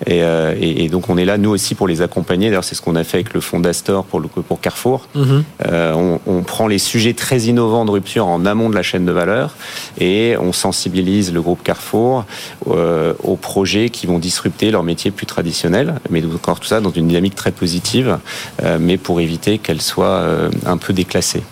Et, 0.06 0.22
euh, 0.22 0.54
et, 0.58 0.84
et, 0.84 0.88
donc 0.88 1.08
on 1.08 1.16
est 1.16 1.24
là 1.24 1.38
nous 1.38 1.50
aussi 1.50 1.74
pour 1.74 1.88
les 1.88 2.02
accompagner. 2.02 2.48
D'ailleurs, 2.48 2.64
c'est 2.64 2.74
ce 2.74 2.82
qu'on 2.82 2.96
a 2.96 3.04
fait 3.04 3.18
avec 3.18 3.34
le 3.34 3.40
fonds 3.40 3.60
d'Astor 3.60 4.04
pour 4.04 4.20
le 4.20 4.28
pour 4.28 4.60
Carrefour. 4.60 5.08
Mhm. 5.14 5.44
On, 5.70 6.20
on 6.26 6.42
prend 6.42 6.68
les 6.68 6.78
sujets 6.78 7.14
très 7.14 7.40
innovants 7.42 7.84
de 7.84 7.90
rupture 7.90 8.26
en 8.26 8.46
amont 8.46 8.70
de 8.70 8.74
la 8.74 8.82
chaîne 8.82 9.04
de 9.04 9.12
valeur 9.12 9.54
et 9.98 10.36
on 10.38 10.52
sensibilise 10.52 11.32
le 11.32 11.40
groupe 11.40 11.62
Carrefour 11.62 12.24
aux 12.66 13.36
projets 13.36 13.90
qui 13.90 14.06
vont 14.06 14.18
disrupter 14.18 14.70
leur 14.70 14.82
métier 14.82 15.10
plus 15.10 15.26
traditionnel, 15.26 15.94
mais 16.10 16.17
encore 16.26 16.60
tout 16.60 16.66
ça 16.66 16.80
dans 16.80 16.90
une 16.90 17.08
dynamique 17.08 17.34
très 17.34 17.52
positive, 17.52 18.18
euh, 18.62 18.78
mais 18.80 18.96
pour 18.96 19.20
éviter 19.20 19.58
qu'elle 19.58 19.82
soit 19.82 20.06
euh, 20.06 20.50
un 20.66 20.76
peu 20.76 20.92
déclassée. 20.92 21.42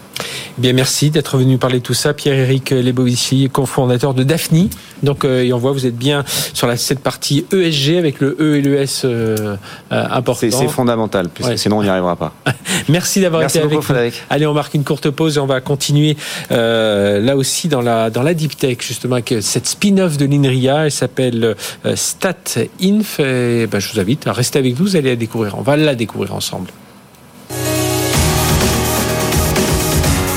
Bien, 0.59 0.73
merci 0.73 1.11
d'être 1.11 1.37
venu 1.37 1.59
parler 1.59 1.81
de 1.81 1.83
tout 1.83 1.95
ça. 1.95 2.15
Pierre-Éric 2.15 2.71
Lebovici, 2.71 3.51
cofondateur 3.53 4.15
de 4.15 4.23
Daphne. 4.23 4.69
Donc, 5.03 5.25
euh, 5.25 5.45
et 5.45 5.53
on 5.53 5.59
voit, 5.59 5.73
vous 5.73 5.85
êtes 5.85 5.97
bien 5.97 6.25
sur 6.55 6.67
la, 6.67 6.79
cette 6.79 7.01
partie 7.01 7.45
ESG 7.53 7.99
avec 7.99 8.21
le 8.21 8.37
E 8.41 8.57
et 8.57 8.63
le 8.63 8.77
S 8.77 9.03
euh, 9.05 9.57
euh 9.93 10.05
important. 10.11 10.47
C'est 10.51 10.69
fondamental, 10.69 11.29
puisque 11.29 11.59
sinon 11.59 11.79
on 11.79 11.83
n'y 11.83 11.91
arrivera 11.91 12.17
pas. 12.17 12.33
merci 12.89 13.21
d'avoir 13.21 13.43
été 13.43 13.59
avec 13.59 13.73
nous. 13.73 13.95
Allez, 14.31 14.47
on 14.47 14.55
marque 14.55 14.73
une 14.73 14.85
courte 14.85 15.11
pause 15.11 15.37
et 15.37 15.41
on 15.41 15.47
va 15.47 15.61
continuer 15.61 16.17
euh, 16.51 17.21
là 17.21 17.37
aussi 17.37 17.69
dans 17.69 17.83
la, 17.83 18.09
dans 18.09 18.23
la 18.23 18.33
deep 18.33 18.57
tech, 18.57 18.79
justement, 18.81 19.17
avec 19.17 19.35
cette 19.41 19.67
spin-off 19.67 20.17
de 20.17 20.25
l'INRIA. 20.25 20.87
Elle 20.87 20.93
s'appelle 20.93 21.57
euh, 21.85 21.97
StatInf. 21.97 23.21
Et 23.21 23.67
ben, 23.67 23.79
je 23.79 23.93
vous 23.93 24.01
invite 24.01 24.27
à 24.27 24.33
rester 24.33 24.59
avec 24.59 24.79
nous, 24.79 24.87
vous 24.87 24.97
allez 24.97 25.11
la 25.11 25.17
découvrir. 25.17 25.59
On 25.59 25.63
va 25.63 25.77
la 25.77 25.95
découvrir 25.95 26.35
ensemble. 26.35 26.71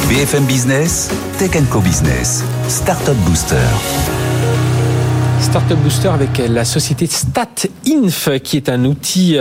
BFM 0.09 0.45
Business, 0.45 1.11
Tech 1.37 1.51
Co 1.69 1.81
Business, 1.81 2.43
Startup 2.67 3.15
Booster. 3.27 3.55
Startup 5.39 5.77
Booster 5.77 6.07
avec 6.07 6.41
la 6.49 6.65
société 6.65 7.05
StatInf, 7.05 8.29
qui 8.43 8.57
est 8.57 8.69
un 8.69 8.85
outil 8.85 9.37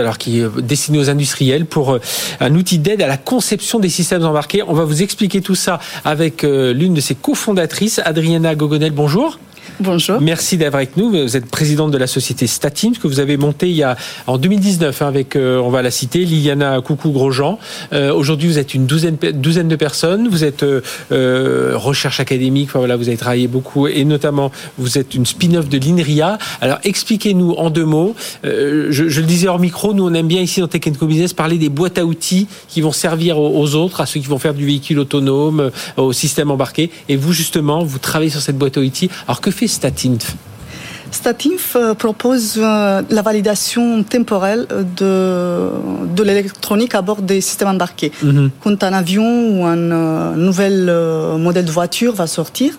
destiné 0.61 0.99
aux 0.99 1.09
industriels 1.09 1.65
pour 1.65 1.93
euh, 1.93 2.01
un 2.39 2.53
outil 2.53 2.77
d'aide 2.77 3.01
à 3.01 3.07
la 3.07 3.17
conception 3.17 3.79
des 3.79 3.89
systèmes 3.89 4.23
embarqués. 4.23 4.61
On 4.61 4.73
va 4.73 4.85
vous 4.85 5.01
expliquer 5.01 5.41
tout 5.41 5.55
ça 5.55 5.79
avec 6.05 6.43
euh, 6.43 6.71
l'une 6.71 6.93
de 6.93 7.01
ses 7.01 7.15
cofondatrices, 7.15 7.99
Adriana 8.05 8.53
Gogonel. 8.53 8.91
Bonjour. 8.91 9.39
Bonjour. 9.79 10.21
Merci 10.21 10.57
d'avoir 10.57 10.79
avec 10.79 10.97
nous. 10.97 11.09
Vous 11.09 11.37
êtes 11.37 11.45
présidente 11.45 11.91
de 11.91 11.97
la 11.97 12.07
société 12.07 12.47
Statin 12.47 12.91
que 13.01 13.07
vous 13.07 13.19
avez 13.19 13.37
montée 13.37 13.69
il 13.69 13.75
y 13.75 13.83
a 13.83 13.97
en 14.27 14.37
2019 14.37 15.01
hein, 15.01 15.07
avec, 15.07 15.35
euh, 15.35 15.59
on 15.59 15.69
va 15.69 15.81
la 15.81 15.91
citer, 15.91 16.25
Liliana 16.25 16.81
Coucou 16.81 17.11
Grosjean. 17.11 17.59
Euh, 17.93 18.13
Aujourd'hui, 18.13 18.47
vous 18.47 18.59
êtes 18.59 18.73
une 18.73 18.85
douzaine, 18.85 19.17
de 19.17 19.75
personnes. 19.75 20.27
Vous 20.29 20.43
êtes 20.43 20.63
euh, 20.63 21.71
recherche 21.75 22.19
académique. 22.19 22.69
Voilà, 22.73 22.95
vous 22.95 23.07
avez 23.07 23.17
travaillé 23.17 23.47
beaucoup 23.47 23.87
et 23.87 24.05
notamment 24.05 24.51
vous 24.77 24.97
êtes 24.97 25.15
une 25.15 25.25
spin-off 25.25 25.67
de 25.67 25.77
l'INRIA. 25.77 26.37
Alors 26.61 26.79
expliquez-nous 26.83 27.51
en 27.51 27.69
deux 27.69 27.85
mots. 27.85 28.15
Je, 28.43 29.03
le 29.03 29.25
disais 29.25 29.47
hors 29.47 29.59
micro, 29.59 29.93
nous 29.93 30.07
on 30.07 30.13
aime 30.13 30.27
bien 30.27 30.41
ici 30.41 30.61
dans 30.61 30.67
Tech 30.67 30.81
Co 30.97 31.05
Business 31.05 31.33
parler 31.33 31.57
des 31.57 31.69
boîtes 31.69 31.97
à 31.97 32.05
outils 32.05 32.47
qui 32.67 32.81
vont 32.81 32.91
servir 32.91 33.37
aux, 33.37 33.59
aux 33.59 33.75
autres, 33.75 34.01
à 34.01 34.05
ceux 34.05 34.19
qui 34.19 34.27
vont 34.27 34.39
faire 34.39 34.53
du 34.53 34.65
véhicule 34.65 34.99
autonome, 34.99 35.71
au 35.97 36.13
système 36.13 36.51
embarqué. 36.51 36.89
Et 37.09 37.15
vous 37.15 37.33
justement, 37.33 37.83
vous 37.83 37.99
travaillez 37.99 38.31
sur 38.31 38.41
cette 38.41 38.57
boîte 38.57 38.77
à 38.77 38.81
outils. 38.81 39.09
Alors 39.27 39.41
que 39.41 39.51
fait 39.59 39.67
Statinf 39.67 40.35
Statinf 41.11 41.75
euh, 41.75 41.95
propose 41.95 42.53
euh, 42.57 43.01
la 43.09 43.21
validation 43.21 44.03
temporelle 44.03 44.67
de, 44.95 45.69
de 46.15 46.23
l'électronique 46.23 46.93
à 46.93 47.01
bord 47.01 47.21
des 47.23 47.41
systèmes 47.41 47.69
embarqués. 47.69 48.11
Mhm. 48.21 48.51
Quand 48.63 48.83
un 48.83 48.93
avion 48.93 49.25
ou 49.25 49.65
un 49.65 49.77
euh, 49.77 50.35
nouvel 50.35 50.75
modèle 51.39 51.65
de 51.65 51.71
voiture 51.71 52.13
va 52.13 52.27
sortir, 52.27 52.73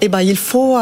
eh 0.00 0.08
ben, 0.08 0.20
il 0.20 0.36
faut 0.36 0.76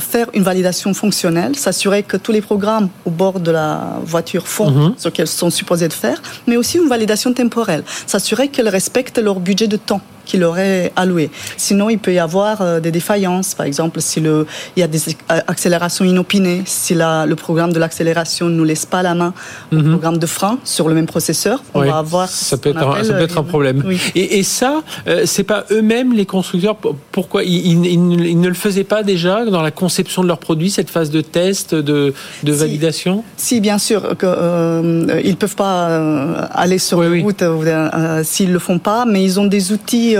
faire 0.00 0.26
une 0.34 0.42
validation 0.42 0.92
fonctionnelle, 0.94 1.54
s'assurer 1.56 2.02
que 2.02 2.16
tous 2.16 2.32
les 2.32 2.40
programmes 2.40 2.88
au 3.04 3.10
bord 3.10 3.38
de 3.38 3.52
la 3.52 4.00
voiture 4.04 4.48
font 4.48 4.70
mhm. 4.70 4.94
ce 4.96 5.08
qu'elles 5.08 5.34
sont 5.42 5.50
supposées 5.50 5.88
de 5.88 5.92
faire, 5.92 6.20
mais 6.48 6.56
aussi 6.56 6.78
une 6.78 6.88
validation 6.88 7.32
temporelle, 7.32 7.84
s'assurer 8.06 8.48
qu'elles 8.48 8.68
respectent 8.68 9.18
leur 9.18 9.38
budget 9.38 9.68
de 9.68 9.76
temps 9.76 10.00
qu'il 10.24 10.44
aurait 10.44 10.92
alloué. 10.96 11.30
Sinon, 11.56 11.90
il 11.90 11.98
peut 11.98 12.12
y 12.12 12.18
avoir 12.18 12.62
euh, 12.62 12.80
des 12.80 12.90
défaillances. 12.90 13.54
Par 13.54 13.66
exemple, 13.66 14.00
si 14.00 14.20
le, 14.20 14.46
il 14.76 14.80
y 14.80 14.82
a 14.82 14.86
des 14.86 15.00
accélérations 15.28 16.04
inopinées, 16.04 16.62
si 16.66 16.94
la, 16.94 17.26
le 17.26 17.36
programme 17.36 17.72
de 17.72 17.78
l'accélération 17.78 18.46
ne 18.48 18.54
nous 18.54 18.64
laisse 18.64 18.86
pas 18.86 19.02
la 19.02 19.14
main 19.14 19.34
au 19.72 19.76
mhm. 19.76 19.90
programme 19.90 20.18
de 20.18 20.26
frein 20.26 20.58
sur 20.64 20.88
le 20.88 20.94
même 20.94 21.06
processeur, 21.06 21.62
on 21.74 21.84
va 21.84 21.98
avoir. 21.98 22.28
Ça 22.28 22.56
peut 22.56 22.70
être, 22.70 22.86
un, 22.86 23.04
ça 23.04 23.14
peut 23.14 23.22
être 23.22 23.38
un 23.38 23.42
problème. 23.42 23.82
Et, 24.14 24.38
et, 24.38 24.42
ça, 24.42 24.82
euh, 25.08 25.22
c'est 25.26 25.44
pas 25.44 25.64
eux-mêmes 25.70 26.12
les 26.14 26.26
constructeurs. 26.26 26.76
Pourquoi 27.12 27.44
ils, 27.44 27.66
ils, 27.66 27.86
ils, 27.86 28.40
ne 28.40 28.48
le 28.48 28.54
faisaient 28.54 28.84
pas 28.84 29.02
déjà 29.02 29.44
dans 29.44 29.62
la 29.62 29.70
conception 29.70 30.22
de 30.22 30.28
leurs 30.28 30.38
produits, 30.38 30.70
cette 30.70 30.90
phase 30.90 31.10
de 31.10 31.20
test, 31.20 31.74
de, 31.74 32.14
de 32.42 32.52
validation? 32.52 33.24
Si, 33.36 33.60
bien 33.60 33.78
sûr, 33.78 34.16
que, 34.16 34.26
euh, 34.26 35.20
ils 35.24 35.36
peuvent 35.36 35.56
pas 35.56 35.88
euh, 35.90 36.46
aller 36.52 36.78
sur 36.78 37.02
la 37.02 37.10
route 37.22 37.42
euh, 37.42 38.22
s'ils 38.24 38.52
le 38.52 38.58
font 38.58 38.78
pas, 38.78 39.04
mais 39.06 39.22
ils 39.22 39.40
ont 39.40 39.46
des 39.46 39.72
outils 39.72 40.16
euh, 40.16 40.19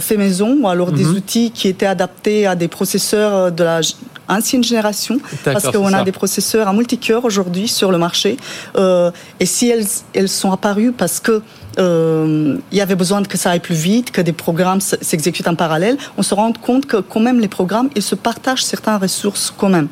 fait 0.00 0.16
maison 0.16 0.56
ou 0.60 0.68
alors 0.68 0.92
des 0.92 1.04
mhm. 1.04 1.16
outils 1.16 1.50
qui 1.50 1.68
étaient 1.68 1.86
adaptés 1.86 2.46
à 2.46 2.54
des 2.54 2.68
processeurs 2.68 3.52
de 3.52 3.64
la 3.64 3.80
ancienne 4.28 4.64
génération 4.64 5.18
parce 5.44 5.70
qu'on 5.70 5.92
a 5.92 6.04
des 6.04 6.12
processeurs 6.12 6.68
à 6.68 6.72
multicœur 6.72 7.24
aujourd'hui 7.24 7.68
sur 7.68 7.90
le 7.90 7.98
marché 7.98 8.36
euh, 8.76 9.10
et 9.40 9.46
si 9.46 9.68
elles, 9.68 9.86
elles 10.14 10.28
sont 10.28 10.52
apparues 10.52 10.92
parce 10.92 11.20
que 11.20 11.42
euh, 11.78 12.56
il 12.70 12.78
y 12.78 12.80
avait 12.80 12.94
besoin 12.94 13.22
que 13.22 13.38
ça 13.38 13.50
aille 13.50 13.60
plus 13.60 13.74
vite, 13.74 14.10
que 14.10 14.20
des 14.20 14.32
programmes 14.32 14.80
s'exécutent 14.80 15.48
en 15.48 15.54
parallèle, 15.54 15.96
on 16.16 16.22
se 16.22 16.34
rend 16.34 16.52
compte 16.52 16.86
que 16.86 16.98
quand 16.98 17.20
même 17.20 17.40
les 17.40 17.48
programmes, 17.48 17.88
ils 17.94 18.02
se 18.02 18.14
partagent 18.14 18.64
certaines 18.64 18.96
ressources 18.96 19.52
quand 19.56 19.68
même. 19.68 19.88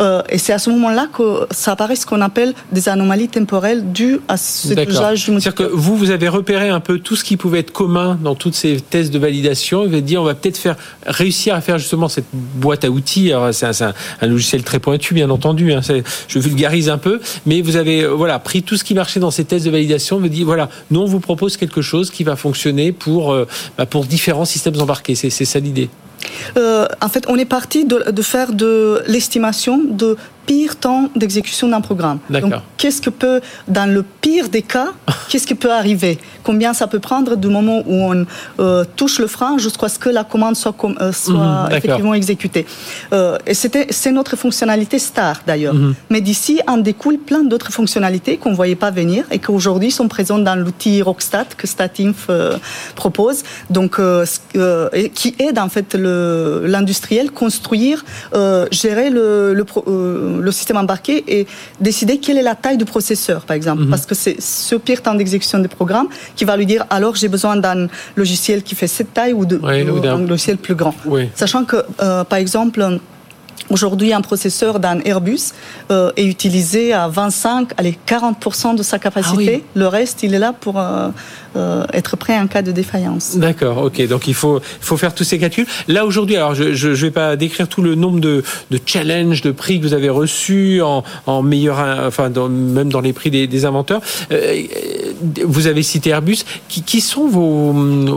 Euh, 0.00 0.22
et 0.28 0.38
c'est 0.38 0.52
à 0.52 0.58
ce 0.58 0.70
moment-là 0.70 1.06
que 1.16 1.46
ça 1.52 1.72
apparaît 1.72 1.94
ce 1.94 2.04
qu'on 2.04 2.20
appelle 2.20 2.52
des 2.72 2.88
anomalies 2.88 3.28
temporelles 3.28 3.92
dues 3.92 4.20
à 4.28 4.36
cet 4.36 4.88
usage 4.88 5.24
du 5.24 5.40
C'est-à-dire 5.40 5.54
que 5.54 5.62
vous, 5.62 5.96
vous 5.96 6.10
avez 6.10 6.28
repéré 6.28 6.68
un 6.68 6.80
peu 6.80 6.98
tout 6.98 7.14
ce 7.14 7.22
qui 7.22 7.36
pouvait 7.36 7.60
être 7.60 7.72
commun 7.72 8.18
dans 8.22 8.34
toutes 8.34 8.54
ces 8.54 8.80
tests 8.80 9.12
de 9.12 9.18
validation. 9.18 9.82
Vous 9.82 9.92
avez 9.92 10.02
dit, 10.02 10.18
on 10.18 10.24
va 10.24 10.34
peut-être 10.34 10.58
faire 10.58 10.76
réussir 11.06 11.54
à 11.54 11.60
faire 11.60 11.78
justement 11.78 12.08
cette 12.08 12.26
boîte 12.32 12.84
à 12.84 12.90
outils. 12.90 13.32
C'est 13.52 13.66
un, 13.66 13.94
un, 14.20 14.26
logiciel 14.26 14.64
très 14.64 14.80
pointu, 14.80 15.14
bien 15.14 15.30
entendu. 15.30 15.72
Hein. 15.72 15.80
Je 16.28 16.38
vulgarise 16.38 16.88
un 16.88 16.98
peu, 16.98 17.20
mais 17.46 17.60
vous 17.62 17.76
avez 17.76 18.04
voilà 18.06 18.38
pris 18.38 18.62
tout 18.62 18.76
ce 18.76 18.84
qui 18.84 18.94
marchait 18.94 19.20
dans 19.20 19.30
ces 19.30 19.44
tests 19.44 19.64
de 19.64 19.70
validation. 19.70 20.18
Vous 20.18 20.28
dit 20.28 20.42
voilà, 20.42 20.68
nous 20.90 21.00
vous 21.12 21.20
propose 21.20 21.56
quelque 21.56 21.82
chose 21.82 22.10
qui 22.10 22.24
va 22.24 22.36
fonctionner 22.36 22.92
pour, 22.92 23.32
euh, 23.32 23.46
bah, 23.78 23.86
pour 23.86 24.04
différents 24.04 24.44
systèmes 24.44 24.78
embarqués. 24.80 25.14
C'est 25.14 25.30
ça 25.30 25.58
l'idée? 25.58 25.88
Euh, 26.56 26.86
en 27.00 27.08
fait, 27.08 27.24
on 27.28 27.36
est 27.36 27.50
parti 27.58 27.84
de, 27.84 28.10
de 28.10 28.22
faire 28.22 28.52
de 28.52 29.02
l'estimation 29.06 29.82
de 30.02 30.16
pire 30.46 30.76
temps 30.76 31.08
d'exécution 31.14 31.68
d'un 31.68 31.80
programme. 31.80 32.18
Donc, 32.30 32.52
qu'est-ce 32.76 33.00
que 33.00 33.10
peut, 33.10 33.40
dans 33.68 33.86
le 33.92 34.02
pire 34.02 34.48
des 34.48 34.62
cas, 34.62 34.88
qu'est-ce 35.28 35.46
qui 35.46 35.54
peut 35.54 35.72
arriver? 35.72 36.18
Combien 36.42 36.74
ça 36.74 36.86
peut 36.86 36.98
prendre 36.98 37.36
du 37.36 37.48
moment 37.48 37.82
où 37.86 37.94
on 38.12 38.26
euh, 38.58 38.84
touche 38.96 39.18
le 39.18 39.26
frein 39.28 39.58
jusqu'à 39.58 39.88
ce 39.88 39.98
que 39.98 40.08
la 40.08 40.24
commande 40.24 40.56
soit, 40.56 40.74
euh, 41.00 41.12
soit 41.12 41.68
Mhm, 41.68 41.76
effectivement 41.76 42.14
exécutée? 42.14 42.66
Euh, 43.12 43.38
Et 43.46 43.54
c'était, 43.54 43.86
c'est 43.90 44.10
notre 44.12 44.36
fonctionnalité 44.36 44.98
star 44.98 45.42
d'ailleurs. 45.46 45.74
Mhm. 45.74 45.94
Mais 46.10 46.20
d'ici 46.20 46.60
en 46.66 46.78
découle 46.78 47.18
plein 47.18 47.44
d'autres 47.44 47.72
fonctionnalités 47.72 48.36
qu'on 48.36 48.50
ne 48.50 48.56
voyait 48.56 48.74
pas 48.74 48.90
venir 48.90 49.24
et 49.30 49.38
qu'aujourd'hui 49.38 49.90
sont 49.90 50.08
présentes 50.08 50.44
dans 50.44 50.56
l'outil 50.56 51.02
Rockstat 51.02 51.46
que 51.56 51.66
Statinf 51.66 52.26
euh, 52.28 52.56
propose. 52.96 53.42
Donc, 53.70 54.00
et 54.92 55.08
qui 55.10 55.34
aide 55.38 55.58
en 55.58 55.68
fait 55.68 55.94
l'industriel 55.94 57.30
construire, 57.30 58.04
gérer 58.70 59.10
le, 59.10 59.64
le 60.40 60.52
système 60.52 60.76
embarqué 60.76 61.24
et 61.28 61.46
décider 61.80 62.18
quelle 62.18 62.38
est 62.38 62.42
la 62.42 62.54
taille 62.54 62.76
du 62.78 62.84
processeur, 62.84 63.42
par 63.42 63.56
exemple. 63.56 63.86
Parce 63.90 64.06
que 64.06 64.14
c'est 64.14 64.40
ce 64.40 64.74
pire 64.76 65.02
temps 65.02 65.14
d'exécution 65.14 65.58
des 65.58 65.68
programmes 65.68 66.08
qui 66.36 66.44
va 66.44 66.56
lui 66.56 66.66
dire 66.66 66.84
alors 66.90 67.14
j'ai 67.16 67.28
besoin 67.28 67.56
d'un 67.56 67.88
logiciel 68.16 68.62
qui 68.62 68.74
fait 68.74 68.86
cette 68.86 69.12
taille 69.12 69.32
ou 69.32 69.40
ou 69.42 69.44
d'un- 70.00 70.18
logiciel 70.26 70.56
plus 70.56 70.74
grand. 70.74 70.94
Oui. 71.06 71.28
Sachant 71.34 71.64
que, 71.64 71.76
euh, 72.02 72.24
par 72.24 72.38
exemple, 72.38 72.98
Aujourd'hui, 73.70 74.12
un 74.12 74.20
processeur 74.20 74.80
d'un 74.80 75.00
Airbus 75.04 75.52
euh, 75.90 76.10
est 76.16 76.26
utilisé 76.26 76.92
à 76.92 77.06
25, 77.08 77.70
allez, 77.78 77.96
40% 78.06 78.74
de 78.76 78.82
sa 78.82 78.98
capacité. 78.98 79.54
Ah 79.54 79.58
oui. 79.58 79.62
Le 79.80 79.86
reste, 79.86 80.22
il 80.24 80.34
est 80.34 80.38
là 80.38 80.52
pour 80.52 80.78
euh, 80.78 81.08
euh, 81.56 81.84
être 81.92 82.16
prêt 82.16 82.38
en 82.38 82.46
cas 82.46 82.62
de 82.62 82.72
défaillance. 82.72 83.36
D'accord, 83.36 83.78
ok. 83.78 84.06
Donc 84.08 84.26
il 84.28 84.34
faut, 84.34 84.60
faut 84.80 84.96
faire 84.96 85.14
tous 85.14 85.24
ces 85.24 85.38
calculs. 85.38 85.66
Là 85.88 86.04
aujourd'hui, 86.06 86.36
alors 86.36 86.54
je 86.54 86.88
ne 86.88 86.94
vais 86.94 87.10
pas 87.10 87.36
décrire 87.36 87.68
tout 87.68 87.82
le 87.82 87.94
nombre 87.94 88.20
de, 88.20 88.42
de 88.70 88.78
challenges, 88.84 89.40
de 89.42 89.50
prix 89.50 89.78
que 89.80 89.84
vous 89.86 89.94
avez 89.94 90.08
reçus 90.08 90.80
en, 90.82 91.04
en 91.26 91.42
meilleur, 91.42 91.78
enfin 92.06 92.30
dans- 92.30 92.48
même 92.48 92.90
dans 92.90 93.00
les 93.00 93.12
prix 93.12 93.30
des, 93.30 93.46
des 93.46 93.64
inventeurs. 93.64 94.00
Euh, 94.32 94.62
vous 95.44 95.66
avez 95.66 95.82
cité 95.82 96.10
Airbus. 96.10 96.38
Qui, 96.68 96.82
qui 96.82 97.00
sont 97.00 97.26
vos, 97.28 97.72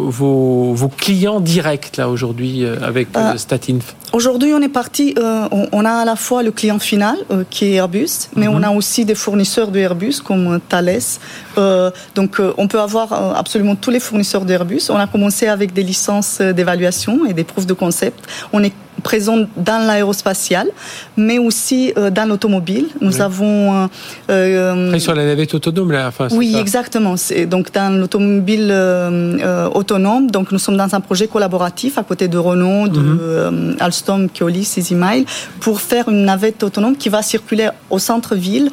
vos, 0.10 0.74
vos 0.74 0.88
clients 0.88 1.40
directs 1.40 1.98
là 1.98 2.10
aujourd'hui 2.10 2.64
euh, 2.64 2.76
avec 2.82 3.08
euh, 3.18 3.38
Statinf? 3.38 3.96
Aujourd'hui, 4.14 4.54
on 4.54 4.62
est 4.62 4.70
parti, 4.70 5.14
on, 5.52 5.68
on 5.72 5.84
a 5.86 5.92
à 5.92 6.06
la 6.06 6.16
fois 6.16 6.42
le 6.42 6.52
client 6.52 6.80
final 6.80 7.18
qui 7.50 7.66
est 7.66 7.74
Airbus, 7.74 8.30
mais 8.36 8.48
Mhm. 8.48 8.54
on 8.56 8.64
a 8.64 8.70
aussi 8.72 9.04
des 9.04 9.16
fournisseurs 9.16 9.70
de 9.70 9.80
Airbus 9.80 10.16
comme 10.24 10.60
Thales. 10.70 11.02
Euh, 11.58 11.92
donc, 12.16 12.40
euh, 12.40 12.54
on 12.58 12.68
peut 12.68 12.80
avoir 12.80 13.12
euh, 13.14 13.34
absolument 13.36 13.76
tous 13.76 13.92
les 13.92 14.00
fournisseurs 14.00 14.46
d'Airbus. 14.46 14.84
On 14.90 14.98
a 14.98 15.08
commencé 15.08 15.48
avec 15.48 15.74
des 15.74 15.84
licences 15.84 16.42
d'évaluation 16.42 17.26
et 17.26 17.34
des 17.34 17.44
proof 17.44 17.66
de 17.66 17.74
concept. 17.74 18.26
On 18.54 18.64
est 18.64 18.74
présent 19.04 19.38
dans 19.58 19.86
l'aérospatial, 19.86 20.68
mais 21.16 21.38
aussi 21.38 21.94
dans 22.12 22.28
l'automobile. 22.28 22.88
Nous 23.02 23.18
Oui. 23.18 23.22
avons 23.22 23.84
Après, 24.28 25.00
sur 25.00 25.14
la 25.14 25.26
navette 25.26 25.54
autonome 25.54 25.92
là. 25.92 26.08
Enfin, 26.08 26.28
oui, 26.32 26.54
ça. 26.54 26.60
exactement. 26.60 27.14
Donc 27.48 27.72
dans 27.72 27.96
l'automobile 28.00 28.74
autonome. 29.76 30.32
Donc 30.32 30.52
nous 30.52 30.58
sommes 30.58 30.78
dans 30.78 30.96
un 30.96 31.02
projet 31.02 31.28
collaboratif 31.28 32.00
à 32.00 32.04
côté 32.04 32.28
de 32.28 32.38
Renault, 32.40 32.88
de 32.88 33.00
Mhm. 33.00 33.20
euh, 33.22 33.74
Alstom, 33.80 34.28
Keolis, 34.30 34.74
EasyMile, 34.78 35.26
pour 35.60 35.82
faire 35.82 36.10
une 36.10 36.26
navette 36.26 36.64
autonome 36.64 36.96
qui 36.96 37.10
va 37.10 37.22
circuler 37.22 37.70
au 37.92 38.00
centre-ville. 38.00 38.72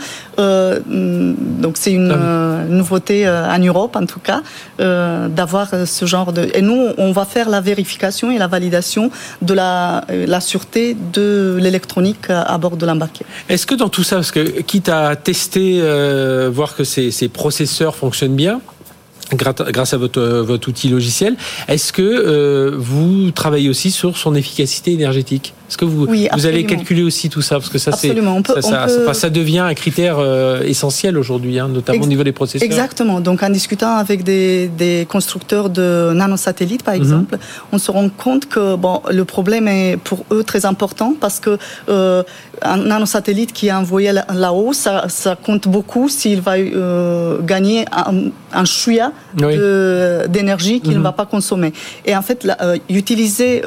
Donc 1.63 1.77
c'est 1.79 1.93
une 1.93 2.13
euh, 2.13 2.67
nouveauté 2.67 3.27
euh, 3.27 3.57
en 3.57 3.59
Europe 3.59 3.95
en 3.97 4.07
tout 4.07 4.21
cas 4.21 4.43
euh, 4.81 5.29
d'avoir 5.29 5.69
ce 5.87 6.05
genre 6.05 6.33
de. 6.33 6.51
Et 6.55 6.63
nous, 6.63 6.89
on 6.99 7.13
va 7.13 7.25
faire 7.25 7.49
la 7.49 7.61
vérification 7.61 8.31
et 8.31 8.39
la 8.39 8.49
validation 8.49 9.11
de 9.41 9.55
la, 9.55 10.05
la 10.35 10.41
sûreté 10.41 10.97
de 11.13 11.57
l'électronique 11.61 12.27
à 12.29 12.59
bord 12.59 12.77
de 12.77 12.85
l'embarqué. 12.85 13.25
Est-ce 13.49 13.67
que 13.67 13.75
dans 13.75 13.89
tout 13.89 14.03
ça, 14.03 14.17
parce 14.17 14.33
que 14.33 14.61
quitte 14.63 14.89
à 14.89 15.17
tester, 15.17 15.81
voir 16.51 16.75
que 16.77 16.85
ces, 16.85 17.11
ces 17.11 17.29
processeurs 17.29 17.95
fonctionnent 17.95 18.37
bien, 18.37 18.61
grâce 19.37 19.95
à 19.95 19.97
votre, 19.97 20.23
votre 20.23 20.69
outil 20.69 20.89
logiciel, 20.89 21.37
est-ce 21.69 21.93
que 21.93 22.03
euh, 22.03 22.73
vous 22.77 23.31
travaillez 23.31 23.69
aussi 23.69 23.91
sur 23.91 24.17
son 24.17 24.35
efficacité 24.35 24.93
énergétique? 24.93 25.55
Est-ce 25.73 25.79
que 25.79 25.87
vous, 25.87 26.05
Oui, 26.05 26.29
vous 26.35 26.45
allez 26.45 26.67
calculer 26.67 27.03
aussi 27.03 27.31
tout 27.31 27.41
ça? 27.41 27.55
Parce 27.55 27.71
que 27.71 27.79
ça, 27.79 27.93
c'est, 27.93 28.09
peut- 28.13 28.21
ça, 28.21 28.23
ça, 28.23 28.31
on 28.31 28.43
peut- 28.43 29.03
enfin, 29.05 29.15
ça 29.15 29.31
devient 29.31 29.61
un 29.61 29.73
critère 29.73 30.17
euh, 30.19 30.61
essentiel 30.65 31.17
aujourd'hui, 31.17 31.59
hein, 31.59 31.69
notamment 31.69 31.97
Ex- 31.97 32.05
au 32.05 32.09
niveau 32.11 32.25
des 32.25 32.33
processeurs. 32.33 32.67
Exactement. 32.67 33.21
Donc, 33.21 33.43
en 33.43 33.49
discutant 33.49 33.97
avec 33.97 34.23
des, 34.23 34.69
des 34.69 35.07
constructeurs 35.09 35.71
de 35.71 36.13
nanosatellites, 36.13 36.83
par 36.83 36.93
exemple, 36.93 37.39
on 37.73 37.79
se 37.79 37.91
rend 37.91 38.11
compte 38.11 38.51
que 38.51 38.77
bon, 38.77 39.01
le 39.11 39.25
problème 39.25 39.67
est 39.67 39.97
pour 39.97 40.27
eux 40.31 40.45
très 40.45 40.67
important 40.67 41.15
parce 41.19 41.41
que 41.41 41.57
euh, 41.89 42.23
un 42.61 42.77
nanosatellite 42.77 43.55
qui 43.55 43.69
est 43.69 43.73
envoyé 43.73 44.13
là- 44.13 44.27
là-haut, 44.35 44.75
ça, 44.75 45.07
ça 45.09 45.37
compte 45.43 45.69
beaucoup 45.69 46.11
s'il 46.11 46.43
va 46.43 46.57
euh, 46.59 47.39
gagner 47.41 47.87
un, 47.93 48.31
un 48.53 48.67
Oui. 49.41 49.57
d'énergie 50.29 50.81
qu'il 50.81 50.93
Mhm. 50.93 50.99
ne 50.99 51.03
va 51.03 51.13
pas 51.13 51.25
consommer. 51.25 51.73
Et 52.05 52.15
en 52.15 52.21
fait, 52.23 52.45
là, 52.45 52.59
euh, 52.61 52.77
utiliser 52.91 53.63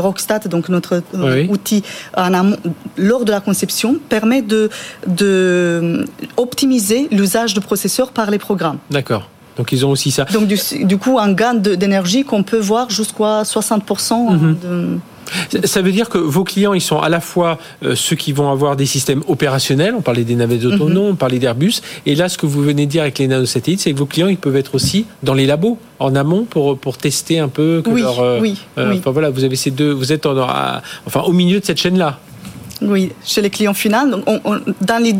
Rockstat, 0.00 0.40
donc 0.50 0.68
notre 0.68 1.02
Oui. 1.46 1.52
outil 1.54 1.82
en 2.16 2.32
amont, 2.34 2.56
lors 2.96 3.24
de 3.24 3.30
la 3.30 3.40
conception, 3.40 3.96
permet 4.08 4.42
de, 4.42 4.70
de 5.06 5.26
euh, 5.26 6.04
optimiser 6.36 7.08
l'usage 7.10 7.54
de 7.54 7.60
processeurs 7.60 8.10
par 8.12 8.30
les 8.30 8.38
programmes. 8.38 8.78
D'accord. 8.90 9.28
Donc 9.56 9.72
ils 9.72 9.86
ont 9.86 9.90
aussi 9.90 10.10
ça. 10.10 10.24
Donc 10.24 10.46
du, 10.46 10.58
du 10.84 10.98
coup, 10.98 11.18
un 11.18 11.32
gain 11.32 11.54
d'énergie 11.54 12.24
qu'on 12.24 12.42
peut 12.42 12.58
voir 12.58 12.90
jusqu'à 12.90 13.42
60%. 13.42 14.32
Mhm. 14.32 14.56
de- 14.62 14.98
Ça 15.64 15.82
veut 15.82 15.92
dire 15.92 16.08
que 16.08 16.18
vos 16.18 16.44
clients, 16.44 16.72
ils 16.74 16.80
sont 16.80 16.98
à 17.00 17.08
la 17.08 17.20
fois 17.20 17.58
euh, 17.84 17.94
ceux 17.94 18.16
qui 18.16 18.32
vont 18.32 18.50
avoir 18.50 18.76
des 18.76 18.86
systèmes 18.86 19.22
opérationnels, 19.28 19.94
on 19.96 20.02
parlait 20.02 20.24
des 20.24 20.34
navettes 20.36 20.64
autonomes, 20.64 21.10
on 21.12 21.14
parlait 21.16 21.38
d'Airbus, 21.38 21.80
et 22.06 22.14
là, 22.14 22.28
ce 22.28 22.38
que 22.38 22.46
vous 22.46 22.62
venez 22.62 22.86
de 22.86 22.90
dire 22.90 23.02
avec 23.02 23.18
les 23.18 23.26
nanosatellites, 23.28 23.80
c'est 23.80 23.92
que 23.92 23.98
vos 23.98 24.06
clients, 24.06 24.28
ils 24.28 24.36
peuvent 24.36 24.56
être 24.56 24.74
aussi 24.74 25.06
dans 25.22 25.34
les 25.34 25.46
labos, 25.46 25.78
en 25.98 26.14
amont, 26.14 26.44
pour, 26.44 26.78
pour 26.78 26.98
tester 26.98 27.38
un 27.38 27.48
peu 27.48 27.82
que 27.84 27.90
Oui, 27.90 28.02
leur... 28.02 28.20
euh, 28.20 28.38
oui, 28.40 28.56
euh, 28.78 28.90
oui. 28.90 28.96
Enfin 28.98 29.10
voilà, 29.10 29.30
vous 29.30 29.44
avez 29.44 29.56
ces 29.56 29.70
deux, 29.70 29.90
vous 29.92 30.12
êtes 30.12 30.26
en- 30.26 30.36
enfin, 31.06 31.20
au 31.22 31.32
milieu 31.32 31.60
de 31.60 31.64
cette 31.64 31.78
chaîne-là. 31.78 32.18
Oui, 32.82 33.12
chez 33.24 33.40
les 33.42 33.48
clients 33.50 33.72
finaux. 33.74 34.06
Donc, 34.10 34.22
on- 34.26 34.40
on- 34.44 34.60
dans 34.82 35.02
l'i- 35.02 35.16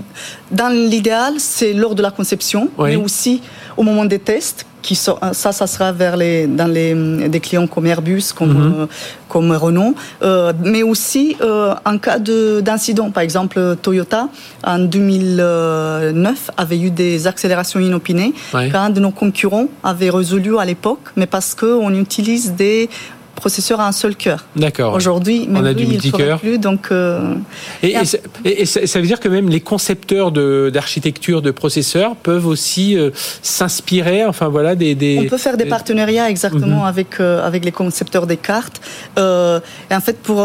dans 0.51 0.69
l'idéal, 0.69 1.35
c'est 1.39 1.73
lors 1.73 1.95
de 1.95 2.03
la 2.03 2.11
conception, 2.11 2.69
Oui. 2.77 2.91
mais 2.91 2.97
aussi 2.97 3.41
au 3.77 3.83
moment 3.83 4.05
des 4.05 4.19
tests. 4.19 4.67
Qui 4.83 4.95
sont, 4.95 5.19
ça, 5.33 5.51
ça 5.51 5.67
sera 5.67 5.91
vers 5.91 6.17
les, 6.17 6.47
dans 6.47 6.69
les 6.69 6.95
des 7.29 7.41
clients 7.41 7.67
comme 7.67 7.87
Airbus, 7.87 8.23
comme, 8.33 8.53
Mhm. 8.53 8.75
euh, 8.83 8.87
comme 9.29 9.51
Renault, 9.51 9.97
Euh, 10.23 10.53
mais 10.63 10.85
aussi 10.85 11.37
euh, 11.41 11.75
en 11.85 11.99
cas 11.99 12.21
de- 12.21 12.61
d'incident. 12.61 13.11
Par 13.11 13.25
exemple, 13.25 13.75
Toyota, 13.83 14.29
en 14.63 14.79
2009, 14.79 16.51
avait 16.57 16.79
eu 16.79 16.91
des 16.91 17.27
accélérations 17.27 17.81
inopinées 17.81 18.33
Ouais. 18.55 18.71
qu'un 18.71 18.91
de 18.91 19.01
nos 19.01 19.11
concurrents 19.11 19.67
avait 19.83 20.11
résolu 20.11 20.57
à 20.59 20.65
l'époque, 20.65 21.01
mais 21.17 21.27
parce 21.27 21.55
qu'on 21.57 21.93
utilise 21.95 22.53
des 22.53 22.89
processeurs 23.37 23.81
à 23.81 23.87
un 23.87 23.93
seul 23.93 24.17
cœur. 24.17 24.45
D'accord. 24.57 24.95
Aujourd'hui, 24.95 25.47
même 25.47 25.65
a 25.65 25.73
lui, 25.73 25.85
du 25.85 25.87
multicœur. 25.93 26.41
plus, 26.41 26.59
donc... 26.59 26.89
euh, 26.91 27.35
Et, 27.83 27.93
ça- 28.05 28.19
et- 28.45 28.65
veut 29.01 29.07
dire 29.07 29.21
que 29.21 29.29
même 29.29 29.49
les 29.49 29.61
concepteurs 29.61 30.33
d'architecture 30.33 31.43
de, 31.43 31.51
processeurs 31.53 32.17
peuvent 32.17 32.47
aussi 32.47 32.97
euh, 32.99 33.11
s'inspirer, 33.43 34.25
enfin 34.25 34.49
voilà, 34.49 34.75
des... 34.75 34.95
des- 34.95 35.19
On 35.21 35.29
peut 35.29 35.39
faire 35.39 35.57
des 35.57 35.67
partenariats 35.67 36.29
exactement 36.29 36.83
Mhm. 36.83 36.93
avec 36.95 37.11
euh, 37.21 37.47
avec 37.47 37.65
les 37.65 37.73
concepteurs 37.73 38.27
des 38.27 38.37
cartes. 38.51 38.81
Et 39.17 39.95
en 40.01 40.01
fait, 40.07 40.19
pour 40.29 40.39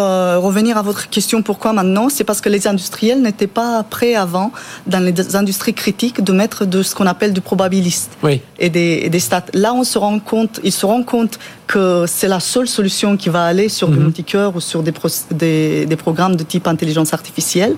revenir 0.48 0.78
à 0.78 0.84
votre 0.90 1.10
question, 1.10 1.42
pourquoi 1.42 1.72
maintenant 1.74 2.08
C'est 2.10 2.24
parce 2.30 2.42
que 2.42 2.50
les 2.50 2.68
industriels 2.68 3.22
n'étaient 3.22 3.48
pas 3.62 3.84
prêts 3.96 4.16
avant, 4.16 4.52
dans 4.88 5.00
les 5.08 5.36
industries 5.42 5.74
critiques, 5.74 6.20
de 6.24 6.34
mettre 6.34 6.66
de 6.66 6.80
ce 6.84 6.92
qu'on 6.96 7.08
appelle 7.08 7.34
du 7.34 7.42
probabiliste 7.42 8.12
Oui. 8.24 8.42
et 8.60 8.70
des, 8.70 9.02
et 9.06 9.10
des 9.10 9.20
stats. 9.20 9.46
Là, 9.54 9.74
on 9.74 9.84
se 9.84 9.98
rend 9.98 10.20
compte, 10.20 10.60
ils 10.64 10.72
se 10.82 10.86
rendent 10.86 11.06
compte 11.06 11.40
que 11.74 12.06
c'est 12.16 12.28
la 12.28 12.40
seule 12.54 12.68
solution 12.78 13.10
qui 13.22 13.30
va 13.38 13.44
aller 13.52 13.70
sur 13.70 13.88
du 13.94 13.98
Mhm. 13.98 14.04
multicœur 14.08 14.50
ou 14.56 14.60
sur 14.72 14.80
des, 14.88 14.92
pro- 15.00 15.08
des, 15.44 15.86
des 15.92 15.96
programmes 16.06 16.36
de 16.36 16.44
type 16.54 16.66
intelligence 16.76 17.12
artificielle. 17.20 17.74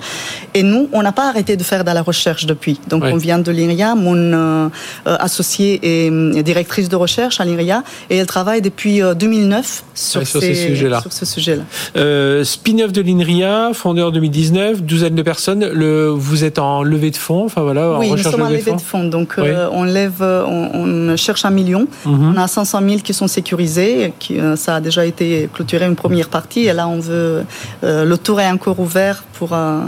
Et 0.57 0.63
nous, 0.71 0.83
on 0.97 1.01
n'a 1.07 1.11
pas 1.19 1.27
arrêté 1.31 1.51
de 1.61 1.63
faire 1.71 1.83
de 1.83 1.91
la 1.99 2.01
recherche 2.11 2.45
depuis. 2.53 2.75
Donc, 2.91 3.03
Ouais. 3.03 3.11
on 3.13 3.17
vient 3.27 3.39
de 3.47 3.51
l'INRIA. 3.57 3.89
Mon 4.07 4.15
euh, 4.17 4.67
euh, 5.07 5.27
associée 5.27 5.73
est 5.83 6.09
euh, 6.11 6.41
directrice 6.51 6.87
de 6.89 6.95
recherche 7.05 7.35
à 7.41 7.45
l'INRIA 7.45 7.83
et 8.09 8.15
elle 8.17 8.25
travaille 8.37 8.61
depuis 8.69 8.95
euh, 9.01 9.13
2009 9.13 9.83
sur, 9.93 10.19
Ouais, 10.21 10.25
sur 10.25 10.41
ces 10.41 10.55
sujets-là. 10.67 10.99
Sur 11.01 11.13
ce 11.21 11.25
sujet-là. 11.35 11.63
Euh, 11.95 12.43
Spin-off 12.43 12.91
de 12.97 13.01
l'INRIA, 13.07 13.71
fondeur 13.73 14.11
2019, 14.11 14.81
douzaine 14.81 15.15
de 15.21 15.21
personnes. 15.33 15.63
Le, 15.81 16.07
vous 16.27 16.43
êtes 16.47 16.57
en 16.59 16.81
levée 16.83 17.11
de 17.11 17.17
fonds, 17.27 17.45
enfin 17.45 17.61
voilà, 17.69 17.83
en 17.91 17.99
oui, 17.99 18.09
nous 18.11 18.17
sommes 18.17 18.37
de 18.37 18.41
en 18.41 18.49
levée 18.49 18.71
de 18.71 18.81
fonds. 18.91 19.03
Donc, 19.17 19.29
Oui. 19.37 19.43
euh, 19.47 19.67
on, 19.71 19.83
lève, 19.83 20.21
on, 20.21 21.11
on 21.11 21.17
cherche 21.17 21.43
un 21.45 21.53
million. 21.61 21.83
Mhm. 22.05 22.33
On 22.35 22.37
a 22.41 22.47
500 22.47 22.79
000 22.87 23.01
qui 23.07 23.13
sont 23.13 23.27
sécurisés. 23.37 23.82
Qui, 24.19 24.39
euh, 24.39 24.55
ça 24.55 24.75
a 24.77 24.81
déjà 24.81 25.05
été 25.05 25.49
clôturé 25.53 25.85
une 25.85 25.95
première 25.95 26.29
partie. 26.29 26.63
Et 26.69 26.73
là, 26.73 26.87
on 26.87 26.99
veut. 26.99 27.43
euh, 27.83 28.05
le 28.05 28.17
tour 28.17 28.39
est 28.41 28.49
encore 28.57 28.79
ouvert 28.79 29.23
pour. 29.37 29.53
euh, 29.53 29.79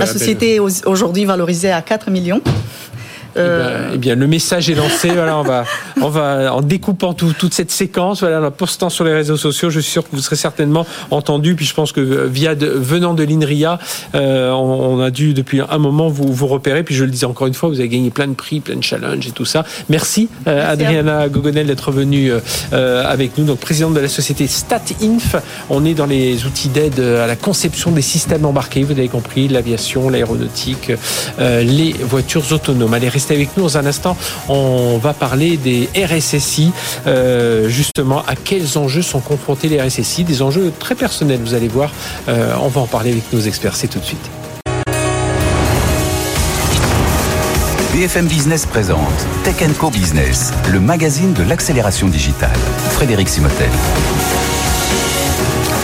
la 0.00 0.06
société 0.18 0.48
au- 0.60 0.68
aujourd'hui 0.92 1.24
valorisée 1.24 1.72
à 1.72 1.80
4 1.82 2.10
millions. 2.10 2.42
Eh 3.34 3.38
ben, 3.38 3.90
eh 3.94 3.98
bien, 3.98 4.14
le 4.14 4.26
message 4.26 4.68
est 4.68 4.74
lancé. 4.74 5.08
voilà, 5.10 5.38
on 5.38 5.42
va, 5.42 5.64
on 6.00 6.08
va 6.08 6.54
en 6.54 6.60
découpant 6.60 7.14
toute 7.14 7.54
cette 7.54 7.70
séquence, 7.70 8.20
voilà, 8.20 8.42
en 8.42 8.50
postant 8.50 8.90
sur 8.90 9.04
les 9.04 9.14
réseaux 9.14 9.36
sociaux. 9.36 9.70
Je 9.70 9.80
suis 9.80 9.92
sûr 9.92 10.02
que 10.02 10.14
vous 10.14 10.22
serez 10.22 10.36
certainement 10.36 10.86
entendu. 11.10 11.54
Puis 11.54 11.66
je 11.66 11.74
pense 11.74 11.92
que 11.92 12.00
via 12.00 12.54
venant 12.54 13.14
de 13.14 13.22
l'Inria, 13.22 13.78
on, 14.14 15.00
a 15.00 15.10
dû 15.10 15.34
depuis 15.34 15.60
un 15.60 15.78
moment 15.78 16.08
vous, 16.08 16.32
vous 16.32 16.46
repérer. 16.46 16.82
Puis 16.82 16.94
je 16.94 17.04
le 17.04 17.10
disais 17.10 17.26
encore 17.26 17.46
une 17.46 17.54
fois, 17.54 17.68
vous 17.68 17.80
avez 17.80 17.88
gagné 17.88 18.10
plein 18.10 18.28
de 18.28 18.34
prix, 18.34 18.60
plein 18.60 18.76
de 18.76 18.82
challenges 18.82 19.26
et 19.26 19.32
tout 19.32 19.44
ça. 19.44 19.64
Merci, 19.88 20.28
Adriana 20.46 21.28
Gogonel 21.28 21.66
d'être 21.66 21.90
venue 21.90 22.32
avec 22.72 23.38
nous, 23.38 23.44
donc 23.44 23.58
présidente 23.58 23.94
de 23.94 24.00
la 24.00 24.08
société 24.08 24.46
StatInf. 24.46 25.36
On 25.70 25.84
est 25.84 25.94
dans 25.94 26.06
les 26.06 26.44
outils 26.44 26.68
d'aide 26.68 27.00
à 27.00 27.26
la 27.26 27.36
conception 27.36 27.90
des 27.90 28.02
systèmes 28.02 28.44
embarqués. 28.44 28.82
Vous 28.82 28.92
avez 28.92 29.08
compris, 29.08 29.48
l'aviation, 29.48 30.10
l'aéronautique, 30.10 30.92
les 31.38 31.92
voitures 31.92 32.52
autonomes. 32.52 32.94
Allez, 32.94 33.08
restez 33.22 33.34
avec 33.34 33.56
nous 33.56 33.62
dans 33.62 33.78
un 33.78 33.86
instant. 33.86 34.16
On 34.48 34.98
va 34.98 35.14
parler 35.14 35.56
des 35.56 35.88
RSSI. 35.94 36.72
Euh, 37.06 37.68
justement, 37.68 38.24
à 38.26 38.34
quels 38.34 38.78
enjeux 38.78 39.02
sont 39.02 39.20
confrontés 39.20 39.68
les 39.68 39.80
RSSI 39.80 40.24
Des 40.24 40.42
enjeux 40.42 40.72
très 40.76 40.96
personnels, 40.96 41.38
vous 41.40 41.54
allez 41.54 41.68
voir. 41.68 41.92
Euh, 42.28 42.54
on 42.60 42.68
va 42.68 42.80
en 42.80 42.86
parler 42.86 43.12
avec 43.12 43.32
nos 43.32 43.40
experts. 43.40 43.76
C'est 43.76 43.88
tout 43.88 44.00
de 44.00 44.04
suite. 44.04 44.30
BFM 47.94 48.26
Business 48.26 48.66
présente 48.66 48.98
Tech 49.44 49.56
Co 49.78 49.90
Business, 49.90 50.52
le 50.72 50.80
magazine 50.80 51.32
de 51.34 51.42
l'accélération 51.42 52.08
digitale. 52.08 52.58
Frédéric 52.90 53.28
Simotel. 53.28 53.68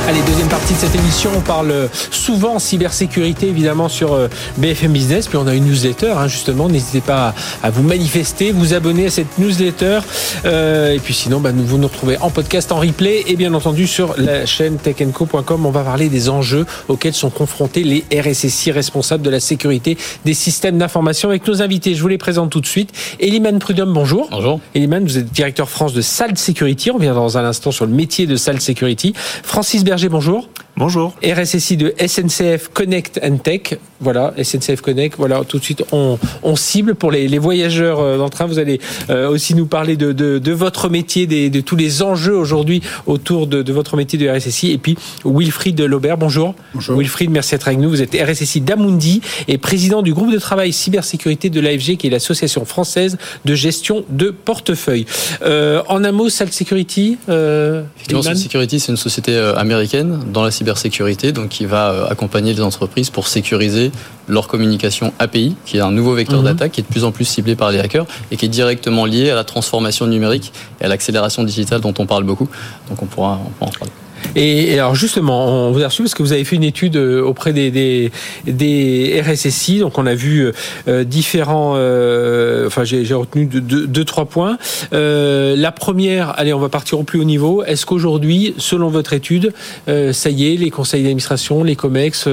Allez, 0.08 0.22
deuxième 0.26 0.48
partie 0.48 0.72
de 0.72 0.78
cette 0.78 0.94
émission, 0.94 1.30
on 1.36 1.42
parle 1.42 1.90
souvent 1.92 2.58
cybersécurité 2.58 3.46
évidemment 3.48 3.90
sur 3.90 4.14
euh, 4.14 4.28
BFM 4.56 4.90
Business, 4.90 5.28
puis 5.28 5.36
on 5.36 5.46
a 5.46 5.54
une 5.54 5.66
newsletter 5.66 6.14
hein, 6.16 6.28
justement, 6.28 6.70
n'hésitez 6.70 7.02
pas 7.02 7.34
à 7.62 7.68
vous 7.68 7.82
manifester, 7.82 8.50
vous 8.50 8.72
abonner 8.72 9.08
à 9.08 9.10
cette 9.10 9.36
newsletter, 9.36 9.98
euh, 10.46 10.94
et 10.94 10.98
puis 10.98 11.12
sinon 11.12 11.40
bah, 11.40 11.50
vous 11.54 11.76
nous 11.76 11.88
retrouvez 11.88 12.16
en 12.22 12.30
podcast, 12.30 12.72
en 12.72 12.78
replay, 12.78 13.22
et 13.26 13.36
bien 13.36 13.52
entendu 13.52 13.86
sur 13.86 14.14
la 14.16 14.46
chaîne 14.46 14.78
techenco.com, 14.78 15.66
on 15.66 15.70
va 15.70 15.82
parler 15.82 16.08
des 16.08 16.30
enjeux 16.30 16.64
auxquels 16.88 17.12
sont 17.12 17.28
confrontés 17.28 17.84
les 17.84 18.02
RSSI 18.18 18.72
responsables 18.72 19.22
de 19.22 19.28
la 19.28 19.40
sécurité 19.40 19.98
des 20.24 20.32
systèmes 20.32 20.78
d'information 20.78 21.28
avec 21.28 21.46
nos 21.46 21.60
invités. 21.60 21.94
Je 21.94 22.00
vous 22.00 22.08
les 22.08 22.16
présente 22.16 22.48
tout 22.48 22.62
de 22.62 22.66
suite. 22.66 22.94
Eliman 23.20 23.58
Prudhomme, 23.58 23.92
bonjour. 23.92 24.28
Bonjour. 24.30 24.60
Eliman, 24.74 25.04
vous 25.04 25.18
êtes 25.18 25.30
directeur 25.30 25.68
France 25.68 25.92
de 25.92 26.00
Salt 26.00 26.38
Security, 26.38 26.90
on 26.92 26.96
vient 26.96 27.12
dans 27.12 27.36
un 27.36 27.44
instant 27.44 27.72
sur 27.72 27.84
le 27.84 27.92
métier 27.92 28.26
de 28.26 28.36
Salt 28.36 28.60
Security. 28.60 29.12
Francis 29.42 29.84
Berger 29.84 29.97
bonjour. 30.06 30.48
Bonjour. 30.78 31.12
RSSI 31.24 31.76
de 31.76 31.92
SNCF 31.98 32.68
Connect 32.72 33.18
and 33.24 33.38
Tech. 33.38 33.78
Voilà, 34.00 34.32
SNCF 34.40 34.80
Connect. 34.80 35.16
Voilà, 35.18 35.42
tout 35.42 35.58
de 35.58 35.64
suite, 35.64 35.82
on, 35.90 36.18
cible 36.54 36.94
pour 36.94 37.10
les, 37.10 37.36
voyageurs 37.38 37.98
euh, 37.98 38.16
dans 38.16 38.28
train. 38.28 38.46
Vous 38.46 38.60
allez 38.60 38.80
euh, 39.10 39.28
aussi 39.28 39.56
nous 39.56 39.66
parler 39.66 39.96
de, 39.96 40.52
votre 40.52 40.88
métier, 40.88 41.26
de 41.26 41.60
tous 41.60 41.74
les 41.74 42.00
enjeux 42.02 42.36
aujourd'hui 42.36 42.80
autour 43.06 43.48
de, 43.48 43.72
votre 43.72 43.96
métier 43.96 44.20
de 44.20 44.28
RSSI. 44.28 44.70
Et 44.70 44.78
puis, 44.78 44.96
Wilfried 45.24 45.80
Laubert, 45.80 46.16
bonjour. 46.16 46.54
Bonjour. 46.74 46.96
Wilfried, 46.96 47.30
merci 47.30 47.56
d'être 47.56 47.66
avec 47.66 47.80
nous. 47.80 47.90
Vous 47.90 48.02
êtes 48.02 48.14
RSSI 48.14 48.60
d'Amundi 48.60 49.20
et 49.48 49.58
président 49.58 50.02
du 50.02 50.14
groupe 50.14 50.30
de 50.30 50.38
travail 50.38 50.72
cybersécurité 50.72 51.50
de 51.50 51.60
l'AFG, 51.60 51.96
qui 51.96 52.06
est 52.06 52.10
l'Association 52.10 52.64
française 52.64 53.18
de 53.44 53.54
gestion 53.56 54.04
de 54.10 54.30
portefeuille. 54.30 55.06
Euh, 55.42 55.82
en 55.88 56.04
un 56.04 56.12
mot, 56.12 56.28
Salt 56.28 56.52
Security 56.52 57.18
euh, 57.28 57.82
Salt 58.08 58.36
Security, 58.36 58.78
c'est 58.78 58.92
une 58.92 58.96
société 58.96 59.36
américaine 59.56 60.20
dans 60.32 60.44
la 60.44 60.52
cybersécurité 60.52 60.67
cybersécurité, 60.68 61.32
donc 61.32 61.48
qui 61.48 61.64
va 61.64 61.90
euh, 61.90 62.08
accompagner 62.08 62.52
les 62.52 62.60
entreprises 62.60 63.10
pour 63.10 63.28
sécuriser 63.28 63.90
leur 64.28 64.48
communication 64.48 65.12
API, 65.18 65.56
qui 65.64 65.78
est 65.78 65.80
un 65.80 65.90
nouveau 65.90 66.14
vecteur 66.14 66.40
mhm. 66.40 66.46
d'attaque 66.46 66.72
qui 66.72 66.80
est 66.80 66.84
de 66.84 66.88
plus 66.88 67.04
en 67.04 67.12
plus 67.12 67.24
ciblé 67.24 67.56
par 67.56 67.70
les 67.70 67.80
hackers 67.80 68.06
et 68.30 68.36
qui 68.36 68.44
est 68.44 68.48
directement 68.48 69.04
lié 69.06 69.30
à 69.30 69.34
la 69.34 69.44
transformation 69.44 70.06
numérique 70.06 70.52
et 70.80 70.84
à 70.84 70.88
l'accélération 70.88 71.42
digitale 71.42 71.80
dont 71.80 71.94
on 71.98 72.06
parle 72.06 72.24
beaucoup. 72.24 72.48
Donc 72.88 73.02
on 73.02 73.06
pourra, 73.06 73.40
on 73.44 73.50
pourra 73.50 73.70
en 73.70 73.78
parler. 73.78 73.92
Et, 74.36 74.74
alors 74.74 74.94
justement, 74.94 75.46
on 75.46 75.72
vous 75.72 75.82
a 75.82 75.88
reçu 75.88 76.02
parce 76.02 76.14
que 76.14 76.22
vous 76.22 76.32
avez 76.32 76.44
fait 76.44 76.56
une 76.56 76.64
étude 76.64 76.96
euh, 76.96 77.22
auprès 77.22 77.52
des, 77.52 78.10
des, 78.46 79.22
RSSI. 79.26 79.80
Donc 79.80 79.98
on 79.98 80.06
a 80.06 80.14
vu 80.14 80.52
euh, 80.86 81.04
différents. 81.04 81.74
Euh, 81.76 82.66
enfin, 82.66 82.84
j'ai 82.84 83.14
retenu 83.14 83.46
deux, 83.46 84.04
trois 84.04 84.26
points. 84.26 84.58
La 84.92 85.72
première, 85.72 86.38
allez, 86.38 86.52
on 86.52 86.58
va 86.58 86.68
partir 86.68 86.98
au 86.98 87.02
plus 87.02 87.20
haut 87.20 87.24
niveau. 87.24 87.62
Est-ce 87.64 87.86
qu'aujourd'hui, 87.86 88.54
selon 88.58 88.88
votre 88.88 89.12
étude, 89.12 89.52
ça 89.86 90.30
y 90.30 90.52
est, 90.52 90.56
les 90.56 90.70
conseils 90.70 91.02
d'administration, 91.02 91.64
les 91.64 91.76
COMEX, 91.76 92.28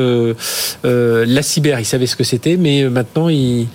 la 0.83 1.41
cyber, 1.41 1.79
ils 1.79 1.85
savaient 1.85 2.07
ce 2.07 2.15
que 2.15 2.23
c'était, 2.23 2.57
mais 2.57 2.83
maintenant 2.89 3.29
ils, 3.29 3.67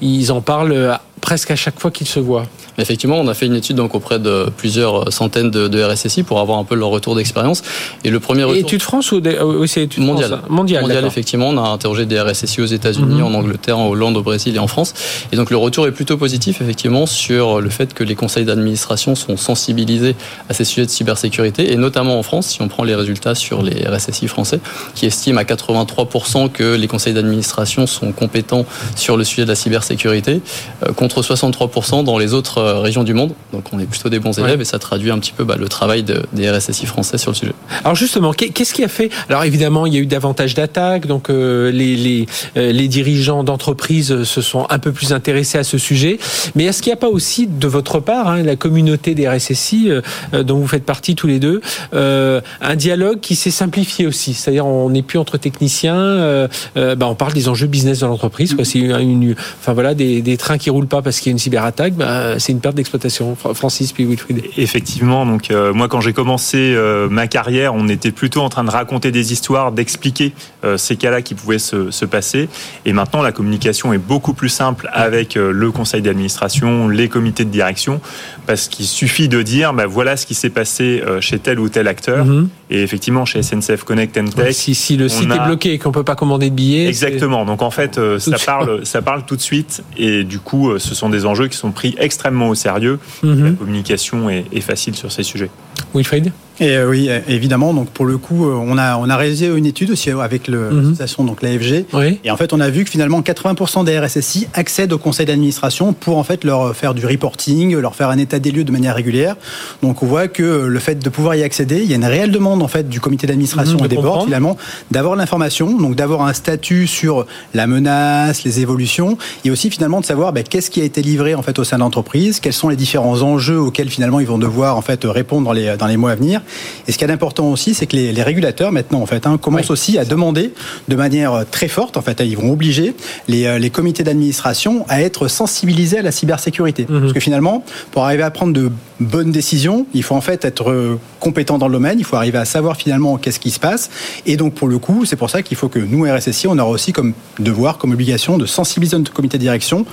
ils 0.00 0.32
en 0.32 0.40
parlent 0.40 0.98
presque 1.20 1.50
à 1.50 1.56
chaque 1.56 1.78
fois 1.78 1.90
qu'ils 1.90 2.06
se 2.06 2.20
voient. 2.20 2.46
Effectivement, 2.78 3.18
on 3.18 3.26
a 3.26 3.34
fait 3.34 3.46
une 3.46 3.56
étude 3.56 3.76
donc 3.76 3.94
auprès 3.94 4.20
de 4.20 4.46
plusieurs 4.56 5.12
centaines 5.12 5.50
de, 5.50 5.82
RSSI 5.82 6.22
pour 6.22 6.38
avoir 6.38 6.58
un 6.58 6.64
peu 6.64 6.76
leur 6.76 6.90
retour 6.90 7.16
d'expérience. 7.16 7.62
Et 8.04 8.10
le 8.10 8.20
premier 8.20 8.44
retour... 8.44 8.60
Étude 8.60 8.82
France 8.82 9.10
ou 9.10 9.20
oui, 9.20 9.68
c'est 9.68 9.82
étude 9.82 10.04
mondiale. 10.04 10.40
Mondiale, 10.48 10.82
mondiale 10.82 11.04
effectivement. 11.04 11.48
On 11.48 11.58
a 11.58 11.68
interrogé 11.68 12.06
des 12.06 12.20
RSSI 12.20 12.60
aux 12.60 12.66
États-Unis, 12.66 13.16
mhm. 13.16 13.24
en 13.24 13.34
Angleterre, 13.34 13.78
en 13.78 13.88
Hollande, 13.88 14.16
au 14.16 14.22
Brésil 14.22 14.54
et 14.54 14.58
en 14.58 14.68
France. 14.68 14.94
Et 15.32 15.36
donc 15.36 15.50
le 15.50 15.56
retour 15.56 15.86
est 15.86 15.92
plutôt 15.92 16.16
positif 16.16 16.60
effectivement 16.60 17.06
sur 17.06 17.60
le 17.60 17.68
fait 17.68 17.94
que 17.94 18.04
les 18.04 18.14
conseils 18.14 18.44
d'administration 18.44 19.14
sont 19.16 19.36
sensibilisés 19.36 20.14
à 20.48 20.54
ces 20.54 20.64
sujets 20.64 20.86
de 20.86 20.90
cybersécurité 20.90 21.72
et 21.72 21.76
notamment 21.76 22.18
en 22.18 22.22
France, 22.22 22.46
si 22.46 22.62
on 22.62 22.68
prend 22.68 22.84
les 22.84 22.94
résultats 22.94 23.34
sur 23.34 23.62
les 23.62 23.88
RSSI 23.88 24.28
français, 24.28 24.60
qui 24.94 25.06
estiment 25.06 25.40
à 25.40 25.44
83% 25.44 26.50
que 26.50 26.74
les 26.74 26.86
conseils 26.86 27.14
d'administration 27.14 27.86
sont 27.86 28.12
compétents 28.12 28.64
sur 28.94 29.16
le 29.16 29.24
sujet 29.24 29.42
de 29.42 29.48
la 29.48 29.56
cybersécurité, 29.56 29.87
euh, 29.90 30.92
contre 30.94 31.22
63% 31.22 32.04
dans 32.04 32.18
les 32.18 32.34
autres 32.34 32.58
euh, 32.58 32.80
régions 32.80 33.04
du 33.04 33.14
monde. 33.14 33.32
Donc 33.52 33.64
on 33.72 33.78
est 33.78 33.86
plutôt 33.86 34.08
des 34.08 34.18
bons 34.18 34.38
élèves 34.38 34.60
et 34.60 34.64
ça 34.64 34.78
traduit 34.78 35.10
un 35.10 35.18
petit 35.18 35.32
peu 35.32 35.44
bah, 35.44 35.56
le 35.58 35.68
travail 35.68 36.02
des 36.02 36.50
RSSI 36.50 36.86
français 36.86 37.18
sur 37.18 37.30
le 37.30 37.36
sujet. 37.36 37.52
Alors 37.84 37.94
justement, 37.94 38.32
qu'est-ce 38.32 38.74
qui 38.74 38.84
a 38.84 38.88
fait? 38.88 39.10
Alors 39.28 39.44
évidemment, 39.44 39.86
il 39.86 39.94
y 39.94 39.96
a 39.96 40.00
eu 40.00 40.06
davantage 40.06 40.54
d'attaques, 40.54 41.06
donc 41.06 41.30
euh, 41.30 41.70
les, 41.70 41.96
les, 41.96 42.26
les, 42.56 42.88
dirigeants 42.88 43.44
d'entreprises 43.44 44.24
se 44.24 44.40
sont 44.40 44.66
un 44.70 44.78
peu 44.78 44.92
plus 44.92 45.12
intéressés 45.12 45.58
à 45.58 45.64
ce 45.64 45.78
sujet. 45.78 46.18
Mais 46.54 46.64
est-ce 46.64 46.82
qu'il 46.82 46.90
n'y 46.90 46.94
a 46.94 47.00
pas 47.00 47.08
aussi 47.08 47.46
de 47.46 47.68
votre 47.68 48.00
part, 48.00 48.28
hein, 48.28 48.42
la 48.42 48.56
communauté 48.56 49.14
des 49.14 49.28
RSSI 49.28 49.90
dont 50.32 50.58
vous 50.58 50.66
faites 50.66 50.84
partie 50.84 51.14
tous 51.14 51.26
les 51.26 51.38
deux, 51.38 51.60
un 51.92 52.76
dialogue 52.76 53.20
qui 53.20 53.36
s'est 53.36 53.50
simplifié 53.50 54.06
aussi? 54.06 54.34
C'est-à-dire 54.34 54.66
on 54.66 54.90
n'est 54.90 55.02
plus 55.02 55.18
entre 55.18 55.36
techniciens, 55.38 56.48
bah, 56.74 57.06
on 57.06 57.14
parle 57.14 57.32
des 57.32 57.48
enjeux 57.48 57.66
business 57.66 58.00
de 58.00 58.06
l'entreprise. 58.06 58.56
C'est 58.64 58.78
une, 58.78 59.34
enfin 59.60 59.74
voilà, 59.78 59.94
des, 59.94 60.22
des 60.22 60.36
trains 60.36 60.58
qui 60.58 60.70
roulent 60.70 60.88
pas 60.88 61.02
parce 61.02 61.20
qu'il 61.20 61.30
y 61.30 61.30
a 61.30 61.34
une 61.34 61.38
cyberattaque, 61.38 61.94
bah, 61.94 62.40
c'est 62.40 62.50
une 62.50 62.58
perte 62.58 62.74
d'exploitation. 62.74 63.36
Francis 63.36 63.92
puis 63.92 64.04
Wilfried. 64.04 64.42
Effectivement, 64.56 65.24
donc 65.24 65.52
euh, 65.52 65.72
moi 65.72 65.86
quand 65.86 66.00
j'ai 66.00 66.12
commencé 66.12 66.74
euh, 66.74 67.08
ma 67.08 67.28
carrière, 67.28 67.74
on 67.76 67.86
était 67.86 68.10
plutôt 68.10 68.40
en 68.40 68.48
train 68.48 68.64
de 68.64 68.72
raconter 68.72 69.12
des 69.12 69.32
histoires, 69.32 69.70
d'expliquer 69.70 70.32
euh, 70.64 70.78
ces 70.78 70.96
cas-là 70.96 71.22
qui 71.22 71.36
pouvaient 71.36 71.60
se, 71.60 71.92
se, 71.92 72.04
passer. 72.04 72.48
Et 72.86 72.92
maintenant, 72.92 73.22
la 73.22 73.30
communication 73.30 73.92
est 73.92 73.98
beaucoup 73.98 74.32
plus 74.32 74.48
simple 74.48 74.90
avec 74.92 75.36
le 75.36 75.70
conseil 75.70 76.02
d'administration, 76.02 76.88
les 76.88 77.08
comités 77.08 77.44
de 77.44 77.50
direction, 77.50 78.00
parce 78.46 78.66
qu'il 78.66 78.84
suffit 78.84 79.28
de 79.28 79.42
dire, 79.42 79.74
bah, 79.74 79.86
voilà 79.86 80.16
ce 80.16 80.26
qui 80.26 80.34
s'est 80.34 80.50
passé 80.50 81.00
chez 81.20 81.38
tel 81.38 81.60
ou 81.60 81.68
tel 81.68 81.86
acteur. 81.86 82.24
Mhm. 82.24 82.48
Et 82.70 82.82
effectivement, 82.82 83.24
chez 83.24 83.42
SNCF 83.42 83.84
Connect 83.84 84.16
and 84.18 84.26
Tech, 84.26 84.54
si, 84.54 84.74
si, 84.74 84.96
le 84.96 85.08
site 85.08 85.30
est 85.30 85.46
bloqué 85.46 85.72
et 85.72 85.78
qu'on 85.78 85.92
peut 85.92 86.04
pas 86.04 86.16
commander 86.16 86.50
de 86.50 86.54
billets, 86.54 86.86
exactement. 86.86 87.44
Donc 87.44 87.62
en 87.62 87.70
fait, 87.70 87.98
ça 88.18 88.36
parle, 88.44 88.84
ça 88.84 89.02
parle 89.02 89.24
tout 89.24 89.36
de 89.36 89.40
suite. 89.40 89.82
Et 89.96 90.24
du 90.24 90.38
coup, 90.38 90.78
ce 90.78 90.94
sont 90.94 91.08
des 91.08 91.24
enjeux 91.24 91.48
qui 91.48 91.56
sont 91.56 91.70
pris 91.70 91.94
extrêmement 91.98 92.48
au 92.48 92.54
sérieux. 92.54 92.98
Mhm. 93.22 93.44
La 93.44 93.50
communication 93.52 94.28
est, 94.28 94.44
est 94.52 94.60
facile 94.60 94.94
sur 94.94 95.10
ces 95.10 95.22
sujets. 95.22 95.50
Wilfried? 95.94 96.32
Et 96.60 96.76
euh, 96.76 96.88
oui, 96.88 97.08
évidemment. 97.28 97.72
Donc 97.72 97.90
pour 97.90 98.04
le 98.04 98.18
coup, 98.18 98.46
euh, 98.46 98.54
on 98.54 98.78
a 98.78 98.96
on 98.96 99.08
a 99.08 99.16
réalisé 99.16 99.46
une 99.46 99.66
étude 99.66 99.90
aussi 99.90 100.10
avec 100.10 100.48
mhm. 100.48 100.82
l'association 100.82 101.24
donc 101.24 101.42
l'AFG. 101.42 101.84
Oui. 101.92 102.18
Et 102.24 102.30
en 102.30 102.36
fait, 102.36 102.52
on 102.52 102.60
a 102.60 102.68
vu 102.68 102.84
que 102.84 102.90
finalement 102.90 103.20
80% 103.20 103.84
des 103.84 103.98
RSSI 103.98 104.48
accèdent 104.54 104.92
au 104.92 104.98
conseil 104.98 105.26
d'administration 105.26 105.92
pour 105.92 106.18
en 106.18 106.24
fait 106.24 106.44
leur 106.44 106.74
faire 106.74 106.94
du 106.94 107.06
reporting, 107.06 107.76
leur 107.76 107.94
faire 107.94 108.08
un 108.10 108.18
état 108.18 108.38
des 108.38 108.50
lieux 108.50 108.64
de 108.64 108.72
manière 108.72 108.94
régulière. 108.94 109.36
Donc 109.82 110.02
on 110.02 110.06
voit 110.06 110.28
que 110.28 110.66
le 110.66 110.78
fait 110.78 110.96
de 110.96 111.08
pouvoir 111.08 111.36
y 111.36 111.42
accéder, 111.42 111.82
il 111.82 111.90
y 111.90 111.92
a 111.92 111.96
une 111.96 112.04
réelle 112.04 112.32
demande 112.32 112.62
en 112.62 112.68
fait 112.68 112.88
du 112.88 113.00
comité 113.00 113.26
d'administration 113.26 113.78
mhm, 113.78 113.84
et 113.84 113.88
des 113.88 113.96
boards 113.96 114.24
finalement 114.24 114.56
d'avoir 114.90 115.16
l'information, 115.16 115.76
donc 115.76 115.94
d'avoir 115.94 116.22
un 116.22 116.32
statut 116.32 116.86
sur 116.86 117.26
la 117.54 117.66
menace, 117.66 118.44
les 118.44 118.60
évolutions, 118.60 119.16
et 119.44 119.50
aussi 119.50 119.70
finalement 119.70 120.00
de 120.00 120.06
savoir 120.06 120.32
ben, 120.32 120.42
qu'est-ce 120.42 120.70
qui 120.70 120.80
a 120.80 120.84
été 120.84 121.02
livré 121.02 121.34
en 121.34 121.42
fait 121.42 121.58
au 121.58 121.64
sein 121.64 121.76
de 121.76 121.82
l'entreprise, 121.82 122.40
quels 122.40 122.52
sont 122.52 122.68
les 122.68 122.76
différents 122.76 123.22
enjeux 123.22 123.58
auxquels 123.58 123.90
finalement 123.90 124.20
ils 124.20 124.26
vont 124.26 124.38
devoir 124.38 124.76
en 124.76 124.82
fait 124.82 125.04
répondre 125.04 125.44
dans 125.44 125.52
les 125.52 125.76
dans 125.76 125.86
les 125.86 125.96
mois 125.96 126.12
à 126.12 126.14
venir. 126.14 126.40
Et 126.86 126.92
ce 126.92 126.98
qui 126.98 127.04
est 127.04 127.10
important 127.10 127.50
aussi, 127.50 127.74
c'est 127.74 127.86
que 127.86 127.96
les, 127.96 128.22
régulateurs 128.22 128.72
maintenant 128.72 129.00
en 129.00 129.06
fait 129.06 129.26
hein, 129.26 129.38
commencent 129.38 129.70
aussi 129.70 129.96
à 129.96 130.04
demander 130.04 130.52
de 130.88 130.96
manière 130.96 131.44
très 131.50 131.68
forte, 131.68 131.96
en 131.96 132.02
fait, 132.02 132.20
ils 132.20 132.36
vont 132.36 132.52
obliger 132.52 132.94
les, 133.28 133.46
euh, 133.46 133.58
les 133.58 133.70
comités 133.70 134.02
d'administration 134.02 134.84
à 134.88 135.02
être 135.02 135.28
sensibilisés 135.28 135.98
à 135.98 136.02
la 136.02 136.12
cybersécurité, 136.12 136.86
mhm. 136.88 137.00
parce 137.00 137.12
que 137.12 137.20
finalement, 137.20 137.64
pour 137.92 138.04
arriver 138.04 138.22
à 138.22 138.30
prendre 138.30 138.52
de 138.52 138.70
bonne 139.00 139.30
décision. 139.30 139.86
Il 139.94 140.02
faut 140.02 140.14
en 140.14 140.20
fait 140.20 140.44
être 140.44 140.98
compétent 141.20 141.58
dans 141.58 141.68
le 141.68 141.72
domaine. 141.72 141.98
Il 141.98 142.04
faut 142.04 142.16
arriver 142.16 142.38
à 142.38 142.44
savoir 142.44 142.76
finalement 142.76 143.16
qu'est-ce 143.16 143.40
qui 143.40 143.50
se 143.50 143.60
passe. 143.60 143.90
Et 144.26 144.36
donc 144.36 144.54
pour 144.54 144.68
le 144.68 144.78
coup, 144.78 145.04
c'est 145.04 145.16
pour 145.16 145.30
ça 145.30 145.42
qu'il 145.42 145.56
faut 145.56 145.68
que 145.68 145.78
nous 145.78 146.04
RSSI, 146.04 146.46
on 146.46 146.58
aura 146.58 146.70
aussi 146.70 146.92
comme 146.92 147.14
devoir, 147.38 147.78
comme 147.78 147.92
obligation 147.92 148.38
de 148.38 148.46
sensibiliser 148.46 148.98
notre 148.98 149.12
comité 149.12 149.38
de 149.38 149.42
direction 149.42 149.86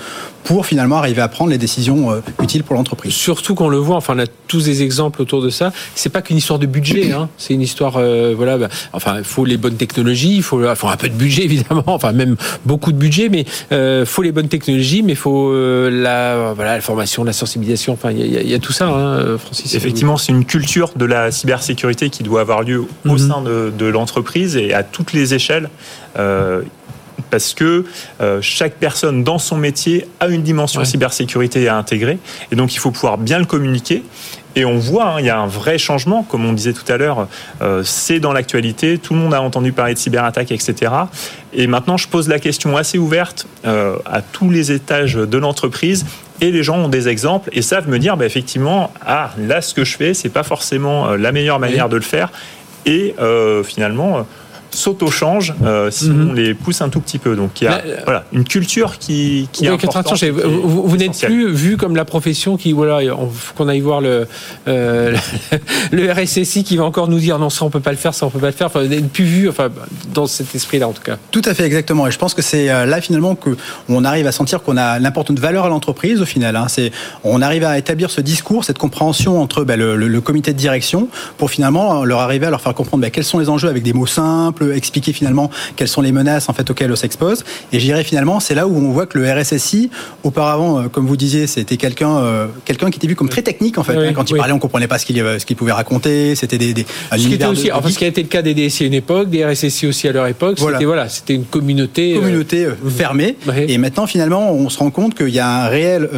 pour 0.46 0.66
finalement 0.66 0.98
arriver 0.98 1.22
à 1.22 1.28
prendre 1.28 1.50
les 1.50 1.58
décisions 1.58 2.12
euh, 2.12 2.22
utiles 2.42 2.64
pour 2.64 2.76
l'entreprise. 2.76 3.14
Surtout 3.14 3.56
qu'on 3.56 3.68
le 3.68 3.78
voit, 3.78 3.98
enfin 3.98 4.14
on 4.16 4.20
a 4.20 4.28
tous 4.48 4.64
des 4.64 4.84
exemples 4.84 5.22
autour 5.22 5.42
de 5.42 5.50
ça. 5.50 5.74
C'est 5.96 6.12
pas 6.12 6.22
qu'une 6.22 6.38
histoire 6.38 6.60
de 6.60 6.68
budget, 6.68 7.12
hein. 7.12 7.30
c'est 7.38 7.54
une 7.56 7.62
histoire, 7.62 7.98
euh, 7.98 8.34
voilà. 8.38 8.58
Bah, 8.58 8.70
enfin, 8.94 9.16
il 9.18 9.24
faut 9.24 9.44
les 9.44 9.58
bonnes 9.58 9.76
technologies, 9.76 10.38
il 10.38 10.44
faut, 10.44 10.62
faut, 10.76 10.88
un 10.88 10.98
peu 10.98 11.10
de 11.10 11.16
budget 11.16 11.44
évidemment, 11.46 11.84
enfin 11.88 12.12
même 12.12 12.36
beaucoup 12.64 12.92
de 12.92 12.98
budget, 12.98 13.28
mais 13.30 13.46
euh, 13.72 14.06
faut 14.06 14.22
les 14.22 14.32
bonnes 14.32 14.48
technologies, 14.48 15.02
mais 15.02 15.14
il 15.14 15.18
faut 15.18 15.50
euh, 15.50 15.90
la, 15.90 16.54
voilà, 16.54 16.76
la 16.76 16.82
formation, 16.82 17.24
la 17.24 17.34
sensibilisation. 17.34 17.94
Enfin, 17.94 18.12
il 18.12 18.26
y, 18.26 18.50
y, 18.50 18.54
a 18.54 18.60
tout 18.60 18.72
ça, 18.72 18.88
hein, 18.88 19.38
Francis. 19.40 19.74
Effectivement, 19.74 20.18
c'est 20.18 20.32
une 20.32 20.46
culture 20.46 20.92
de 20.96 21.06
la 21.06 21.32
cybersécurité 21.32 22.12
qui 22.12 22.22
doit 22.22 22.42
avoir 22.42 22.62
lieu 22.62 22.86
au 23.06 23.10
mhm. 23.10 23.18
sein 23.18 23.42
de, 23.42 23.74
de 23.76 23.86
l'entreprise 23.88 24.56
et 24.58 24.74
à 24.74 24.84
toutes 24.84 25.12
les 25.12 25.34
échelles. 25.34 25.70
Parce 27.30 27.54
que 27.54 27.86
euh, 28.22 28.40
chaque 28.42 28.76
personne 28.76 29.24
dans 29.24 29.40
son 29.40 29.58
métier 29.58 30.08
a 30.20 30.28
une 30.28 30.44
dimension 30.44 30.84
cybersécurité 30.84 31.68
à 31.68 31.78
intégrer 31.78 32.18
et 32.52 32.56
donc 32.56 32.74
il 32.74 32.80
faut 32.80 32.92
pouvoir 32.92 33.18
bien 33.18 33.40
le 33.40 33.46
communiquer. 33.46 34.04
Et 34.58 34.64
on 34.64 34.78
voit, 34.78 35.08
hein, 35.08 35.20
il 35.20 35.26
y 35.26 35.30
a 35.30 35.38
un 35.38 35.48
vrai 35.48 35.78
changement, 35.78 36.24
comme 36.24 36.46
on 36.46 36.54
disait 36.54 36.72
tout 36.72 36.90
à 36.90 36.96
l'heure, 36.96 37.28
euh, 37.62 37.84
c'est 37.84 38.22
dans 38.22 38.32
l'actualité, 38.32 38.98
tout 38.98 39.14
le 39.14 39.20
monde 39.20 39.34
a 39.34 39.42
entendu 39.42 39.74
parler 39.74 39.94
de 39.94 40.00
cyberattaques, 40.00 40.52
etc. 40.52 40.94
Et 41.52 41.68
maintenant, 41.68 41.98
je 41.98 42.08
pose 42.08 42.30
la 42.30 42.40
question 42.40 42.78
assez 42.78 42.98
ouverte 42.98 43.48
euh, 43.66 43.98
à 44.06 44.22
tous 44.22 44.50
les 44.50 44.72
étages 44.72 45.16
de 45.16 45.38
l'entreprise, 45.38 46.06
et 46.40 46.52
les 46.52 46.64
gens 46.64 46.78
ont 46.78 46.88
des 46.88 47.10
exemples 47.10 47.50
et 47.52 47.62
savent 47.62 47.90
me 47.90 48.00
dire, 48.00 48.16
bah, 48.16 48.26
effectivement, 48.26 48.94
ah, 49.06 49.32
là, 49.38 49.62
ce 49.62 49.74
que 49.74 49.84
je 49.84 49.98
fais, 49.98 50.14
c'est 50.14 50.30
pas 50.30 50.44
forcément 50.44 51.10
la 51.18 51.34
meilleure 51.34 51.60
manière 51.60 51.90
de 51.90 51.98
le 51.98 52.02
faire, 52.02 52.32
et 52.86 53.14
finalement 53.66 54.26
s'auto-changent 54.76 55.54
euh, 55.64 55.90
si 55.92 56.10
mhm. 56.10 56.30
on 56.30 56.34
les 56.34 56.54
pousse 56.54 56.82
un 56.82 56.90
tout 56.90 57.00
petit 57.00 57.18
peu. 57.18 57.36
Donc 57.36 57.62
il 57.62 57.66
y 57.66 57.68
a 57.68 57.82
voilà, 58.04 58.26
une 58.34 58.44
culture 58.44 58.98
qui, 58.98 59.50
qui 59.52 59.66
est 59.66 59.70
importante. 59.70 60.24
Vous, 60.24 60.88
vous 60.88 60.98
n'êtes 60.98 61.20
plus 61.20 61.52
vu 61.52 61.78
comme 61.78 61.96
la 61.96 62.06
profession 62.06 62.58
qui, 62.58 62.74
voilà, 62.74 63.00
qu'on 63.56 63.68
aille 63.68 63.80
voir 63.80 64.02
le, 64.02 64.28
euh, 64.68 65.16
le 65.92 66.12
RSSI 66.12 66.64
qui 66.64 66.78
va 66.78 66.84
encore 66.84 67.08
nous 67.08 67.20
dire 67.20 67.40
non, 67.40 67.50
ça 67.50 67.66
on 67.66 67.70
peut 67.70 67.80
pas 67.80 67.92
le 67.92 67.98
faire, 67.98 68.14
ça 68.14 68.26
on 68.26 68.30
peut 68.30 68.40
pas 68.40 68.48
le 68.48 68.54
faire. 68.54 68.68
Enfin, 68.68 68.82
vous 68.82 68.88
n'êtes 68.88 69.10
plus 69.10 69.24
vu 69.24 69.50
enfin, 69.50 69.70
dans 70.14 70.28
cet 70.28 70.54
esprit-là 70.54 70.88
en 70.88 70.94
tout 70.94 71.04
cas. 71.04 71.18
Tout 71.32 71.42
à 71.46 71.54
fait, 71.54 71.64
exactement. 71.64 72.08
Et 72.08 72.12
je 72.12 72.18
pense 72.18 72.34
que 72.34 72.42
c'est 72.42 72.70
euh, 72.70 72.86
là 72.86 73.02
finalement 73.02 73.36
qu'on 73.36 74.04
arrive 74.04 74.28
à 74.28 74.32
sentir 74.32 74.62
qu'on 74.62 74.78
a 74.78 75.00
l'importante 75.00 75.40
valeur 75.40 75.66
à 75.66 75.70
l'entreprise 75.70 76.22
au 76.22 76.26
final. 76.26 76.56
Hein. 76.56 76.68
C'est, 76.68 76.92
on 77.24 77.42
arrive 77.42 77.64
à 77.64 77.78
établir 77.78 78.10
ce 78.10 78.22
discours, 78.22 78.66
cette 78.66 78.78
compréhension 78.78 79.42
entre 79.42 79.64
ben, 79.64 79.80
le, 79.80 79.96
le, 79.96 80.22
comité 80.22 80.54
de 80.54 80.58
direction 80.58 81.08
pour 81.38 81.52
finalement 81.52 82.04
leur 82.04 82.20
arriver 82.20 82.48
à 82.48 82.50
leur 82.50 82.62
faire 82.62 82.74
comprendre 82.74 83.02
ben, 83.02 83.12
quels 83.12 83.24
sont 83.24 83.40
les 83.40 83.50
enjeux 83.50 83.70
avec 83.70 83.84
des 83.84 83.94
mots 83.94 84.08
simples, 84.08 84.65
expliquer 84.74 85.14
finalement 85.14 85.50
quelles 85.76 85.88
sont 85.88 86.02
les 86.02 86.12
menaces 86.12 86.50
en 86.50 86.54
fait 86.54 86.70
auxquelles 86.70 86.92
on 86.92 86.96
s'expose. 86.96 87.44
Et 87.72 87.80
j'irai 87.80 88.04
finalement, 88.04 88.40
c'est 88.40 88.56
là 88.56 88.68
où 88.68 88.76
on 88.76 88.92
voit 88.92 89.06
que 89.06 89.18
le 89.18 89.32
RSSI, 89.32 89.90
auparavant, 90.24 90.80
euh, 90.80 90.88
comme 90.88 91.08
vous 91.08 91.18
disiez, 91.18 91.48
c'était 91.48 91.78
quelqu'un 91.78 92.18
euh, 92.18 92.48
quelqu'un 92.66 92.90
qui 92.90 92.98
était 92.98 93.08
vu 93.08 93.16
comme 93.16 93.30
très 93.30 93.42
technique 93.42 93.78
en 93.78 93.84
fait. 93.84 93.96
Hein. 93.96 94.14
quand 94.14 94.30
il 94.30 94.38
parlait, 94.38 94.54
on 94.54 94.60
comprenait 94.60 94.88
pas 94.88 95.00
ce 95.00 95.06
qu'il 95.06 95.18
ce 95.18 95.46
qu'il 95.46 95.56
pouvait 95.56 95.72
raconter. 95.72 96.36
C'était 96.36 96.58
des, 96.58 96.74
des 96.74 96.86
ce 97.12 97.18
qui 97.18 97.34
était 97.34 97.46
aussi, 97.46 97.72
enfin, 97.72 97.90
ce 97.90 97.98
qui 97.98 98.06
a 98.06 98.08
été 98.08 98.22
le 98.22 98.28
cas 98.28 98.42
des 98.42 98.54
DSI 98.54 98.84
à 98.84 98.88
une 98.88 98.94
époque, 98.94 99.30
des 99.30 99.46
RSSI 99.46 99.88
aussi 99.88 100.08
à 100.08 100.12
leur 100.12 100.28
époque. 100.28 100.58
Voilà. 100.60 100.78
C'était 100.78 100.86
voilà, 100.86 101.10
c'était 101.10 101.36
une 101.36 101.46
communauté 101.46 102.16
euh, 102.16 102.20
communauté 102.20 102.68
fermée. 102.90 103.38
Et 103.68 103.78
maintenant, 103.78 104.08
finalement, 104.08 104.52
on 104.52 104.70
se 104.70 104.80
rend 104.80 104.92
compte 104.92 105.16
qu'il 105.16 105.30
y 105.30 105.40
a 105.40 105.66
un 105.66 105.68
réel 105.68 106.10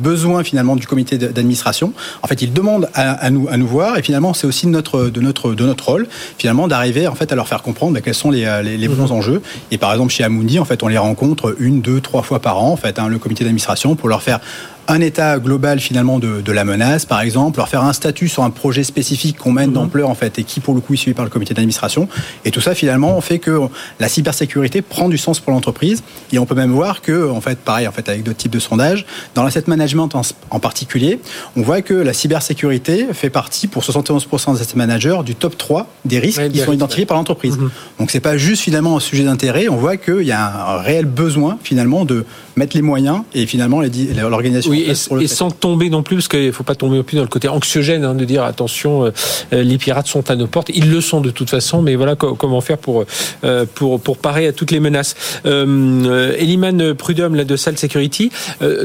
besoin 0.00 0.44
finalement 0.44 0.76
du 0.76 0.86
comité 0.86 1.18
d'administration. 1.18 1.92
En 2.22 2.26
fait, 2.26 2.42
ils 2.42 2.52
demandent 2.52 2.88
à, 2.94 3.12
à, 3.12 3.30
nous 3.30 3.48
à 3.48 3.56
nous 3.56 3.66
voir. 3.66 3.98
Et 3.98 4.02
finalement, 4.02 4.34
c'est 4.34 4.46
aussi 4.46 4.66
notre 4.66 5.06
de 5.08 5.20
notre 5.20 5.54
de 5.54 5.64
notre 5.64 5.86
rôle 5.86 6.06
finalement 6.38 6.68
d'arriver 6.68 7.06
en 7.06 7.14
fait 7.14 7.32
à 7.32 7.34
leur 7.34 7.48
faire 7.48 7.62
comprendre 7.62 7.85
bah, 7.90 8.00
quels 8.00 8.14
sont 8.14 8.30
les, 8.30 8.44
euh, 8.44 8.62
les, 8.62 8.88
bons 8.88 9.06
mhm. 9.06 9.12
enjeux. 9.12 9.42
Et 9.70 9.78
par 9.78 9.92
exemple, 9.92 10.12
chez 10.12 10.24
Amundi, 10.24 10.58
en 10.58 10.64
fait, 10.64 10.82
on 10.82 10.88
les 10.88 10.98
rencontre 10.98 11.56
une, 11.58 11.80
deux, 11.80 12.00
trois 12.00 12.22
fois 12.22 12.40
par 12.40 12.62
an, 12.62 12.70
en 12.70 12.76
fait, 12.76 12.98
hein, 12.98 13.08
le 13.08 13.18
comité 13.18 13.44
d'administration, 13.44 13.96
pour 13.96 14.08
leur 14.08 14.22
faire 14.22 14.40
un 14.88 15.00
état 15.00 15.38
global 15.38 15.80
finalement 15.80 16.18
de, 16.18 16.40
de, 16.40 16.52
la 16.52 16.64
menace, 16.64 17.04
par 17.04 17.20
exemple, 17.20 17.58
leur 17.58 17.68
faire 17.68 17.82
un 17.82 17.92
statut 17.92 18.28
sur 18.28 18.44
un 18.44 18.50
projet 18.50 18.84
spécifique 18.84 19.36
qu'on 19.36 19.52
mène 19.52 19.68
mhm. 19.68 19.74
d'ampleur 19.74 20.08
en 20.08 20.14
fait 20.14 20.38
et 20.38 20.44
qui 20.44 20.60
pour 20.60 20.74
le 20.74 20.80
coup 20.80 20.94
est 20.94 20.96
suivi 20.96 21.14
par 21.14 21.24
le 21.24 21.30
comité 21.30 21.54
d'administration. 21.54 22.08
Et 22.44 22.50
tout 22.50 22.60
ça 22.60 22.74
finalement 22.74 23.20
fait 23.20 23.38
que 23.38 23.60
la 24.00 24.08
cybersécurité 24.08 24.82
prend 24.82 25.08
du 25.08 25.18
sens 25.18 25.40
pour 25.40 25.52
l'entreprise. 25.52 26.02
Et 26.32 26.38
on 26.38 26.46
peut 26.46 26.54
même 26.54 26.70
voir 26.70 27.02
que 27.02 27.30
en 27.30 27.40
fait, 27.40 27.58
pareil 27.58 27.86
en 27.88 27.92
fait 27.92 28.08
avec 28.08 28.22
d'autres 28.22 28.38
types 28.38 28.52
de 28.52 28.58
sondages, 28.58 29.06
dans 29.34 29.42
l'asset 29.42 29.64
management 29.66 30.10
en, 30.50 30.60
particulier, 30.60 31.20
on 31.56 31.62
voit 31.62 31.82
que 31.82 31.94
la 31.94 32.12
cybersécurité 32.12 33.06
fait 33.12 33.30
partie 33.30 33.66
pour 33.66 33.82
71% 33.82 34.54
des 34.54 34.60
asset 34.60 34.76
managers 34.76 35.18
du 35.24 35.34
top 35.34 35.56
3 35.56 35.86
des 36.04 36.18
risques 36.18 36.50
qui 36.50 36.58
sont 36.58 36.72
identifiés 36.72 37.06
par 37.06 37.16
l'entreprise. 37.16 37.58
Mhm. 37.58 37.70
Donc 37.98 38.10
c'est 38.10 38.20
pas 38.20 38.36
juste 38.36 38.62
finalement 38.62 38.96
un 38.96 39.00
sujet 39.00 39.24
d'intérêt. 39.24 39.68
On 39.68 39.76
voit 39.76 39.96
qu'il 39.96 40.22
y 40.22 40.32
a 40.32 40.76
un 40.76 40.78
réel 40.78 41.06
besoin 41.06 41.58
finalement 41.62 42.04
de 42.04 42.24
mettre 42.56 42.76
les 42.76 42.82
moyens 42.82 43.22
et 43.34 43.46
finalement 43.46 43.82
l'organisation 43.82 44.72
et, 44.80 45.26
sans 45.26 45.50
tomber 45.50 45.90
non 45.90 46.02
plus, 46.02 46.16
parce 46.16 46.28
qu'il 46.28 46.46
ne 46.46 46.52
faut 46.52 46.64
pas 46.64 46.74
tomber 46.74 46.96
non 46.96 47.02
plus 47.02 47.16
dans 47.16 47.22
le 47.22 47.28
côté 47.28 47.48
anxiogène 47.48 48.04
hein, 48.04 48.14
de 48.14 48.24
dire 48.24 48.44
attention, 48.44 49.04
euh, 49.04 49.10
euh, 49.52 49.62
les 49.62 49.78
pirates 49.78 50.06
sont 50.06 50.30
à 50.30 50.36
nos 50.36 50.46
portes. 50.46 50.70
Ils 50.74 50.90
le 50.90 51.00
sont 51.00 51.20
de 51.20 51.30
toute 51.30 51.50
façon, 51.50 51.82
mais 51.82 51.94
voilà 51.94 52.16
comment 52.16 52.60
faire 52.60 52.78
pour, 52.78 53.04
euh, 53.44 53.66
pour, 53.74 54.00
pour 54.00 54.18
parer 54.18 54.46
à 54.46 54.52
toutes 54.52 54.70
les 54.70 54.80
menaces. 54.80 55.14
Euh, 55.46 56.34
Eliman 56.38 56.94
Prudhomme, 56.94 57.34
là, 57.34 57.44
de 57.44 57.56
Sal 57.56 57.78
Security, 57.78 58.30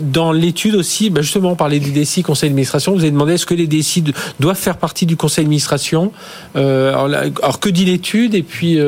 dans 0.02 0.32
l'étude 0.32 0.76
aussi, 0.76 1.10
bah 1.10 1.22
justement, 1.22 1.52
on 1.52 1.56
parlait 1.56 1.80
des 1.80 1.92
DSI, 1.92 2.24
conseil 2.24 2.50
d'administration, 2.50 2.94
vous 2.94 3.02
avez 3.02 3.12
demandé 3.12 3.34
est-ce 3.34 3.46
que 3.46 3.54
les 3.54 3.68
DSI 3.68 4.04
doivent 4.40 4.58
faire 4.58 4.78
partie 4.78 5.06
du 5.06 5.16
conseil 5.16 5.46
d'administration? 5.46 6.12
Alors, 6.56 7.06
alors, 7.06 7.60
que 7.60 7.70
dit 7.70 7.86
l'étude 7.86 8.36
et 8.36 8.44
puis 8.44 8.80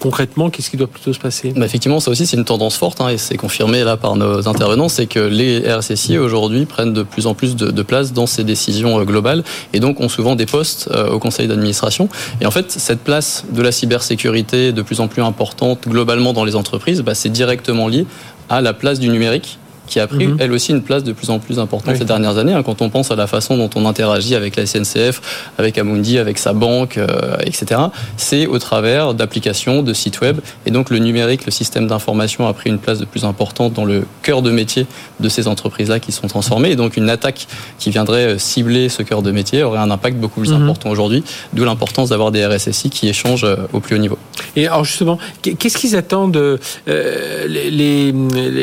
concrètement, 0.00 0.50
qu'est-ce 0.50 0.70
qui 0.70 0.76
doit 0.76 0.86
plutôt 0.86 1.12
se 1.12 1.18
passer? 1.18 1.52
Bah, 1.56 1.64
Effectivement, 1.64 2.00
ça 2.00 2.10
aussi, 2.10 2.26
c'est 2.26 2.36
une 2.36 2.44
tendance 2.44 2.76
forte 2.76 3.00
hein, 3.00 3.08
et 3.08 3.18
c'est 3.18 3.36
confirmé 3.36 3.84
là 3.84 3.96
par 3.96 4.16
nos 4.16 4.48
intervenants, 4.48 4.88
c'est 4.88 5.06
que 5.06 5.20
les 5.20 5.60
RSSI 5.72 6.11
aujourd'hui 6.18 6.66
prennent 6.66 6.92
de 6.92 7.02
plus 7.02 7.26
en 7.26 7.34
plus 7.34 7.56
de, 7.56 7.82
place 7.82 8.12
dans 8.12 8.26
ces 8.26 8.44
décisions 8.44 9.00
euh, 9.00 9.04
globales 9.04 9.42
et 9.72 9.80
donc 9.80 10.00
ont 10.00 10.08
souvent 10.08 10.36
des 10.36 10.46
postes 10.46 10.88
euh, 10.92 11.10
au 11.10 11.18
conseil 11.18 11.48
d'administration. 11.48 12.08
Et 12.40 12.46
en 12.46 12.50
fait, 12.50 12.70
cette 12.70 13.00
place 13.00 13.44
de 13.50 13.62
la 13.62 13.72
cybersécurité 13.72 14.72
de 14.72 14.82
plus 14.82 15.00
en 15.00 15.08
plus 15.08 15.22
importante 15.22 15.88
globalement 15.88 16.32
dans 16.32 16.44
les 16.44 16.56
entreprises, 16.56 17.02
bah, 17.02 17.14
c'est 17.14 17.30
directement 17.30 17.88
lié 17.88 18.06
à 18.48 18.60
la 18.60 18.72
place 18.72 19.00
du 19.00 19.08
numérique 19.08 19.58
qui 19.86 20.00
a 20.00 20.06
pris, 20.06 20.26
mhm. 20.26 20.36
elle 20.40 20.52
aussi, 20.52 20.72
une 20.72 20.82
place 20.82 21.04
de 21.04 21.12
plus 21.12 21.30
en 21.30 21.38
plus 21.38 21.58
importante 21.58 21.96
ces 21.96 22.04
dernières 22.04 22.38
années. 22.38 22.52
Hein, 22.52 22.62
quand 22.62 22.82
on 22.82 22.88
pense 22.88 23.10
à 23.10 23.16
la 23.16 23.26
façon 23.26 23.56
dont 23.56 23.70
on 23.74 23.86
interagit 23.86 24.34
avec 24.34 24.56
la 24.56 24.66
SNCF, 24.66 25.20
avec 25.58 25.76
Amundi, 25.78 26.18
avec 26.18 26.38
sa 26.38 26.52
banque, 26.52 26.98
euh, 26.98 27.36
etc., 27.44 27.80
c'est 28.16 28.46
au 28.46 28.58
travers 28.58 29.14
d'applications, 29.14 29.82
de 29.82 29.92
sites 29.92 30.20
web. 30.20 30.40
Et 30.66 30.70
donc, 30.70 30.90
le 30.90 30.98
numérique, 30.98 31.44
le 31.44 31.50
système 31.50 31.86
d'information 31.86 32.46
a 32.46 32.52
pris 32.52 32.70
une 32.70 32.78
place 32.78 32.98
de 32.98 33.04
plus 33.04 33.24
importante 33.24 33.72
dans 33.72 33.84
le 33.84 34.04
cœur 34.22 34.42
de 34.42 34.50
métier 34.50 34.86
de 35.20 35.28
ces 35.28 35.48
entreprises-là 35.48 36.00
qui 36.00 36.12
sont 36.12 36.28
transformées. 36.28 36.70
Et 36.70 36.76
donc, 36.76 36.96
une 36.96 37.10
attaque 37.10 37.46
qui 37.78 37.90
viendrait 37.90 38.34
euh, 38.34 38.38
cibler 38.38 38.88
ce 38.88 39.02
cœur 39.02 39.22
de 39.22 39.30
métier 39.30 39.62
aurait 39.62 39.80
un 39.80 39.90
impact 39.90 40.16
beaucoup 40.16 40.40
plus 40.40 40.52
mhm. 40.52 40.62
important 40.62 40.90
aujourd'hui, 40.90 41.24
d'où 41.52 41.64
l'importance 41.64 42.10
d'avoir 42.10 42.30
des 42.30 42.46
RSSI 42.46 42.90
qui 42.90 43.08
échangent 43.08 43.44
euh, 43.44 43.56
au 43.72 43.80
plus 43.80 43.96
haut 43.96 44.00
niveau. 44.00 44.18
Et 44.54 44.66
alors, 44.66 44.84
justement, 44.84 45.18
qu'est-ce 45.42 45.78
qu'ils 45.78 45.96
attendent, 45.96 46.58
les, 46.86 47.70
les, 47.70 48.12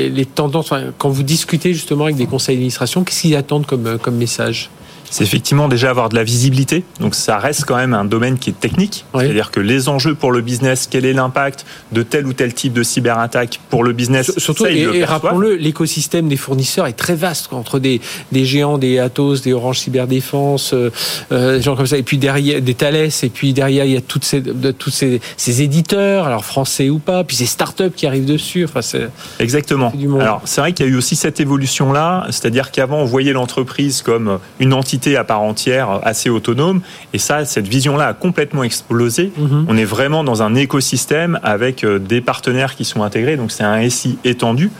les, 0.09 0.25
tendances, 0.25 0.71
quand 0.97 1.08
vous 1.11 1.23
discutez 1.23 1.73
justement 1.73 2.05
avec 2.05 2.15
des 2.15 2.25
conseils 2.25 2.55
d'administration, 2.55 3.03
qu'est-ce 3.03 3.21
qu'ils 3.21 3.35
attendent 3.35 3.65
comme, 3.65 3.87
euh, 3.87 3.97
comme 3.97 4.15
message? 4.15 4.69
C'est 5.09 5.23
effectivement 5.23 5.67
déjà 5.67 5.89
avoir 5.89 6.09
de 6.09 6.15
la 6.15 6.23
visibilité. 6.23 6.83
Donc 6.99 7.15
ça 7.15 7.37
reste 7.37 7.65
quand 7.65 7.75
même 7.75 7.93
un 7.93 8.05
domaine 8.05 8.37
qui 8.37 8.49
est 8.49 8.59
technique. 8.59 9.05
C'est-à-dire 9.13 9.51
que 9.51 9.59
les 9.59 9.89
enjeux 9.89 10.15
pour 10.15 10.31
le 10.31 10.41
business, 10.41 10.87
quel 10.89 11.05
est 11.05 11.13
l'impact 11.13 11.65
de 11.91 12.03
tel 12.03 12.27
ou 12.27 12.33
tel 12.33 12.53
type 12.53 12.73
de 12.73 12.83
cyberattaque 12.83 13.59
pour 13.69 13.83
le 13.83 13.93
business 13.93 14.31
Surtout, 14.37 14.65
et, 14.65 15.03
rappelons-le, 15.03 15.55
l'écosystème 15.55 16.27
des 16.27 16.37
fournisseurs 16.37 16.87
est 16.87 16.93
très 16.93 17.15
vaste 17.15 17.51
entre 17.51 17.79
des, 17.79 18.01
des 18.31 18.45
géants, 18.45 18.77
des 18.77 18.99
Atos, 18.99 19.41
des 19.41 19.53
Orange 19.53 19.79
Cyberdéfense, 19.79 20.73
euh, 20.73 20.91
euh, 21.31 21.61
gens 21.61 21.75
comme 21.75 21.87
ça, 21.87 21.97
et 21.97 22.03
puis 22.03 22.17
derrière 22.17 22.61
des 22.61 22.73
Thales, 22.73 22.95
et 22.95 23.29
puis 23.29 23.53
derrière 23.53 23.85
il 23.85 23.91
y 23.91 23.97
a 23.97 24.01
toutes 24.01 24.25
ces, 24.25 24.41
de, 24.41 24.71
tous 24.71 24.89
ces, 24.89 25.21
ces, 25.37 25.61
éditeurs, 25.61 26.25
alors 26.25 26.45
français 26.45 26.89
ou 26.89 26.99
pas, 26.99 27.23
puis 27.23 27.35
ces 27.35 27.45
startups 27.45 27.91
qui 27.95 28.05
arrivent 28.07 28.25
dessus. 28.25 28.65
Enfin, 28.65 28.81
c'est 28.81 29.09
exactement. 29.39 29.91
Alors 30.19 30.41
c'est 30.45 30.61
vrai 30.61 30.73
qu'il 30.73 30.85
y 30.85 30.89
a 30.89 30.91
eu 30.91 30.95
aussi 30.95 31.15
cette 31.15 31.39
évolution 31.39 31.91
là, 31.93 32.25
c'est-à-dire 32.29 32.71
qu'avant 32.71 32.97
on 32.97 33.05
voyait 33.05 33.33
l'entreprise 33.33 34.01
comme 34.01 34.39
une 34.59 34.73
entité 34.73 34.98
à 35.07 35.23
part 35.23 35.41
entière, 35.41 35.99
assez 36.03 36.29
autonome. 36.29 36.81
Et 37.13 37.19
ça, 37.19 37.45
cette 37.45 37.67
vision-là 37.67 38.07
a 38.07 38.13
complètement 38.13 38.63
explosé. 38.63 39.31
Mhm. 39.37 39.65
On 39.67 39.77
est 39.77 39.85
vraiment 39.85 40.23
dans 40.23 40.43
un 40.43 40.55
écosystème 40.55 41.39
avec 41.43 41.83
euh, 41.83 41.99
des 41.99 42.21
partenaires 42.21 42.75
qui 42.75 42.85
sont 42.85 43.03
intégrés. 43.03 43.37
Donc 43.37 43.51
c'est 43.51 43.63
un 43.63 43.89
SI 43.89 44.17
étendu. 44.23 44.71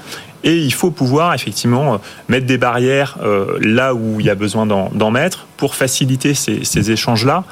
Et 0.42 0.56
il 0.56 0.74
faut 0.74 0.90
pouvoir 0.90 1.34
effectivement 1.34 1.96
euh, 1.96 1.98
mettre 2.30 2.46
des 2.46 2.58
barrières 2.58 3.18
euh, 3.22 3.58
là 3.62 3.94
où 3.94 4.22
il 4.22 4.26
y 4.26 4.30
a 4.30 4.36
besoin 4.36 4.66
d'en 4.66 5.12
mettre 5.12 5.48
pour 5.58 5.76
faciliter 5.76 6.34
ces, 6.34 6.92
échanges-là. 6.92 7.44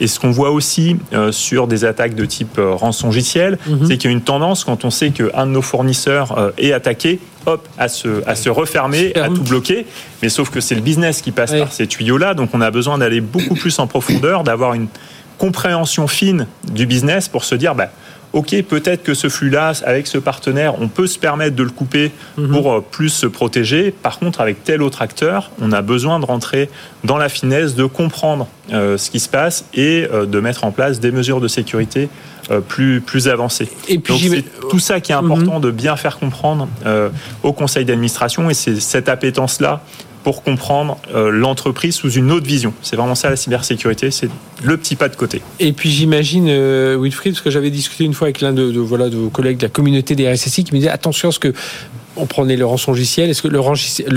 Et 0.00 0.06
ce 0.06 0.18
qu'on 0.18 0.30
voit 0.30 0.50
aussi 0.50 0.96
sur 1.30 1.66
des 1.66 1.84
attaques 1.84 2.14
de 2.14 2.24
type 2.24 2.58
rançongiciel, 2.58 3.58
mhm. 3.66 3.86
c'est 3.86 3.98
qu'il 3.98 4.10
y 4.10 4.14
a 4.14 4.16
une 4.16 4.22
tendance 4.22 4.64
quand 4.64 4.86
on 4.86 4.90
sait 4.90 5.10
qu'un 5.10 5.44
de 5.44 5.50
nos 5.50 5.60
fournisseurs 5.60 6.52
est 6.56 6.72
attaqué, 6.72 7.20
hop, 7.46 7.68
à 7.78 7.88
se, 7.88 8.26
à 8.28 8.34
se 8.34 8.48
refermer, 8.48 9.14
à 9.16 9.28
tout 9.28 9.42
bloquer. 9.42 9.86
Mais 10.22 10.28
sauf 10.28 10.50
que 10.50 10.60
c'est 10.60 10.74
le 10.74 10.80
business 10.80 11.22
qui 11.22 11.32
passe 11.32 11.52
par 11.52 11.72
ces 11.72 11.86
tuyaux-là, 11.86 12.34
donc 12.34 12.50
on 12.52 12.60
a 12.60 12.70
besoin 12.70 12.98
d'aller 12.98 13.20
beaucoup 13.20 13.54
plus 13.54 13.78
en 13.78 13.86
profondeur, 13.86 14.44
d'avoir 14.44 14.74
une 14.74 14.88
compréhension 15.38 16.06
fine 16.06 16.46
du 16.70 16.86
business 16.86 17.28
pour 17.28 17.44
se 17.44 17.54
dire, 17.54 17.74
bah, 17.74 17.90
ok, 18.32 18.62
peut-être 18.62 19.02
que 19.02 19.14
ce 19.14 19.28
flux-là, 19.28 19.72
avec 19.84 20.06
ce 20.06 20.18
partenaire, 20.18 20.80
on 20.80 20.88
peut 20.88 21.06
se 21.06 21.18
permettre 21.18 21.56
de 21.56 21.62
le 21.62 21.70
couper 21.70 22.12
mhm. 22.36 22.50
pour 22.50 22.72
euh, 22.72 22.84
plus 22.88 23.08
se 23.08 23.26
protéger. 23.26 23.90
Par 23.90 24.18
contre, 24.18 24.40
avec 24.40 24.62
tel 24.64 24.82
autre 24.82 25.02
acteur, 25.02 25.50
on 25.60 25.72
a 25.72 25.82
besoin 25.82 26.20
de 26.20 26.24
rentrer 26.24 26.70
dans 27.04 27.18
la 27.18 27.28
finesse, 27.28 27.74
de 27.74 27.84
comprendre 27.84 28.46
euh, 28.72 28.96
ce 28.96 29.10
qui 29.10 29.20
se 29.20 29.28
passe 29.28 29.64
et 29.74 30.06
euh, 30.12 30.26
de 30.26 30.40
mettre 30.40 30.64
en 30.64 30.70
place 30.70 31.00
des 31.00 31.10
mesures 31.10 31.40
de 31.40 31.48
sécurité 31.48 32.08
plus, 32.66 33.00
plus 33.00 33.28
avancées. 33.28 33.68
Et 33.86 34.00
puis, 34.00 34.18
c'est 34.18 34.44
tout 34.70 34.80
ça 34.80 35.00
qui 35.00 35.12
est 35.12 35.14
important 35.14 35.56
mhm. 35.56 35.60
de 35.60 35.70
bien 35.70 35.94
faire 35.94 36.18
comprendre 36.18 36.66
au 37.44 37.52
conseil 37.52 37.84
d'administration 37.84 38.50
et 38.50 38.54
c'est 38.54 38.80
cette 38.80 39.08
appétence-là 39.08 39.82
pour 40.22 40.42
comprendre 40.42 40.98
euh, 41.14 41.30
l'entreprise 41.30 41.94
sous 41.94 42.10
une 42.10 42.30
autre 42.32 42.46
vision. 42.46 42.72
C'est 42.82 42.96
vraiment 42.96 43.14
ça 43.14 43.30
la 43.30 43.36
cybersécurité, 43.36 44.10
c'est 44.10 44.28
le 44.62 44.76
petit 44.76 44.96
pas 44.96 45.08
de 45.08 45.16
côté. 45.16 45.40
Et 45.58 45.72
puis 45.72 45.90
j'imagine, 45.90 46.46
euh, 46.48 46.98
Wilfried, 47.00 47.34
parce 47.34 47.42
que 47.42 47.50
j'avais 47.50 47.70
discuté 47.70 48.04
une 48.04 48.14
fois 48.14 48.26
avec 48.26 48.40
l'un 48.40 48.52
de, 48.52 48.62
vos 48.62 49.30
collègues 49.30 49.58
de 49.58 49.62
la 49.62 49.68
communauté 49.68 50.14
des 50.14 50.30
RSSI 50.30 50.64
qui 50.64 50.74
me 50.74 50.78
disait 50.78 50.90
attention 50.90 51.30
à 51.30 51.32
ce 51.32 51.38
que 51.38 51.52
on 52.16 52.26
prenait 52.26 52.56
le 52.56 52.66
rançongiciel, 52.66 53.30
est-ce 53.30 53.40
que 53.40 53.48
le, 53.48 53.60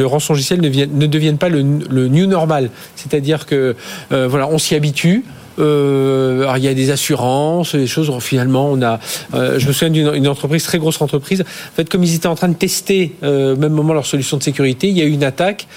rançongiciel 0.06 0.62
ne, 0.62 0.68
ne 0.68 1.08
devienne 1.08 1.38
pas 1.38 1.50
le, 1.50 1.62
new 1.62 2.26
normal? 2.26 2.70
C'est-à-dire 2.96 3.46
que 3.46 3.76
euh, 4.12 4.28
voilà, 4.28 4.48
on 4.48 4.58
s'y 4.58 4.76
habitue. 4.76 5.24
Euh, 5.60 6.52
il 6.58 6.64
y 6.64 6.68
a 6.68 6.74
des 6.74 6.92
assurances, 6.92 7.76
des 7.76 7.88
choses. 7.88 8.12
Finalement, 8.22 8.70
on 8.72 8.82
a. 8.82 9.00
je 9.34 9.68
me 9.68 9.74
souviens 9.74 9.90
d'une 9.90 10.28
entreprise 10.28 10.64
très 10.64 10.80
grosse 10.80 11.02
entreprise. 11.02 11.42
En 11.42 11.76
fait, 11.76 11.90
comme 11.90 12.04
ils 12.04 12.16
étaient 12.16 12.28
en 12.28 12.36
train 12.36 12.50
de 12.50 12.56
tester 12.56 13.16
au 13.22 13.56
même 13.56 13.74
moment 13.74 13.94
leur 13.94 14.06
solution 14.06 14.38
de 14.38 14.44
sécurité, 14.44 14.88
il 14.90 14.98
y 14.98 15.02
a 15.02 15.06
eu 15.06 15.12
une 15.12 15.24
attaque 15.24 15.68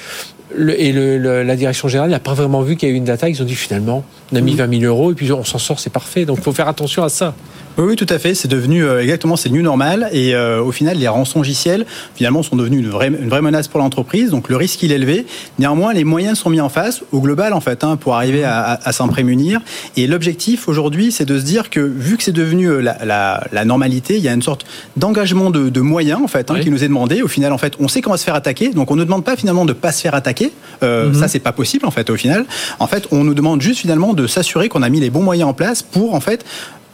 et 0.59 0.93
la 0.93 1.57
direction 1.57 1.89
générale 1.89 2.11
n'a 2.11 2.21
pas 2.21 2.35
vraiment 2.35 2.63
vu 2.63 2.77
qu'il 2.77 2.89
y 2.89 2.93
a 2.93 2.95
eu 2.95 2.99
une 2.99 3.11
attaque. 3.11 3.33
Ils 3.35 3.43
ont 3.43 3.47
dit 3.47 3.55
finalement, 3.55 4.05
on 4.33 4.37
a 4.37 4.41
mis 4.41 4.55
20 4.55 4.67
mmh. 4.67 4.81
000 4.81 4.85
euros 4.85 5.13
et 5.13 5.15
puis 5.15 5.33
on 5.33 5.45
s'en 5.45 5.59
sort, 5.59 5.81
c'est 5.81 5.93
parfait. 5.93 6.25
Donc 6.25 6.39
il 6.39 6.43
faut 6.43 6.53
faire 6.53 6.69
attention 6.69 7.03
à 7.03 7.09
ça. 7.09 7.35
Oui, 7.79 7.95
tout 7.95 8.07
à 8.09 8.19
fait. 8.19 8.35
C'est 8.35 8.49
devenu 8.49 8.85
euh, 8.85 9.03
exactement, 9.03 9.37
c'est 9.37 9.51
new 9.51 9.61
normal. 9.61 10.09
Et 10.13 10.35
euh, 10.35 10.63
au 10.63 10.73
final, 10.73 10.97
les 10.97 11.09
rançongiciels, 11.09 11.85
finalement, 12.15 12.43
sont 12.43 12.57
devenus 12.57 12.81
une 12.81 12.89
vraie, 12.89 13.09
une 13.09 13.29
vraie 13.29 13.43
menace 13.43 13.69
pour 13.69 13.81
l'entreprise. 13.81 14.31
Donc 14.31 14.49
le 14.49 14.57
risque, 14.57 14.83
il 14.83 14.93
est 14.93 14.95
élevé. 14.95 15.27
Néanmoins, 15.59 15.93
les 15.93 16.05
moyens 16.05 16.39
sont 16.39 16.49
mis 16.49 16.61
en 16.61 16.71
face, 16.71 17.03
au 17.13 17.21
global, 17.21 17.53
en 17.53 17.61
fait, 17.61 17.85
hein, 17.85 17.97
pour 17.97 18.15
arriver 18.15 18.45
à, 18.45 18.81
à, 18.83 18.93
s'en 18.93 19.09
prémunir. 19.09 19.61
Et 19.97 20.07
l'objectif, 20.07 20.69
aujourd'hui, 20.69 21.13
c'est 21.13 21.27
de 21.27 21.39
se 21.39 21.45
dire 21.45 21.69
que, 21.69 21.81
vu 21.81 22.17
que 22.17 22.23
c'est 22.23 22.33
devenu 22.33 22.67
euh, 22.67 22.81
la, 22.81 23.05
la, 23.05 23.47
la, 23.53 23.65
normalité, 23.67 24.17
il 24.17 24.23
y 24.23 24.29
a 24.29 24.33
une 24.33 24.43
sorte 24.43 24.65
d'engagement 24.97 25.51
de, 25.51 25.69
de, 25.69 25.81
moyens, 25.83 26.21
en 26.23 26.29
fait, 26.29 26.51
hein, 26.51 26.59
qui 26.61 26.71
nous 26.71 26.83
est 26.83 26.89
demandé. 26.89 27.21
Au 27.21 27.29
final, 27.29 27.53
en 27.53 27.59
fait, 27.59 27.75
on 27.79 27.89
sait 27.89 28.01
qu'on 28.01 28.13
va 28.13 28.17
se 28.17 28.25
faire 28.25 28.35
attaquer. 28.35 28.71
Donc 28.71 28.91
on 28.91 28.97
ne 28.97 29.05
demande 29.05 29.25
pas, 29.25 29.37
finalement, 29.37 29.67
de 29.67 29.75
pas 29.75 29.93
se 29.93 30.01
faire 30.01 30.15
attaquer. 30.15 30.51
Euh, 30.83 31.11
mm-hmm. 31.11 31.15
Ça, 31.15 31.29
c'est 31.29 31.41
pas 31.41 31.53
possible, 31.53 31.85
en 31.85 31.91
fait, 31.91 32.09
au 32.09 32.17
final. 32.17 32.47
En 32.79 32.87
fait, 32.87 33.07
on 33.11 33.23
nous 33.23 33.35
demande 33.35 33.61
juste, 33.61 33.81
finalement, 33.81 34.15
de 34.17 34.27
s'assurer 34.27 34.69
qu'on 34.69 34.83
a 34.83 34.89
mis 34.89 35.01
les 35.01 35.11
bons 35.11 35.23
moyens 35.23 35.49
en 35.49 35.55
place 35.55 35.83
pour, 35.83 36.15
en 36.15 36.21
fait, 36.21 36.45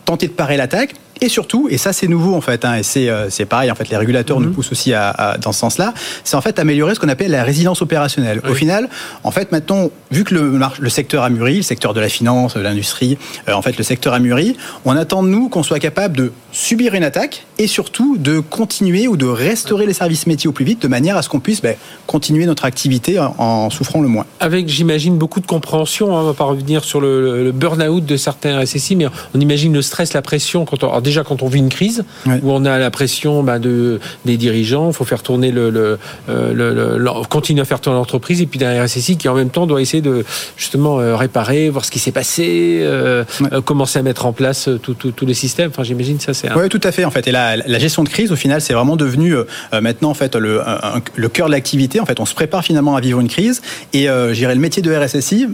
tenter 0.04 0.26
de 0.26 0.32
parer 0.32 0.56
l'attaque 0.56 0.94
et 1.22 1.28
surtout, 1.28 1.68
et 1.70 1.78
ça 1.78 1.92
c'est 1.92 2.08
nouveau 2.08 2.34
en 2.34 2.40
fait, 2.40 2.64
hein, 2.64 2.74
et 2.74 2.82
c'est 2.82 3.08
euh, 3.08 3.28
pareil 3.48 3.70
en 3.70 3.76
fait, 3.76 3.88
les 3.88 3.96
régulateurs 3.96 4.40
nous 4.40 4.48
mhm. 4.48 4.54
poussent 4.54 4.72
aussi 4.72 4.92
à, 4.92 5.36
dans 5.40 5.52
ce 5.52 5.60
sens-là, 5.60 5.94
c'est 6.24 6.34
en 6.34 6.40
fait 6.40 6.58
améliorer 6.58 6.96
ce 6.96 7.00
qu'on 7.00 7.08
appelle 7.08 7.30
la 7.30 7.44
résilience 7.44 7.80
opérationnelle. 7.80 8.42
Au 8.48 8.54
final, 8.54 8.88
en 9.22 9.30
fait 9.30 9.52
maintenant, 9.52 9.90
vu 10.10 10.24
que 10.24 10.34
le, 10.34 10.58
le 10.80 10.88
secteur 10.90 11.22
a 11.22 11.30
mûri, 11.30 11.58
le 11.58 11.62
secteur 11.62 11.94
de 11.94 12.00
la 12.00 12.08
finance, 12.08 12.54
de 12.54 12.60
l'industrie, 12.60 13.18
euh, 13.48 13.52
en 13.52 13.62
fait 13.62 13.78
le 13.78 13.84
secteur 13.84 14.14
a 14.14 14.18
mûri, 14.18 14.56
on 14.84 14.96
attend 14.96 15.22
de 15.22 15.28
nous 15.28 15.48
qu'on 15.48 15.62
soit 15.62 15.78
capable 15.78 16.16
de 16.16 16.32
subir 16.50 16.94
une 16.94 17.04
attaque 17.04 17.46
et 17.58 17.68
surtout 17.68 18.16
de 18.18 18.40
continuer 18.40 19.06
ou 19.06 19.16
de 19.16 19.26
restaurer 19.26 19.86
les 19.86 19.92
services 19.92 20.26
métiers 20.26 20.48
au 20.48 20.52
plus 20.52 20.64
vite 20.64 20.82
de 20.82 20.88
manière 20.88 21.16
à 21.16 21.22
ce 21.22 21.28
qu'on 21.28 21.40
puisse 21.40 21.62
ben, 21.62 21.76
continuer 22.08 22.46
notre 22.46 22.64
activité 22.64 23.20
en, 23.20 23.70
souffrant 23.70 24.00
le 24.00 24.08
moins. 24.08 24.26
Avec, 24.40 24.68
j'imagine, 24.68 25.18
beaucoup 25.18 25.40
de 25.40 25.46
compréhension, 25.46 26.16
hein, 26.16 26.22
on 26.22 26.24
va 26.24 26.34
pas 26.34 26.44
revenir 26.44 26.82
sur 26.82 27.00
le, 27.00 27.52
burn-out 27.52 28.04
de 28.04 28.16
certains 28.16 28.58
RSSI, 28.60 28.96
mais 28.96 29.06
on 29.34 29.40
imagine 29.40 29.72
le 29.72 29.82
stress, 29.82 30.14
la 30.14 30.22
pression 30.22 30.64
quand 30.64 30.82
on 30.82 31.00
déjà 31.11 31.11
quand 31.20 31.42
on 31.42 31.48
vit 31.48 31.58
une 31.58 31.68
crise, 31.68 32.04
où 32.26 32.50
on 32.50 32.64
a 32.64 32.78
la 32.78 32.90
pression 32.90 33.42
bah, 33.42 33.58
de, 33.58 34.00
des 34.24 34.36
dirigeants, 34.36 34.88
il 34.88 34.94
faut 34.94 35.04
faire 35.04 35.22
tourner 35.22 35.50
le, 35.50 35.70
le, 35.70 35.98
euh, 36.28 37.24
continuer 37.28 37.60
à 37.60 37.64
faire 37.64 37.80
tourner 37.80 37.98
l'entreprise, 37.98 38.40
et 38.40 38.46
puis 38.46 38.58
d'un 38.58 38.82
RSSI 38.82 39.16
qui 39.16 39.28
en 39.28 39.34
même 39.34 39.50
temps 39.50 39.66
doit 39.66 39.80
essayer 39.80 40.02
de 40.02 40.24
justement 40.56 41.00
euh, 41.00 41.16
réparer, 41.16 41.68
voir 41.68 41.84
ce 41.84 41.90
qui 41.90 41.98
s'est 41.98 42.12
passé, 42.12 42.80
euh, 42.82 43.24
commencer 43.64 43.98
à 43.98 44.02
mettre 44.02 44.26
en 44.26 44.32
place 44.32 44.68
tous 44.82 45.26
les 45.26 45.34
systèmes. 45.34 45.70
Enfin, 45.70 45.82
j'imagine 45.82 46.18
ça 46.18 46.34
c'est. 46.34 46.52
Oui, 46.52 46.68
tout 46.68 46.80
à 46.82 46.92
fait 46.92 47.04
en 47.04 47.10
fait. 47.10 47.26
Et 47.28 47.32
la, 47.32 47.56
la 47.56 47.78
gestion 47.78 48.04
de 48.04 48.08
crise, 48.08 48.32
au 48.32 48.36
final, 48.36 48.60
c'est 48.60 48.74
vraiment 48.74 48.96
devenu 48.96 49.34
maintenant 49.72 50.10
en 50.10 50.14
fait 50.14 50.34
le, 50.34 50.60
le 51.14 51.28
cœur 51.28 51.46
de 51.46 51.52
l'activité. 51.52 52.00
En 52.00 52.06
fait, 52.06 52.20
on 52.20 52.26
se 52.26 52.34
prépare 52.34 52.64
finalement 52.64 52.96
à 52.96 53.00
vivre 53.00 53.20
une 53.20 53.28
crise, 53.28 53.62
et 53.92 54.06
j'irai 54.32 54.54
le 54.54 54.60
métier 54.60 54.82
de 54.82 54.94
RSSI 54.94 55.48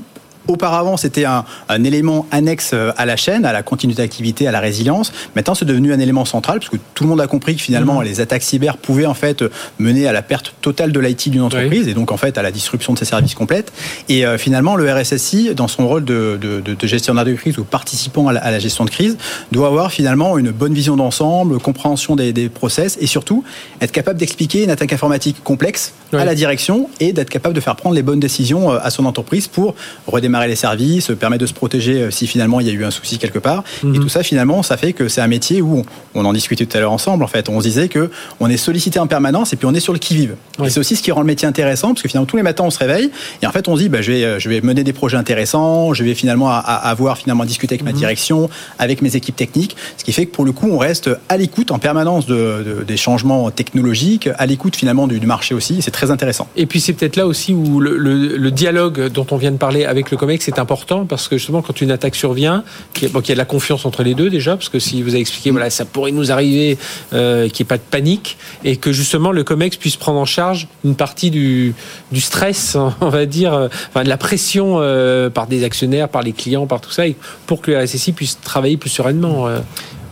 Auparavant, 0.49 0.97
c'était 0.97 1.25
un, 1.25 1.45
élément 1.85 2.27
annexe 2.31 2.71
euh, 2.73 2.91
à 2.97 3.07
la 3.07 3.17
chaîne, 3.17 3.45
à 3.45 3.53
la 3.53 3.63
continuité 3.63 4.03
d'activité, 4.03 4.49
à 4.49 4.51
la 4.51 4.61
résilience. 4.61 5.13
Maintenant, 5.37 5.55
c'est 5.55 5.65
devenu 5.65 5.93
un 5.93 6.01
élément 6.01 6.25
central 6.25 6.59
parce 6.59 6.71
que 6.71 6.79
tout 6.95 7.05
le 7.05 7.11
monde 7.11 7.21
a 7.21 7.27
compris 7.27 7.55
que 7.55 7.63
finalement, 7.63 8.01
mmh. 8.01 8.05
les 8.05 8.21
attaques 8.21 8.43
cyber 8.43 8.79
pouvaient 8.79 9.07
en 9.07 9.15
fait 9.15 9.45
mener 9.79 10.09
à 10.09 10.13
la 10.13 10.23
perte 10.23 10.55
totale 10.63 10.91
de 10.91 11.01
l'IT 11.01 11.29
d'une 11.29 11.43
entreprise 11.43 11.87
et 11.87 11.95
donc 11.95 12.13
en 12.13 12.17
fait 12.17 12.39
à 12.39 12.43
la 12.43 12.51
disruption 12.51 12.95
de 12.95 12.99
ses 12.99 13.05
services 13.05 13.35
complètes. 13.35 13.73
Et 14.09 14.25
euh, 14.25 14.39
finalement, 14.39 14.75
le 14.77 14.91
RSSI, 14.91 15.55
dans 15.55 15.69
son 15.69 15.87
rôle 15.87 16.05
de, 16.05 16.39
gestionnaire 16.83 17.25
de 17.25 17.35
crise 17.35 17.59
ou 17.59 17.65
participant 17.65 18.29
à 18.29 18.33
la, 18.33 18.59
gestion 18.59 18.85
de 18.85 18.91
crise, 18.91 19.19
doit 19.53 19.67
avoir 19.67 19.93
finalement 19.93 20.39
une 20.39 20.51
bonne 20.51 20.73
vision 20.73 20.97
d'ensemble, 20.97 21.59
compréhension 21.59 22.17
des, 22.17 22.49
process 22.49 22.97
et 23.01 23.07
surtout 23.07 23.45
être 23.81 23.93
capable 23.93 24.19
d'expliquer 24.19 24.65
une 24.65 24.71
attaque 24.71 24.93
informatique 24.93 25.43
complexe 25.45 25.93
à 26.13 26.25
la 26.25 26.35
direction 26.35 26.89
et 27.01 27.13
d'être 27.13 27.29
capable 27.29 27.55
de 27.55 27.61
faire 27.61 27.77
prendre 27.77 27.95
les 27.95 28.03
bonnes 28.03 28.21
décisions 28.21 28.73
euh, 28.73 28.79
à 28.83 28.91
son 28.91 29.05
entreprise 29.05 29.47
pour 29.47 29.75
redémarrer 30.07 30.38
les 30.47 30.57
services, 30.57 31.11
permet 31.19 31.39
de 31.39 31.47
se 31.47 31.53
protéger 31.53 32.03
euh, 32.03 32.11
si 32.11 32.27
finalement 32.27 32.61
il 32.61 32.67
y 32.67 32.71
a 32.71 32.73
eu 32.73 32.85
un 32.85 32.91
souci 32.91 33.19
quelque 33.19 33.39
part. 33.39 33.65
Et 33.83 33.87
mhm. 33.87 34.01
tout 34.01 34.09
ça, 34.09 34.23
finalement, 34.23 34.63
ça 34.63 34.77
fait 34.77 34.93
que 34.93 35.09
c'est 35.09 35.21
un 35.21 35.27
métier 35.27 35.63
où 35.63 35.85
on, 36.15 36.25
en 36.25 36.33
discutait 36.33 36.67
tout 36.67 36.77
à 36.77 36.81
l'heure 36.81 36.93
ensemble. 36.93 37.25
En 37.25 37.29
fait, 37.29 37.49
on 37.49 37.61
se 37.61 37.67
disait 37.67 37.89
que 37.89 38.11
on 38.41 38.49
est 38.49 38.57
sollicité 38.57 38.99
en 38.99 39.07
permanence 39.07 39.53
et 39.53 39.57
puis 39.57 39.67
on 39.67 39.75
est 39.75 39.81
sur 39.81 39.93
le 39.93 39.99
qui 39.99 40.15
vive. 40.15 40.37
Et 40.65 40.71
c'est 40.71 40.81
aussi 40.81 40.97
ce 40.97 41.03
qui 41.03 41.13
rend 41.13 41.21
le 41.21 41.27
métier 41.27 41.49
intéressant 41.49 41.89
parce 41.89 42.03
que 42.03 42.09
finalement 42.09 42.27
tous 42.27 42.37
les 42.37 42.43
matins 42.43 42.65
on 42.65 42.71
se 42.71 42.79
réveille 42.79 43.11
et 43.43 43.47
en 43.47 43.53
fait 43.53 43.69
on 43.69 43.77
se 43.77 43.83
dit 43.83 43.89
bah, 43.89 44.03
je 44.03 44.13
vais 44.13 44.25
euh, 44.25 44.39
je 44.39 44.49
vais 44.49 44.61
mener 44.61 44.85
des 44.85 44.93
projets 44.93 45.17
intéressants, 45.17 45.95
je 45.95 46.05
vais 46.05 46.15
finalement 46.15 46.51
avoir 46.51 47.19
finalement 47.19 47.45
discuter 47.45 47.75
avec 47.75 47.85
ma 47.85 47.93
mhm. 47.93 47.99
direction, 47.99 48.51
avec 48.79 49.03
mes 49.03 49.17
équipes 49.17 49.37
techniques, 49.37 49.77
ce 49.97 50.05
qui 50.05 50.13
fait 50.13 50.27
que 50.27 50.33
pour 50.33 50.45
le 50.45 50.53
coup 50.53 50.69
on 50.71 50.79
reste 50.79 51.11
à 51.29 51.37
l'écoute 51.37 51.71
en 51.71 51.79
permanence 51.79 52.27
de, 52.27 52.85
des 52.87 52.97
changements 52.97 53.51
technologiques, 53.51 54.29
à 54.39 54.47
l'écoute 54.47 54.77
finalement 54.77 55.07
du, 55.07 55.21
marché 55.29 55.55
aussi. 55.55 55.83
C'est 55.83 55.91
très 55.91 56.11
intéressant. 56.11 56.49
Et 56.57 56.67
puis 56.67 56.81
c'est 56.81 56.95
peut-être 56.95 57.17
là 57.17 57.27
aussi 57.27 57.53
où 57.53 57.81
le, 57.81 57.97
le, 57.97 58.51
dialogue 58.51 59.09
dont 59.09 59.27
on 59.31 59.37
vient 59.37 59.53
de 59.53 59.59
parler 59.59 59.85
avec 59.85 60.11
le 60.11 60.17
COMEX 60.29 60.45
c'est 60.45 60.59
important 60.59 61.07
parce 61.07 61.27
que 61.27 61.39
justement, 61.39 61.63
quand 61.63 61.81
une 61.81 61.91
attaque 61.91 62.15
survient, 62.15 62.63
qu'il 62.93 63.09
y, 63.09 63.17
a, 63.17 63.21
de 63.21 63.33
la 63.35 63.45
confiance 63.47 63.87
entre 63.87 64.03
les 64.03 64.15
deux 64.15 64.29
déjà, 64.29 64.57
parce 64.57 64.69
que 64.69 64.79
si 64.79 65.03
vous 65.03 65.11
avez 65.11 65.21
expliqué, 65.21 65.51
voilà, 65.51 65.71
ça 65.71 65.87
pourrait 65.87 66.13
nous 66.13 66.31
arriver, 66.31 66.77
euh, 67.15 67.49
qu'il 67.49 67.65
n'y 67.65 67.67
ait 67.67 67.69
pas 67.69 67.79
de 67.79 67.83
panique, 67.83 68.37
et 68.63 68.77
que 68.77 68.93
justement 68.93 69.33
le 69.33 69.43
COMEX 69.43 69.77
puisse 69.77 69.97
prendre 69.97 70.19
en 70.19 70.27
charge 70.27 70.69
une 70.85 70.97
partie 70.97 71.31
du, 71.31 71.75
du 72.13 72.21
stress, 72.21 72.77
on 73.01 73.09
va 73.09 73.25
dire, 73.25 73.55
euh, 73.55 73.69
enfin, 73.89 74.05
de 74.05 74.09
la 74.09 74.19
pression 74.19 74.77
euh, 74.79 75.31
par 75.31 75.47
des 75.47 75.65
actionnaires, 75.65 76.09
par 76.09 76.23
les 76.23 76.33
clients, 76.33 76.67
par 76.67 76.81
tout 76.81 76.91
ça, 76.91 77.05
pour 77.47 77.63
que 77.63 77.71
le 77.71 77.83
RSSI 77.83 78.13
puisse 78.13 78.39
travailler 78.43 78.77
plus 78.77 78.91
sereinement. 78.91 79.49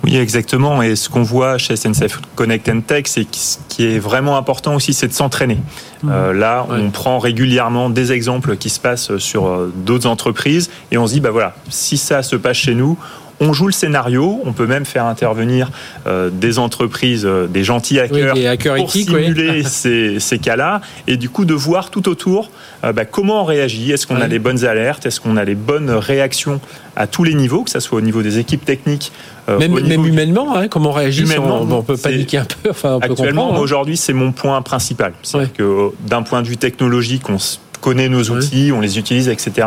Oui, 0.06 0.16
exactement. 0.16 0.82
Et 0.82 0.94
ce 0.94 1.08
qu'on 1.08 1.24
voit 1.24 1.58
chez 1.58 1.74
SNCF 1.74 2.20
Connect 2.36 2.68
and 2.68 2.82
Tech, 2.82 3.02
c'est 3.06 3.26
ce 3.34 3.58
qui 3.68 3.84
est 3.84 3.98
vraiment 3.98 4.36
important 4.36 4.76
aussi, 4.76 4.94
c'est 4.94 5.08
de 5.08 5.12
s'entraîner. 5.12 5.58
Mmh. 6.04 6.10
Euh, 6.12 6.32
là, 6.32 6.64
on 6.70 6.90
prend 6.90 7.18
régulièrement 7.18 7.90
des 7.90 8.12
exemples 8.12 8.56
qui 8.56 8.70
se 8.70 8.78
passent 8.78 9.16
sur 9.16 9.46
euh, 9.46 9.72
d'autres 9.74 10.06
entreprises 10.06 10.70
et 10.92 10.96
on 10.98 11.08
se 11.08 11.14
dit, 11.14 11.20
bah 11.20 11.32
voilà, 11.32 11.56
si 11.70 11.98
ça 11.98 12.22
se 12.22 12.36
passe 12.36 12.56
chez 12.56 12.76
nous, 12.76 12.96
on 13.40 13.52
joue 13.52 13.66
le 13.66 13.72
scénario, 13.72 14.40
on 14.44 14.52
peut 14.52 14.66
même 14.66 14.84
faire 14.84 15.04
intervenir 15.04 15.70
euh, 16.06 16.30
des 16.30 16.58
entreprises, 16.58 17.26
des 17.48 17.64
gentils 17.64 18.00
hackers, 18.00 18.34
pour 18.76 18.90
simuler 18.90 19.62
ces, 19.64 20.20
ces 20.20 20.38
cas-là, 20.38 20.80
et 21.06 21.16
du 21.16 21.28
coup 21.28 21.44
de 21.44 21.54
voir 21.54 21.90
tout 21.90 22.08
autour 22.08 22.50
bah, 22.82 23.04
comment 23.04 23.42
on 23.42 23.44
réagit, 23.44 23.90
est-ce 23.90 24.06
qu'on 24.06 24.20
a 24.20 24.28
les 24.28 24.38
bonnes 24.38 24.64
alertes, 24.64 25.06
est-ce 25.06 25.20
qu'on 25.20 25.36
a 25.36 25.44
les 25.44 25.56
bonnes 25.56 25.90
réactions 25.90 26.60
à 26.94 27.06
tous 27.06 27.24
les 27.24 27.34
niveaux, 27.34 27.64
que 27.64 27.70
ce 27.70 27.80
soit 27.80 27.98
au 27.98 28.00
niveau 28.00 28.22
des 28.22 28.38
équipes 28.38 28.64
techniques 28.64 29.12
euh, 29.48 29.58
même, 29.58 30.04
humainement, 30.04 30.56
hein, 30.56 30.66
comment 30.66 30.90
on 30.90 30.94
réagit 30.94 31.24
on, 31.38 31.82
peut 31.82 31.96
paniquer 31.96 32.38
un 32.38 32.44
peu. 32.44 32.70
Enfin, 32.70 32.98
actuellement, 33.00 33.54
hein. 33.54 33.58
aujourd'hui, 33.58 33.96
c'est 33.96 34.12
mon 34.12 34.32
point 34.32 34.60
principal. 34.62 35.12
C'est 35.22 35.52
que 35.52 35.62
euh, 35.62 35.88
d'un 36.00 36.22
point 36.22 36.42
de 36.42 36.48
vue 36.48 36.56
technologique, 36.56 37.28
on 37.28 37.38
connaît 37.80 38.08
nos 38.08 38.24
outils, 38.30 38.72
on 38.72 38.80
les 38.80 38.98
utilise, 38.98 39.28
etc. 39.28 39.66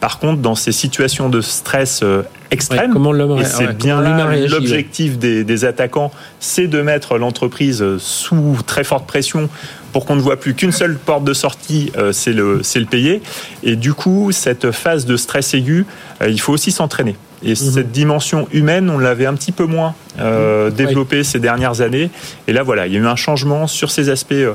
Par 0.00 0.18
contre, 0.18 0.40
dans 0.40 0.54
ces 0.54 0.72
situations 0.72 1.28
de 1.28 1.40
stress 1.40 2.00
euh, 2.02 2.22
extrême, 2.50 2.94
et 3.38 3.44
c'est 3.44 3.76
bien 3.76 4.00
l'objectif 4.48 5.18
des, 5.18 5.44
des, 5.44 5.64
attaquants, 5.64 6.12
c'est 6.40 6.66
de 6.66 6.82
mettre 6.82 7.18
l'entreprise 7.18 7.84
sous 7.98 8.56
très 8.66 8.84
forte 8.84 9.06
pression 9.06 9.48
pour 9.92 10.04
qu'on 10.04 10.16
ne 10.16 10.20
voit 10.20 10.36
plus 10.36 10.54
qu'une 10.54 10.72
seule 10.72 10.96
porte 10.96 11.24
de 11.24 11.32
sortie, 11.32 11.90
c'est 12.12 12.32
le, 12.32 12.60
le 12.62 12.84
payer. 12.84 13.22
Et 13.62 13.76
du 13.76 13.94
coup, 13.94 14.30
cette 14.30 14.70
phase 14.70 15.06
de 15.06 15.16
stress 15.16 15.54
aigu, 15.54 15.86
il 16.26 16.40
faut 16.40 16.52
aussi 16.52 16.70
s'entraîner. 16.70 17.16
Et 17.42 17.50
mhm. 17.50 17.54
cette 17.56 17.92
dimension 17.92 18.48
humaine, 18.52 18.90
on 18.90 18.98
l'avait 18.98 19.26
un 19.26 19.34
petit 19.34 19.52
peu 19.52 19.64
moins 19.64 19.94
euh, 20.18 20.70
développée 20.70 21.24
ces 21.24 21.38
dernières 21.38 21.80
années. 21.80 22.10
Et 22.48 22.52
là, 22.52 22.62
voilà, 22.62 22.86
il 22.86 22.92
y 22.92 22.96
a 22.96 23.00
eu 23.00 23.06
un 23.06 23.16
changement 23.16 23.66
sur 23.66 23.90
ces 23.90 24.08
aspects 24.08 24.32
euh, 24.32 24.54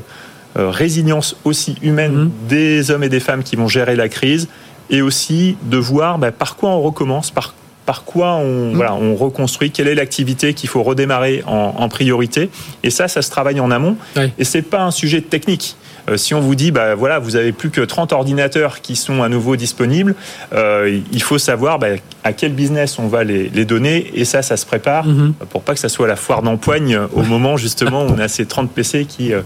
résilience 0.56 1.36
aussi 1.44 1.76
humaine 1.82 2.12
mhm. 2.12 2.30
des 2.48 2.90
hommes 2.90 3.04
et 3.04 3.08
des 3.08 3.20
femmes 3.20 3.42
qui 3.42 3.56
vont 3.56 3.68
gérer 3.68 3.96
la 3.96 4.08
crise, 4.08 4.48
et 4.90 5.02
aussi 5.02 5.56
de 5.62 5.76
voir 5.76 6.18
bah, 6.18 6.32
par 6.32 6.56
quoi 6.56 6.70
on 6.70 6.82
recommence, 6.82 7.30
par 7.30 7.54
par 7.86 8.04
quoi 8.04 8.34
on, 8.34 8.68
mhm. 8.68 8.74
voilà, 8.74 8.94
on 8.94 9.14
reconstruit, 9.16 9.70
quelle 9.70 9.88
est 9.88 9.94
l'activité 9.94 10.54
qu'il 10.54 10.68
faut 10.68 10.82
redémarrer 10.82 11.42
en, 11.46 11.88
priorité. 11.88 12.48
Et 12.82 12.90
ça, 12.90 13.08
ça 13.08 13.22
se 13.22 13.30
travaille 13.30 13.60
en 13.60 13.70
amont. 13.70 13.96
Et 14.38 14.44
c'est 14.44 14.62
pas 14.62 14.82
un 14.82 14.90
sujet 14.90 15.20
technique. 15.20 15.76
Euh, 16.08 16.16
si 16.16 16.34
on 16.34 16.40
vous 16.40 16.54
dit, 16.54 16.70
bah, 16.70 16.94
voilà, 16.94 17.18
vous 17.18 17.36
avez 17.36 17.52
plus 17.52 17.70
que 17.70 17.80
30 17.80 18.12
ordinateurs 18.12 18.80
qui 18.80 18.96
sont 18.96 19.22
à 19.22 19.28
nouveau 19.28 19.56
disponibles, 19.56 20.14
euh, 20.52 21.00
il 21.12 21.22
faut 21.22 21.38
savoir 21.38 21.78
bah, 21.78 21.88
à 22.24 22.32
quel 22.32 22.52
business 22.52 22.98
on 22.98 23.06
va 23.08 23.24
les, 23.24 23.48
donner. 23.64 24.10
Et 24.14 24.24
ça, 24.24 24.42
ça 24.42 24.56
se 24.56 24.66
prépare 24.66 25.06
mhm. 25.06 25.34
pour 25.50 25.62
pas 25.62 25.74
que 25.74 25.80
ça 25.80 25.88
soit 25.88 26.08
la 26.08 26.16
foire 26.16 26.42
d'empoigne 26.42 26.98
au 27.12 27.22
moment 27.22 27.56
justement 27.56 28.04
où 28.04 28.08
on 28.10 28.18
a 28.18 28.28
ces 28.28 28.46
30 28.46 28.70
PC 28.70 29.04
qui 29.04 29.32
euh, 29.32 29.42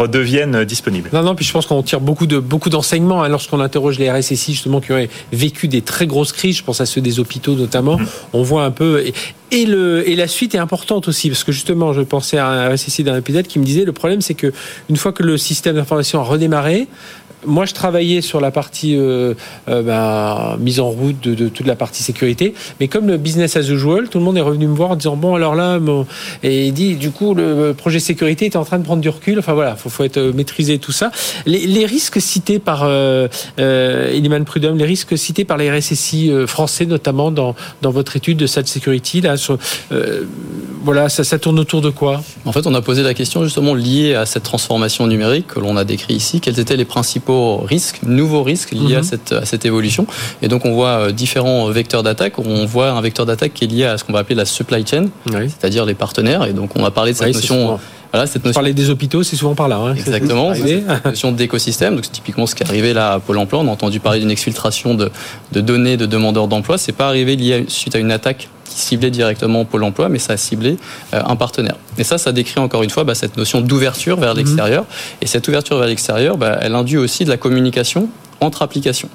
redeviennent 0.00 0.64
disponibles. 0.64 1.10
Non, 1.12 1.22
non, 1.22 1.34
puis 1.34 1.44
je 1.44 1.52
pense 1.52 1.66
qu'on 1.66 1.82
tire 1.82 2.00
beaucoup 2.00 2.26
de 2.26 2.38
beaucoup 2.38 2.70
d'enseignements 2.70 3.22
hein, 3.22 3.28
lorsqu'on 3.28 3.60
interroge 3.60 3.98
les 3.98 4.10
RSSI 4.10 4.52
justement 4.52 4.80
qui 4.80 4.92
ont 4.92 5.06
vécu 5.32 5.68
des 5.68 5.82
très 5.82 6.06
grosses 6.06 6.32
crises. 6.32 6.56
Je 6.56 6.64
pense 6.64 6.80
à 6.80 6.86
ceux 6.86 7.00
des 7.00 7.20
hôpitaux 7.20 7.54
notamment. 7.54 7.98
Mhm. 7.98 8.06
On 8.32 8.42
voit 8.42 8.64
un 8.64 8.70
peu 8.70 9.04
et, 9.52 9.66
le, 9.66 10.08
et 10.08 10.14
la 10.14 10.28
suite 10.28 10.54
est 10.54 10.58
importante 10.58 11.08
aussi, 11.08 11.28
parce 11.28 11.42
que 11.42 11.52
justement, 11.52 11.92
je 11.92 12.02
pensais 12.02 12.38
à 12.38 12.46
un 12.46 12.68
RSSI 12.72 13.02
d'un 13.02 13.16
épisode 13.16 13.46
qui 13.46 13.58
me 13.58 13.64
disait 13.64 13.84
le 13.84 13.92
problème, 13.92 14.20
c'est 14.20 14.34
que 14.34 14.52
une 14.88 14.96
fois 14.96 15.12
que 15.12 15.22
le 15.22 15.36
système 15.38 15.74
d'information 15.74 16.20
a 16.20 16.22
redémarré, 16.22 16.86
moi, 17.46 17.64
je 17.64 17.74
travaillais 17.74 18.20
sur 18.20 18.40
la 18.40 18.50
partie 18.50 18.96
euh, 18.96 19.34
euh, 19.68 19.82
bah, 19.82 20.56
mise 20.58 20.80
en 20.80 20.90
route 20.90 21.20
de, 21.20 21.48
toute 21.48 21.66
la 21.66 21.76
partie 21.76 22.02
sécurité, 22.02 22.54
mais 22.80 22.88
comme 22.88 23.06
le 23.06 23.16
business 23.16 23.56
as 23.56 23.68
usual, 23.68 24.08
tout 24.08 24.18
le 24.18 24.24
monde 24.24 24.36
est 24.36 24.42
revenu 24.42 24.66
me 24.66 24.74
voir 24.74 24.90
en 24.90 24.96
disant 24.96 25.16
bon 25.16 25.34
alors 25.34 25.54
là, 25.54 25.78
et 26.42 26.66
il 26.66 26.72
dit 26.72 26.96
du 26.96 27.10
coup 27.10 27.34
le 27.34 27.72
projet 27.76 28.00
sécurité 28.00 28.46
est 28.46 28.56
en 28.56 28.64
train 28.64 28.78
de 28.78 28.84
prendre 28.84 29.02
du 29.02 29.08
recul. 29.08 29.38
Enfin 29.38 29.54
voilà, 29.54 29.76
faut, 29.76 29.88
faut 29.88 30.04
être 30.04 30.18
euh, 30.18 30.32
maîtriser 30.32 30.78
tout 30.78 30.92
ça. 30.92 31.10
Les, 31.46 31.86
risques 31.86 32.20
cités 32.20 32.58
par 32.58 32.82
euh, 32.84 33.28
Eliman 33.56 34.44
Prudhomme, 34.44 34.76
les 34.76 34.84
risques 34.84 35.16
cités 35.16 35.44
par 35.44 35.56
les 35.56 35.70
RSSI 35.70 36.30
français 36.46 36.84
notamment 36.84 37.30
dans, 37.30 37.54
dans 37.82 37.90
votre 37.90 38.16
étude 38.16 38.36
de 38.36 38.46
cette 38.46 38.68
security 38.68 39.20
là, 39.20 39.34
voilà, 40.82 41.08
ça, 41.08 41.24
ça 41.24 41.38
tourne 41.38 41.58
autour 41.58 41.82
de 41.82 41.90
quoi? 41.90 42.22
En 42.44 42.52
fait, 42.52 42.66
on 42.66 42.74
a 42.74 42.80
posé 42.80 43.02
la 43.02 43.12
question 43.12 43.44
justement 43.44 43.74
liée 43.74 44.14
à 44.14 44.24
cette 44.24 44.44
transformation 44.44 45.06
numérique 45.06 45.48
que 45.48 45.60
l'on 45.60 45.76
a 45.76 45.84
décrit 45.84 46.14
ici. 46.14 46.40
Quels 46.40 46.58
étaient 46.58 46.76
les 46.76 46.86
principaux 46.86 47.29
risques, 47.64 48.00
nouveaux 48.02 48.42
risques 48.42 48.72
liés 48.72 48.96
à, 48.96 48.98
mhm. 48.98 49.04
cette, 49.04 49.32
à 49.32 49.44
cette 49.44 49.64
évolution. 49.64 50.06
Et 50.42 50.48
donc 50.48 50.64
on 50.64 50.72
voit 50.72 50.88
euh, 50.88 51.12
différents 51.12 51.68
vecteurs 51.70 52.02
d'attaque. 52.02 52.38
On 52.38 52.66
voit 52.66 52.90
un 52.90 53.00
vecteur 53.00 53.26
d'attaque 53.26 53.54
qui 53.54 53.64
est 53.64 53.68
lié 53.68 53.84
à 53.84 53.98
ce 53.98 54.04
qu'on 54.04 54.12
va 54.12 54.20
appeler 54.20 54.34
la 54.34 54.44
supply 54.44 54.86
chain, 54.86 55.06
c'est-à-dire 55.26 55.84
les 55.84 55.94
partenaires. 55.94 56.44
Et 56.44 56.52
donc 56.52 56.76
on 56.76 56.82
va 56.82 56.90
parler 56.90 57.12
de 57.12 57.18
cette 57.18 57.34
notion 57.34 57.78
voilà, 58.12 58.26
cette 58.26 58.44
notion. 58.44 58.58
Parler 58.58 58.74
des 58.74 58.90
hôpitaux, 58.90 59.22
c'est 59.22 59.36
souvent 59.36 59.54
par 59.54 59.68
là. 59.68 59.76
Hein. 59.76 59.94
Exactement. 59.94 60.52
Cette 60.54 61.04
notion 61.04 61.32
d'écosystème. 61.32 61.94
Donc, 61.94 62.04
c'est 62.04 62.12
typiquement 62.12 62.46
ce 62.46 62.54
qui 62.54 62.62
est 62.62 62.66
arrivé 62.66 62.92
là 62.92 63.12
à 63.12 63.20
Pôle 63.20 63.38
emploi. 63.38 63.60
On 63.60 63.68
a 63.68 63.70
entendu 63.70 64.00
parler 64.00 64.20
d'une 64.20 64.30
exfiltration 64.30 64.94
de, 64.94 65.10
de, 65.52 65.60
données 65.60 65.96
de 65.96 66.06
demandeurs 66.06 66.48
d'emploi. 66.48 66.78
C'est 66.78 66.92
pas 66.92 67.06
arrivé 67.06 67.36
lié 67.36 67.64
suite 67.68 67.94
à 67.94 67.98
une 67.98 68.10
attaque 68.10 68.48
qui 68.64 68.78
ciblait 68.78 69.10
directement 69.10 69.64
Pôle 69.64 69.84
emploi, 69.84 70.08
mais 70.08 70.18
ça 70.18 70.32
a 70.32 70.36
ciblé 70.36 70.76
euh, 71.14 71.22
un 71.24 71.36
partenaire. 71.36 71.76
Et 71.98 72.04
ça, 72.04 72.18
ça 72.18 72.32
décrit 72.32 72.60
encore 72.60 72.82
une 72.82 72.90
fois 72.90 73.04
bah, 73.04 73.14
cette 73.14 73.36
notion 73.36 73.60
d'ouverture 73.60 74.18
vers 74.18 74.32
mhm. 74.32 74.38
l'extérieur. 74.38 74.84
Et 75.20 75.26
cette 75.26 75.46
ouverture 75.48 75.78
vers 75.78 75.88
l'extérieur, 75.88 76.36
bah, 76.36 76.58
elle 76.60 76.74
induit 76.74 76.98
aussi 76.98 77.24
de 77.24 77.30
la 77.30 77.36
communication 77.36 78.08
entre 78.40 78.62
applications. 78.62 79.08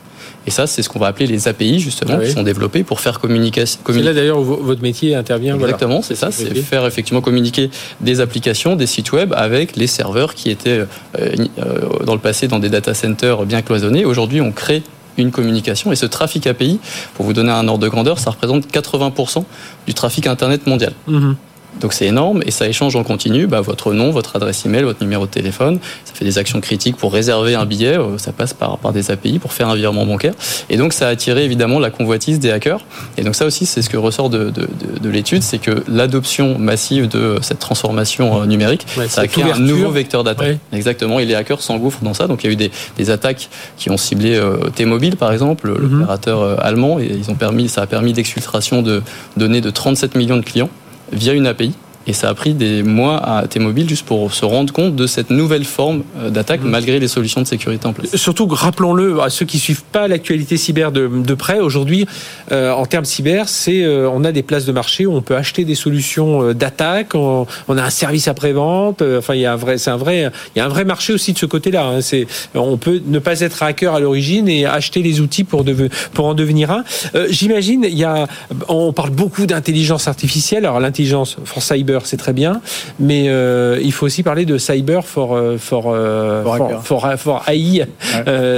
Et 0.48 0.52
ça, 0.52 0.68
c'est 0.68 0.82
ce 0.82 0.89
qu'on 0.89 1.00
va 1.00 1.08
appeler 1.08 1.28
les 1.28 1.48
API, 1.48 1.80
justement, 1.80 2.20
qui 2.20 2.32
sont 2.32 2.43
développés 2.43 2.84
pour 2.84 3.00
faire 3.00 3.20
communiquer. 3.20 3.66
C'est 3.66 4.02
là 4.02 4.14
d'ailleurs 4.14 4.39
où 4.39 4.43
votre 4.43 4.82
métier 4.82 5.16
intervient. 5.16 5.56
Exactement, 5.56 6.02
c'est 6.02 6.16
ça, 6.16 6.32
c'est 6.32 6.54
faire 6.56 6.86
effectivement 6.86 7.22
communiquer 7.22 7.70
des 8.02 8.22
applications, 8.22 8.76
des 8.76 8.88
sites 8.88 9.12
web 9.12 9.34
avec 9.36 9.76
les 9.76 9.88
serveurs 9.88 10.34
qui 10.34 10.50
étaient 10.50 10.80
euh, 10.80 10.86
euh, 11.20 12.04
dans 12.06 12.14
le 12.14 12.20
passé 12.20 12.48
dans 12.48 12.60
des 12.60 12.70
data 12.70 12.93
centers 12.93 13.46
bien 13.46 13.62
cloisonnés. 13.62 14.06
Aujourd'hui, 14.06 14.41
on 14.41 14.52
crée 14.52 14.84
une 15.18 15.32
communication 15.32 15.91
et 15.91 15.96
ce 15.96 16.06
trafic 16.06 16.46
API, 16.48 16.80
pour 17.14 17.26
vous 17.26 17.34
donner 17.34 17.52
un 17.52 17.68
ordre 17.68 17.84
de 17.84 17.89
grandeur, 17.89 18.20
ça 18.20 18.32
représente 18.32 18.68
80% 18.68 19.43
du 19.88 19.93
trafic 19.93 20.28
Internet 20.28 20.68
mondial. 20.68 20.93
Mhm. 21.08 21.36
Donc 21.82 21.93
c'est 21.93 22.05
énorme 22.05 22.41
et 22.45 22.51
ça 22.51 22.67
échange 22.67 22.95
en 22.95 23.03
continu 23.03 23.47
bah, 23.47 23.61
votre 23.61 23.93
nom, 23.93 24.11
votre 24.11 24.36
adresse 24.36 24.65
email, 24.65 24.84
votre 24.84 25.01
numéro 25.01 25.26
de 25.26 25.32
téléphone. 25.32 25.80
Ça 26.05 26.13
fait 26.13 26.26
des 26.26 26.38
actions 26.38 26.61
critiques 26.61 26.95
pour 26.97 27.11
réserver 27.13 27.55
un 27.55 27.65
billet. 27.65 27.97
Euh, 27.97 28.17
ça 28.17 28.32
passe 28.32 28.53
par, 28.53 28.78
par 28.78 28.93
des 28.93 29.11
API 29.11 29.39
pour 29.39 29.53
faire 29.53 29.69
un 29.69 29.76
virement 29.76 30.05
bancaire. 30.05 30.34
Et 30.69 30.78
donc 30.78 30.93
ça 30.93 31.07
a 31.07 31.09
attiré 31.11 31.43
évidemment 31.43 31.80
la 31.80 31.89
convoitise 31.89 32.39
des 32.39 32.51
hackers. 32.51 32.86
Et 33.17 33.23
donc 33.23 33.36
ça 33.36 33.45
aussi, 33.45 33.65
c'est 33.65 33.82
ce 33.82 33.89
que 33.89 33.97
ressort 33.97 34.30
de, 34.30 34.49
de, 34.49 34.67
de, 35.01 35.09
l'étude, 35.09 35.43
c'est 35.43 35.57
que 35.57 35.84
l'adoption 35.88 36.57
massive 36.57 37.07
de 37.07 37.38
cette 37.41 37.59
transformation 37.59 38.41
euh, 38.41 38.45
numérique, 38.45 38.86
ça 39.07 39.21
a 39.21 39.28
créé 39.28 39.51
un 39.51 39.59
nouveau 39.59 39.91
vecteur 39.91 40.23
d'attaque. 40.23 40.57
Exactement. 40.73 41.19
Et 41.19 41.26
les 41.26 41.36
hackers 41.36 41.61
s'engouffrent 41.61 42.03
dans 42.03 42.13
ça. 42.13 42.28
Donc 42.28 42.43
il 42.43 42.47
y 42.47 42.49
a 42.49 42.53
eu 42.53 42.57
des, 42.57 42.71
des 42.97 43.09
attaques 43.09 43.49
qui 43.78 43.89
ont 43.89 43.97
ciblé 43.97 44.36
euh, 44.36 44.57
T-Mobile 44.76 45.17
par 45.17 45.32
exemple, 45.32 45.69
mhm. 45.69 45.78
l'opérateur 45.78 46.41
euh, 46.41 46.55
allemand. 46.59 46.99
Et 46.99 47.11
ils 47.11 47.30
ont 47.30 47.36
permis, 47.36 47.69
ça 47.69 47.82
a 47.82 47.88
permis 47.88 48.13
d'exfiltration 48.13 48.82
de 48.82 49.01
données 49.38 49.61
de 49.61 49.69
37 49.69 50.15
millions 50.15 50.38
de 50.38 50.43
clients 50.43 50.69
via 51.12 51.34
une 51.34 51.47
API. 51.47 51.74
Et 52.08 52.14
ça 52.14 52.30
a 52.30 52.34
pris 52.34 52.53
des 52.53 52.84
mois 52.84 53.18
à 53.18 53.47
T-Mobile 53.47 53.89
juste 53.89 54.06
pour 54.06 54.34
se 54.34 54.45
rendre 54.45 54.72
compte 54.72 54.95
de 54.95 55.08
cette 55.08 55.32
nouvelle 55.32 55.66
forme 55.66 56.03
euh, 56.20 56.30
d'attaque 56.30 56.62
mmh. 56.64 56.70
malgré 56.70 56.99
les 56.99 57.08
solutions 57.08 57.41
de 57.41 57.47
sécurité 57.47 57.88
en 57.88 57.93
place. 57.93 58.16
Surtout, 58.16 58.47
rappelons-le 58.47 59.22
à 59.22 59.30
ceux 59.30 59.45
qui 59.45 59.58
suivent 59.58 59.84
pas 59.84 60.08
l'actualité 60.08 60.58
cyber 60.58 60.91
de, 60.91 61.08
de 61.08 61.34
près, 61.34 61.60
aujourd'hui, 61.60 62.06
euh, 62.51 62.72
en 62.72 62.86
termes 62.86 63.06
cyber, 63.06 63.49
c'est 63.49 63.84
euh, 63.84 64.10
on 64.10 64.24
a 64.24 64.32
des 64.32 64.43
places 64.43 64.66
de 64.66 64.72
marché 64.72 65.06
où 65.06 65.16
on 65.16 65.22
peut 65.22 65.36
acheter 65.36 65.66
des 65.66 65.76
solutions 65.76 66.53
d'attaque, 66.53 67.16
on, 67.16 67.47
a 67.70 67.84
un 67.84 67.89
service 67.89 68.28
après-vente, 68.28 69.01
enfin 69.01 69.34
il 69.34 69.41
y 69.41 69.45
a 69.45 69.53
un 69.53 69.58
vrai, 69.58 69.78
c'est 69.78 69.89
un 69.89 69.97
vrai, 69.97 70.32
il 70.56 70.60
y 70.60 70.62
a 70.62 70.66
un 70.66 70.70
vrai 70.70 70.86
marché 70.86 71.14
aussi 71.14 71.34
de 71.34 71.38
ce 71.38 71.45
côté-là. 71.45 71.86
Hein. 71.86 72.01
c'est, 72.01 72.28
on 72.53 72.78
peut 72.78 73.01
ne 73.06 73.20
pas 73.20 73.39
être 73.41 73.64
hacker 73.64 73.93
à 73.93 73.99
l'origine 73.99 74.47
et 74.47 74.66
acheter 74.66 75.01
les 75.01 75.22
outils 75.22 75.43
pour, 75.43 75.66
pour 76.14 76.26
en 76.26 76.34
devenir 76.34 76.72
un. 76.72 76.84
J'imagine, 77.30 77.86
il 77.88 77.97
y 77.97 78.03
a, 78.03 78.28
on 78.68 78.93
parle 78.93 79.12
beaucoup 79.12 79.45
d'intelligence 79.45 80.08
artificielle. 80.08 80.66
Alors 80.66 80.80
l'intelligence 80.80 81.38
for 81.45 81.62
cyber 81.62 81.95
c'est 82.04 82.18
très 82.18 82.34
bien, 82.34 82.62
mais 83.00 83.26
euh, 83.28 83.80
il 83.82 83.91
faut 83.91 84.06
aussi 84.06 84.24
parler 84.24 84.46
de 84.46 84.58
cyber 84.58 85.06
for, 85.06 85.36
euh, 85.36 85.58
for, 85.58 85.86
euh, 85.88 86.43
for, 86.84 87.08
for, 87.18 87.43
AI 87.48 87.86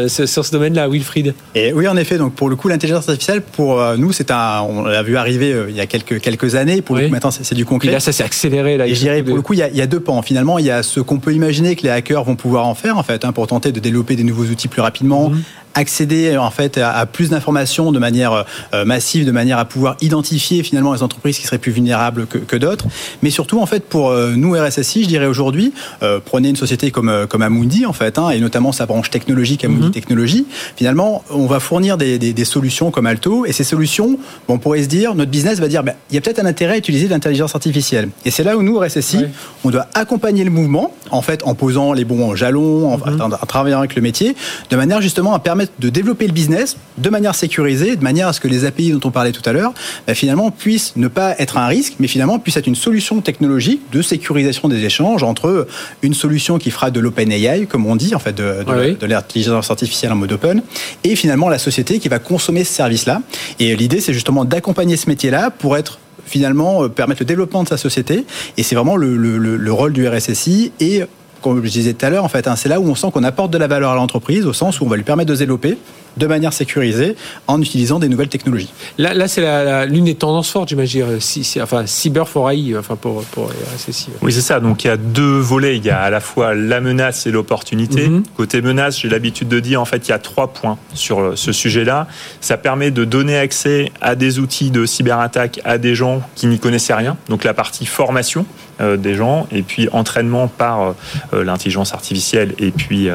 sur 0.08 0.46
ce 0.46 0.52
domaine-là, 0.52 0.88
Wilfried. 0.88 1.34
Et 1.56 1.74
oui, 1.74 1.88
en 1.88 1.98
effet, 1.98 2.18
donc 2.18 2.34
pour 2.34 2.50
le 2.50 2.56
coup, 2.56 2.68
l'intelligence 2.68 3.08
artificielle, 3.10 3.42
pour 3.42 3.82
nous, 3.98 4.12
c'est 4.12 4.32
un, 4.32 4.62
on 4.62 4.84
l'a 4.84 5.04
vu 5.04 5.18
arriver 5.18 5.56
il 5.70 5.76
y 5.76 5.82
a 5.82 5.86
quelques, 5.86 6.20
quelques 6.20 6.56
années. 6.56 6.82
Pour 6.82 6.96
le 6.96 7.06
coup, 7.06 7.12
maintenant, 7.12 7.32
c'est 7.32 7.56
du 7.56 7.66
concret. 7.66 7.90
Et 7.90 7.92
là, 7.92 8.00
ça 8.00 8.12
s'est 8.12 8.24
accéléré. 8.24 8.78
Là, 8.78 8.88
et 8.88 8.96
je 8.96 9.00
dirais, 9.00 9.24
pour 9.24 9.36
le 9.36 9.42
coup, 9.42 9.54
il 9.54 9.60
y, 9.60 9.64
a, 9.64 9.70
il 9.70 9.78
y, 9.78 9.82
a, 9.82 9.88
deux 9.88 10.00
pans. 10.00 10.22
Finalement, 10.22 10.60
il 10.60 10.66
y 10.66 10.72
a 10.72 10.84
ce 10.84 11.00
qu'on 11.00 11.20
peut 11.20 11.34
imaginer 11.34 11.76
que 11.76 11.84
les 11.84 11.90
hackers 11.90 12.24
vont 12.24 12.36
pouvoir 12.36 12.66
en 12.68 12.76
faire, 12.76 12.98
en 12.98 13.04
fait, 13.04 13.26
hein, 13.26 13.32
pour 13.32 13.48
tenter 13.48 13.72
de 13.72 13.80
développer 13.80 14.16
des 14.16 14.24
nouveaux 14.24 14.46
outils 14.46 14.68
plus 14.68 14.82
rapidement, 14.82 15.30
mhm 15.30 15.44
accéder 15.78 16.38
en 16.38 16.49
fait 16.49 16.78
à, 16.80 17.05
plus 17.05 17.30
d'informations 17.30 17.91
de 17.91 17.99
manière 17.99 18.45
euh, 18.73 18.84
massive, 18.84 19.25
de 19.25 19.32
manière 19.32 19.59
à 19.59 19.65
pouvoir 19.65 19.95
identifier 20.01 20.63
finalement 20.63 20.91
les 20.93 21.03
entreprises 21.03 21.38
qui 21.38 21.45
seraient 21.45 21.59
plus 21.59 21.71
vulnérables 21.71 22.25
que, 22.25 22.57
d'autres. 22.57 22.86
Mais 23.21 23.30
surtout 23.30 23.59
en 23.59 23.67
fait 23.67 23.84
pour 23.84 24.09
euh, 24.09 24.34
nous 24.36 24.53
RSSI, 24.53 25.03
je 25.03 25.07
dirais 25.07 25.28
aujourd'hui, 25.28 25.73
euh, 26.01 26.19
prenez 26.23 26.49
une 26.49 26.55
société 26.55 26.89
comme 26.89 27.28
comme 27.30 27.43
Amundi 27.43 27.86
en 27.86 27.93
fait, 27.93 28.17
hein, 28.17 28.32
et 28.32 28.39
notamment 28.39 28.71
sa 28.71 28.86
branche 28.86 29.11
technologique 29.11 29.63
Amundi 29.63 29.89
mm 29.89 29.91
Technologie. 29.91 30.45
Finalement, 30.75 31.23
on 31.30 31.45
va 31.45 31.59
fournir 31.59 31.97
des, 31.97 32.17
des, 32.17 32.45
solutions 32.45 32.91
comme 32.91 33.05
Alto, 33.05 33.45
et 33.45 33.51
ces 33.51 33.63
solutions, 33.63 34.19
bon, 34.47 34.55
on 34.55 34.57
pourrait 34.59 34.84
se 34.84 34.88
dire, 34.88 35.15
notre 35.15 35.32
business 35.32 35.59
va 35.59 35.67
dire, 35.67 35.84
ben, 35.84 35.93
il 36.09 36.15
y 36.15 36.17
a 36.17 36.21
peut-être 36.21 36.39
un 36.39 36.45
intérêt 36.45 36.73
à 36.73 36.78
utiliser 36.78 37.07
l'intelligence 37.07 37.55
artificielle. 37.55 38.09
Et 38.25 38.32
c'est 38.32 38.43
là 38.43 38.57
où 38.57 38.63
nous 38.63 38.80
RSSI, 38.80 39.25
on 39.63 39.69
doit 39.69 39.88
accompagner 39.93 40.43
le 40.43 40.51
mouvement, 40.51 40.93
en 41.09 41.21
fait, 41.21 41.41
en 41.45 41.55
posant 41.55 41.93
les 41.93 42.05
bons 42.05 42.36
jalons, 42.36 42.93
en, 42.93 42.97
mhm. 42.97 43.21
en 43.21 43.45
travaillant 43.45 43.80
avec 43.80 43.95
le 43.95 44.01
métier, 44.01 44.36
de 44.69 44.75
manière 44.75 45.01
justement 45.01 45.34
à 45.34 45.39
permettre 45.39 45.66
de 45.80 45.89
développer 45.89 46.28
le 46.28 46.34
business 46.34 46.78
de 46.97 47.09
manière 47.09 47.36
sécurisée, 47.36 47.95
de 47.95 48.03
manière 48.03 48.28
à 48.28 48.34
ce 48.34 48.39
que 48.39 48.47
les 48.47 48.65
API 48.65 48.91
dont 48.91 49.01
on 49.03 49.11
parlait 49.11 49.32
tout 49.32 49.47
à 49.47 49.53
l'heure, 49.53 49.74
bah, 50.07 50.13
finalement 50.13 50.51
puissent 50.51 50.93
ne 50.95 51.07
pas 51.07 51.36
être 51.39 51.57
un 51.57 51.68
risque, 51.68 51.95
mais 51.99 52.07
finalement 52.07 52.39
puissent 52.39 52.57
être 52.57 52.68
une 52.68 52.76
solution 52.76 53.22
technologique 53.22 53.82
de 53.91 54.01
sécurisation 54.01 54.68
des 54.68 54.84
échanges 54.84 55.24
entre 55.24 55.68
une 56.01 56.13
solution 56.13 56.57
qui 56.57 56.72
fera 56.72 56.91
de 56.91 56.99
l'open 56.99 57.32
AI, 57.32 57.65
comme 57.65 57.86
on 57.86 57.95
dit, 57.95 58.15
en 58.15 58.20
fait, 58.20 58.34
de, 58.34 58.63
de, 58.99 59.05
l'intelligence 59.05 59.70
artificielle 59.70 60.11
en 60.11 60.15
mode 60.15 60.32
open, 60.32 60.61
et 61.03 61.15
finalement 61.15 61.49
la 61.49 61.59
société 61.59 61.99
qui 61.99 62.09
va 62.09 62.20
consommer 62.20 62.63
ce 62.63 62.74
service-là. 62.74 63.22
Et 63.59 63.76
l'idée, 63.76 64.01
c'est 64.01 64.13
justement 64.13 64.45
d'accompagner 64.45 64.97
ce 64.97 65.09
métier-là 65.09 65.51
pour 65.51 65.78
être 65.78 65.99
finalement 66.28 66.84
euh, 66.84 66.89
permettre 66.89 67.22
le 67.22 67.26
développement 67.26 67.63
de 67.63 67.70
sa 67.70 67.78
société. 67.78 68.26
Et 68.57 68.63
c'est 68.63 68.76
vraiment 68.76 68.95
le, 68.95 69.15
le, 69.15 69.38
le, 69.38 69.72
rôle 69.72 69.93
du 69.93 70.07
RSSI 70.07 70.72
et 70.80 71.03
comme 71.42 71.64
je 71.64 71.70
disais 71.70 71.94
tout 71.94 72.06
à 72.06 72.10
l'heure, 72.10 72.24
en 72.24 72.30
fait, 72.30 72.48
hein, 72.48 72.56
c'est 72.56 72.70
là 72.70 72.80
où 72.80 72.88
on 72.88 72.96
sent 72.96 73.08
qu'on 73.14 73.24
apporte 73.24 73.52
de 73.52 73.58
la 73.58 73.68
valeur 73.68 73.92
à 73.92 73.96
l'entreprise, 73.96 74.46
au 74.46 74.54
sens 74.54 74.82
où 74.82 74.86
on 74.86 74.88
va 74.88 74.96
lui 74.96 75.04
permettre 75.04 75.30
de 75.30 75.36
se 75.36 75.40
développer 75.40 75.78
de 76.18 76.28
manière 76.28 76.53
sécurisée 76.53 77.15
en 77.47 77.61
utilisant 77.61 77.99
des 77.99 78.09
nouvelles 78.09 78.30
technologies. 78.30 78.74
Là, 78.97 79.13
là 79.13 79.28
c'est 79.28 79.86
l'une 79.86 80.05
des 80.05 80.15
tendances 80.15 80.49
fortes, 80.49 80.70
j'imagine, 80.70 81.20
si, 81.20 81.59
enfin, 81.61 81.86
cyber 81.86 82.28
for 82.28 82.49
AI, 82.49 82.76
enfin 82.78 82.95
pour, 82.95 83.24
pour 83.24 83.51
RSSI. 83.76 84.09
Oui, 84.22 84.32
c'est 84.32 84.41
ça. 84.41 84.59
Donc 84.59 84.84
il 84.84 84.88
y 84.88 84.89
a 84.89 84.97
deux 84.97 85.38
volets. 85.38 85.78
Il 85.78 85.86
y 85.86 85.89
a 85.89 85.99
à 85.99 86.09
la 86.09 86.20
fois 86.20 86.55
la 86.55 86.82
menace 86.82 87.28
et 87.28 87.32
l'opportunité. 87.32 88.07
Mhm. 88.07 88.24
Côté 88.36 88.61
menace, 88.61 88.99
j'ai 88.99 89.09
l'habitude 89.09 89.47
de 89.47 89.59
dire, 89.59 89.82
en 89.82 89.86
fait, 89.86 90.07
il 90.07 90.11
y 90.11 90.13
a 90.13 90.20
trois 90.20 90.47
points 90.47 90.78
sur 90.93 91.38
ce 91.38 91.51
sujet-là. 91.51 92.07
Ça 92.41 92.57
permet 92.57 92.91
de 92.91 93.05
donner 93.05 93.38
accès 93.38 93.91
à 94.01 94.15
des 94.15 94.39
outils 94.39 94.72
de 94.72 94.86
cyberattaque 94.86 95.59
à 95.63 95.78
des 95.78 95.95
gens 95.95 96.22
qui 96.36 96.47
n'y 96.47 96.59
connaissaient 96.59 96.93
rien. 96.93 97.18
Donc 97.30 97.43
la 97.43 97.53
partie 97.53 97.86
formation 97.86 98.45
euh, 98.80 98.95
des 98.95 99.15
gens 99.15 99.47
et 99.51 99.63
puis 99.63 99.89
entraînement 99.91 100.47
par 100.47 100.82
euh, 100.82 100.93
euh, 101.34 101.43
l'intelligence 101.43 101.93
artificielle 101.93 102.53
et 102.59 102.70
puis 102.72 103.09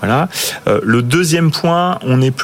voilà. 0.00 0.28
le 0.82 1.02
deuxième 1.02 1.50
point, 1.50 1.98
on 2.02 2.20
est 2.22 2.30
plus 2.30 2.41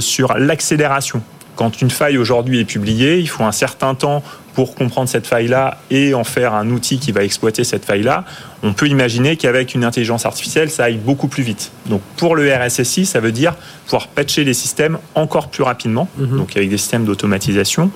sur 0.00 0.34
l'accélération. 0.38 1.22
Quand 1.56 1.80
une 1.80 1.90
faille 1.90 2.18
aujourd'hui 2.18 2.60
est 2.60 2.64
publiée, 2.64 3.18
il 3.18 3.28
faut 3.28 3.44
un 3.44 3.52
certain 3.52 3.94
temps 3.94 4.22
pour 4.54 4.74
comprendre 4.74 5.08
cette 5.08 5.26
faille-là 5.26 5.78
et 5.90 6.14
en 6.14 6.24
faire 6.24 6.54
un 6.54 6.70
outil 6.70 6.98
qui 6.98 7.12
va 7.12 7.24
exploiter 7.24 7.64
cette 7.64 7.84
faille-là, 7.84 8.24
on 8.62 8.72
peut 8.72 8.88
imaginer 8.88 9.36
qu'avec 9.36 9.74
une 9.74 9.84
intelligence 9.84 10.26
artificielle, 10.26 10.70
ça 10.70 10.84
aille 10.84 10.96
beaucoup 10.96 11.28
plus 11.28 11.42
vite. 11.42 11.72
Donc 11.86 12.00
pour 12.16 12.36
le 12.36 12.52
RSSI, 12.54 13.04
ça 13.04 13.20
veut 13.20 13.32
dire 13.32 13.54
pouvoir 13.84 14.08
patcher 14.08 14.44
les 14.44 14.54
systèmes 14.54 14.98
encore 15.14 15.48
plus 15.48 15.64
rapidement, 15.64 16.08
mhm. 16.18 16.36
donc 16.36 16.56
avec 16.56 16.70
des 16.70 16.78
systèmes 16.78 17.04
d'automatisation. 17.04 17.90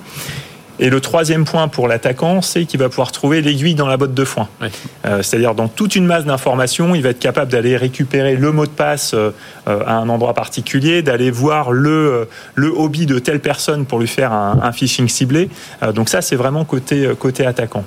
Et 0.79 0.89
le 0.89 1.01
troisième 1.01 1.43
point 1.43 1.67
pour 1.67 1.87
l'attaquant, 1.87 2.41
c'est 2.41 2.63
qu'il 2.63 2.79
va 2.79 2.87
pouvoir 2.87 3.11
trouver 3.11 3.41
l'aiguille 3.41 3.75
dans 3.75 3.87
la 3.87 3.97
botte 3.97 4.13
de 4.13 4.23
foin. 4.23 4.47
Euh, 5.05 5.21
c'est-à-dire 5.21 5.53
dans 5.53 5.67
toute 5.67 5.95
une 5.95 6.05
masse 6.05 6.23
d'informations, 6.23 6.95
il 6.95 7.01
va 7.01 7.09
être 7.09 7.19
capable 7.19 7.51
d'aller 7.51 7.75
récupérer 7.75 8.37
le 8.37 8.51
mot 8.53 8.65
de 8.65 8.71
passe 8.71 9.13
euh, 9.13 9.31
à 9.65 9.95
un 9.95 10.07
endroit 10.07 10.33
particulier, 10.33 11.01
d'aller 11.01 11.31
voir 11.31 11.71
le, 11.71 12.29
le 12.55 12.67
hobby 12.69 13.05
de 13.05 13.19
telle 13.19 13.41
personne 13.41 13.85
pour 13.85 13.99
lui 13.99 14.07
faire 14.07 14.31
un, 14.31 14.71
phishing 14.71 15.09
ciblé. 15.09 15.49
Euh, 15.83 15.91
donc 15.91 16.07
ça, 16.07 16.21
c'est 16.21 16.37
vraiment 16.37 16.63
côté, 16.63 17.09
côté 17.19 17.45
attaquant. 17.45 17.83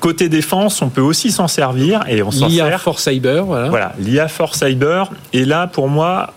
Côté 0.00 0.28
défense, 0.28 0.82
on 0.82 0.88
peut 0.88 1.00
aussi 1.00 1.30
s'en 1.30 1.48
servir 1.48 2.04
et 2.08 2.22
on 2.22 2.30
s'en 2.32 2.50
sert. 2.50 2.66
L'IA 2.66 2.78
for 2.78 2.98
Cyber, 2.98 3.44
voilà. 3.44 3.68
Voilà, 3.68 3.92
l'IA 3.98 4.28
for 4.28 4.54
Cyber. 4.54 5.10
Et 5.32 5.44
là, 5.44 5.66
pour 5.66 5.88
moi, 5.88 6.34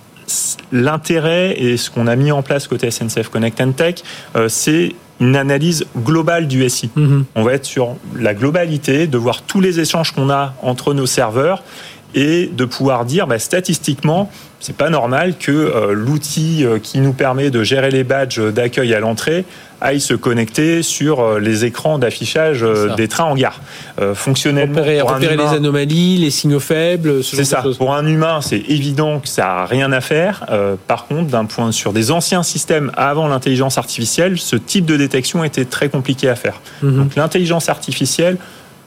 l'intérêt 0.71 1.55
et 1.59 1.75
ce 1.75 1.89
qu'on 1.89 2.07
a 2.07 2.15
mis 2.15 2.31
en 2.31 2.43
place 2.43 2.67
côté 2.67 2.91
SNCF 2.91 3.29
Connect 3.29 3.59
and 3.59 3.71
Tech, 3.71 3.95
c'est 4.47 4.93
une 5.19 5.35
analyse 5.35 5.85
globale 5.97 6.47
du 6.47 6.67
SI. 6.69 6.89
Mhm. 6.95 7.25
On 7.35 7.43
va 7.43 7.53
être 7.53 7.65
sur 7.65 7.95
la 8.15 8.33
globalité, 8.33 9.07
de 9.07 9.17
voir 9.17 9.41
tous 9.41 9.61
les 9.61 9.79
échanges 9.79 10.11
qu'on 10.11 10.29
a 10.29 10.53
entre 10.61 10.93
nos 10.93 11.05
serveurs 11.05 11.63
et 12.15 12.49
de 12.51 12.65
pouvoir 12.65 13.05
dire 13.05 13.27
bah, 13.27 13.39
statistiquement, 13.39 14.29
c'est 14.59 14.75
pas 14.75 14.89
normal 14.89 15.35
que 15.39 15.51
euh, 15.51 15.93
l'outil 15.93 16.65
euh, 16.65 16.79
qui 16.79 16.99
nous 16.99 17.13
permet 17.13 17.51
de 17.51 17.63
gérer 17.63 17.91
les 17.91 18.03
badges 18.03 18.39
d'accueil 18.39 18.93
à 18.93 18.99
l'entrée 18.99 19.45
aille 19.79 20.01
se 20.01 20.15
connecter 20.15 20.81
sur 20.81 21.19
euh, 21.19 21.39
les 21.39 21.63
écrans 21.63 21.99
d'affichage 21.99 22.65
des 22.97 23.07
trains 23.07 23.25
en 23.25 23.35
gare. 23.35 23.61
fonctionnellement, 24.15 24.81
repérer, 24.81 25.37
les 25.37 25.43
anomalies, 25.43 26.17
les 26.17 26.31
signaux 26.31 26.59
faibles. 26.59 27.23
C'est 27.23 27.43
ça. 27.43 27.63
Pour 27.77 27.93
un 27.93 28.07
humain, 28.07 28.39
c'est 28.41 28.63
évident 28.67 29.19
que 29.19 29.27
ça 29.27 29.43
n'a 29.43 29.65
rien 29.65 29.91
à 29.91 30.01
faire. 30.01 30.45
par 30.87 31.05
contre, 31.05 31.29
d'un 31.29 31.45
point 31.45 31.71
sur 31.71 31.93
des 31.93 32.09
anciens 32.09 32.41
systèmes 32.41 32.91
avant 32.97 33.27
l'intelligence 33.27 33.77
artificielle, 33.77 34.39
ce 34.39 34.55
type 34.55 34.85
de 34.85 34.97
détection 34.97 35.43
était 35.43 35.65
très 35.65 35.89
compliqué 35.89 36.27
à 36.29 36.35
faire. 36.35 36.59
Mhm. 36.81 36.97
Donc 36.97 37.15
l'intelligence 37.15 37.69
artificielle 37.69 38.37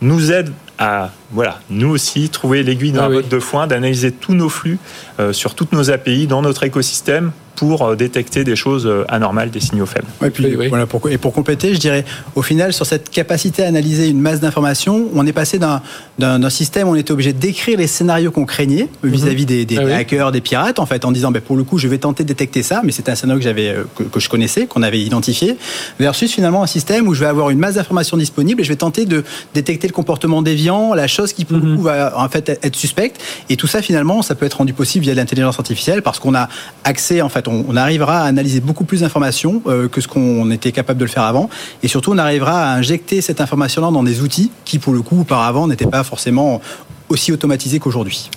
nous 0.01 0.33
aide 0.33 0.51
à, 0.79 1.11
voilà, 1.33 1.61
nous 1.71 1.89
aussi, 1.89 2.29
trouver 2.29 2.63
l'aiguille 2.63 2.93
dans 2.93 3.05
ah 3.05 3.09
la 3.09 3.15
botte 3.17 3.29
de 3.29 3.39
foin, 3.39 3.67
d'analyser 3.67 4.11
tous 4.11 4.35
nos 4.35 4.49
flux 4.49 4.79
euh, 5.21 5.33
sur 5.33 5.55
toutes 5.55 5.73
nos 5.73 5.91
API 5.91 6.27
dans 6.27 6.43
notre 6.43 6.65
écosystème 6.65 7.31
pour 7.61 7.83
euh, 7.83 7.95
détecter 7.95 8.43
des 8.43 8.57
choses 8.57 8.87
euh, 8.87 9.05
anormales, 9.09 9.51
des 9.51 9.61
signaux 9.61 9.85
faibles. 9.85 10.07
et, 10.25 10.31
puis, 10.31 10.55
Voilà, 10.71 10.87
pour, 10.87 11.07
et 11.11 11.19
pour 11.19 11.35
compléter, 11.35 11.75
je 11.75 11.79
dirais, 11.79 12.07
au 12.35 12.41
final, 12.41 12.73
sur 12.73 12.87
cette 12.87 13.11
capacité 13.11 13.63
à 13.63 13.67
analyser 13.67 14.09
une 14.09 14.19
masse 14.19 14.41
d'informations, 14.41 15.09
on 15.15 15.27
est 15.27 15.35
passé 15.35 15.59
d'un 15.59 16.51
système 16.51 16.89
où 16.89 16.93
on 16.93 16.95
était 16.95 17.13
obligé 17.13 17.35
d'écrire 17.35 17.77
les 17.77 17.87
scénarios 17.87 18.31
qu'on 18.31 18.47
craignait 18.47 18.89
mhm. 19.03 19.11
vis-à-vis 19.11 19.45
des, 19.45 19.67
ah 19.77 19.95
hackers, 19.95 20.33
des 20.33 20.41
pirates, 20.41 20.79
en 20.79 20.87
fait, 20.87 21.05
en 21.05 21.13
disant, 21.13 21.33
ben, 21.33 21.43
pour 21.43 21.55
le 21.55 21.65
coup, 21.65 21.77
je 21.77 21.87
vais 21.87 21.99
tenter 21.99 22.23
de 22.23 22.29
détecter 22.29 22.63
ça, 22.63 22.81
mais 22.83 22.93
c'était 22.93 23.13
un 23.13 23.15
scénario 23.15 23.41
que, 23.41 23.45
j'avais, 23.45 23.69
euh, 23.69 23.85
que, 24.11 24.21
je 24.21 24.31
connaissais, 24.31 24.67
qu'on 24.67 24.83
avait 24.83 25.01
identifié, 25.01 25.59
versus 25.99 26.33
finalement 26.33 26.63
un 26.63 26.67
système 26.67 27.09
où 27.09 27.15
je 27.15 27.21
vais 27.21 27.27
avoir 27.27 27.51
une 27.51 27.59
masse 27.59 27.75
d'informations 27.75 28.17
disponibles 28.17 28.63
et 28.63 28.65
je 28.65 28.71
vais 28.71 28.77
tenter 28.77 29.05
de 29.05 29.23
détecter 29.53 29.87
le 29.87 29.93
comportement 29.93 30.41
déviant, 30.41 30.95
la 30.95 31.09
chose 31.09 31.20
qui, 31.29 31.45
pour 31.45 31.59
le 31.59 31.65
mhm. 31.65 31.77
coup, 31.77 31.83
va 31.83 32.19
en 32.19 32.29
fait 32.29 32.49
être 32.63 32.77
suspecte. 32.77 33.21
Et 33.49 33.57
tout 33.57 33.67
ça, 33.67 33.83
finalement, 33.83 34.23
ça 34.23 34.35
peut 34.35 34.47
être 34.47 34.55
rendu 34.55 34.73
possible 34.73 35.05
via 35.05 35.15
l'intelligence 35.15 35.59
artificielle 35.59 36.03
parce 36.03 36.19
qu'on 36.19 36.35
a 36.35 36.49
accès, 36.85 37.23
en 37.23 37.29
fait, 37.29 37.49
on, 37.49 37.77
arrivera 37.77 38.21
à 38.21 38.25
analyser 38.25 38.61
beaucoup 38.61 38.85
plus 38.85 39.01
d'informations 39.01 39.63
euh, 39.67 39.89
que 39.89 40.01
ce 40.01 40.09
qu'on 40.09 40.51
était 40.51 40.73
capable 40.73 40.99
de 40.99 41.05
le 41.05 41.11
faire 41.11 41.23
avant. 41.23 41.49
Et 41.83 41.89
surtout, 41.89 42.13
on 42.13 42.19
arrivera 42.19 42.65
à 42.65 42.75
injecter 42.75 43.21
cette 43.21 43.41
information-là 43.41 43.91
dans 43.91 44.03
des 44.03 44.21
outils 44.23 44.51
qui, 44.65 44.79
pour 44.79 44.93
le 44.93 45.03
coup, 45.03 45.21
auparavant, 45.21 45.67
n'étaient 45.67 45.87
pas 45.87 46.05
forcément 46.05 46.61
aussi 47.11 47.33
automatisés 47.33 47.79
qu'aujourd'hui. 47.79 48.31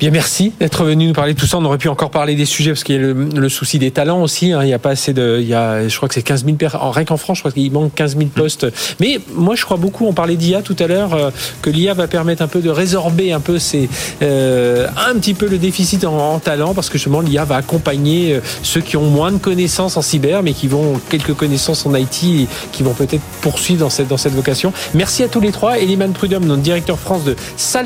Bien, 0.00 0.10
merci 0.10 0.54
d'être 0.58 0.82
venu 0.84 1.08
nous 1.08 1.12
parler 1.12 1.34
de 1.34 1.38
tout 1.38 1.46
ça. 1.46 1.58
On 1.58 1.64
aurait 1.66 1.76
pu 1.76 1.88
encore 1.88 2.10
parler 2.10 2.34
des 2.34 2.46
sujets 2.46 2.70
parce 2.70 2.84
qu'il 2.84 2.94
y 2.94 2.98
a 2.98 3.02
le, 3.02 3.48
souci 3.50 3.78
des 3.78 3.90
talents 3.90 4.22
aussi. 4.22 4.50
Hein. 4.50 4.60
Il 4.62 4.66
n'y 4.66 4.72
a 4.72 4.78
pas 4.78 4.92
assez 4.92 5.12
de, 5.12 5.36
il 5.42 5.46
y 5.46 5.52
a, 5.52 5.86
je 5.86 5.94
crois 5.94 6.08
que 6.08 6.14
c'est 6.14 6.22
15 6.22 6.46
000 6.46 6.56
personnes. 6.56 6.80
Rien 6.82 7.04
qu'en 7.04 7.18
France, 7.18 7.36
je 7.36 7.42
crois 7.42 7.52
qu'il 7.52 7.70
manque 7.70 7.94
15 7.94 8.16
000 8.16 8.30
postes. 8.34 8.66
Mais 8.98 9.20
moi, 9.34 9.56
je 9.56 9.64
crois 9.66 9.76
beaucoup. 9.76 10.06
On 10.06 10.14
parlait 10.14 10.36
d'IA 10.36 10.62
tout 10.62 10.76
à 10.78 10.86
l'heure, 10.86 11.12
euh, 11.12 11.30
que 11.60 11.68
l'IA 11.68 11.92
va 11.92 12.06
permettre 12.06 12.40
un 12.40 12.46
peu 12.48 12.60
de 12.60 12.70
résorber 12.70 13.32
un 13.32 13.40
peu 13.40 13.58
ces, 13.58 13.90
euh, 14.22 14.86
un 15.06 15.18
petit 15.18 15.34
peu 15.34 15.46
le 15.46 15.58
déficit 15.58 16.06
en, 16.06 16.38
talent 16.38 16.72
parce 16.72 16.88
que 16.88 16.96
justement 16.96 17.20
l'IA 17.20 17.44
va 17.44 17.56
accompagner 17.56 18.32
euh, 18.32 18.40
ceux 18.62 18.80
qui 18.80 18.96
ont 18.96 19.04
moins 19.04 19.32
de 19.32 19.36
connaissances 19.36 19.98
en 19.98 20.02
cyber, 20.02 20.42
mais 20.42 20.54
qui 20.54 20.66
vont 20.66 20.98
quelques 21.10 21.34
connaissances 21.34 21.84
en 21.84 21.94
IT 21.94 22.24
et 22.24 22.48
qui 22.72 22.82
vont 22.82 22.94
peut-être 22.94 23.22
poursuivre 23.42 23.80
dans 23.80 23.90
cette 23.90 24.08
dans 24.08 24.16
cette 24.16 24.32
vocation. 24.32 24.72
Merci 24.94 25.24
à 25.24 25.28
tous 25.28 25.40
les 25.40 25.52
trois. 25.52 25.78
Eliman 25.78 26.12
Prudhomme, 26.14 26.46
notre 26.46 26.62
directeur 26.62 26.98
France 26.98 27.24
de 27.24 27.36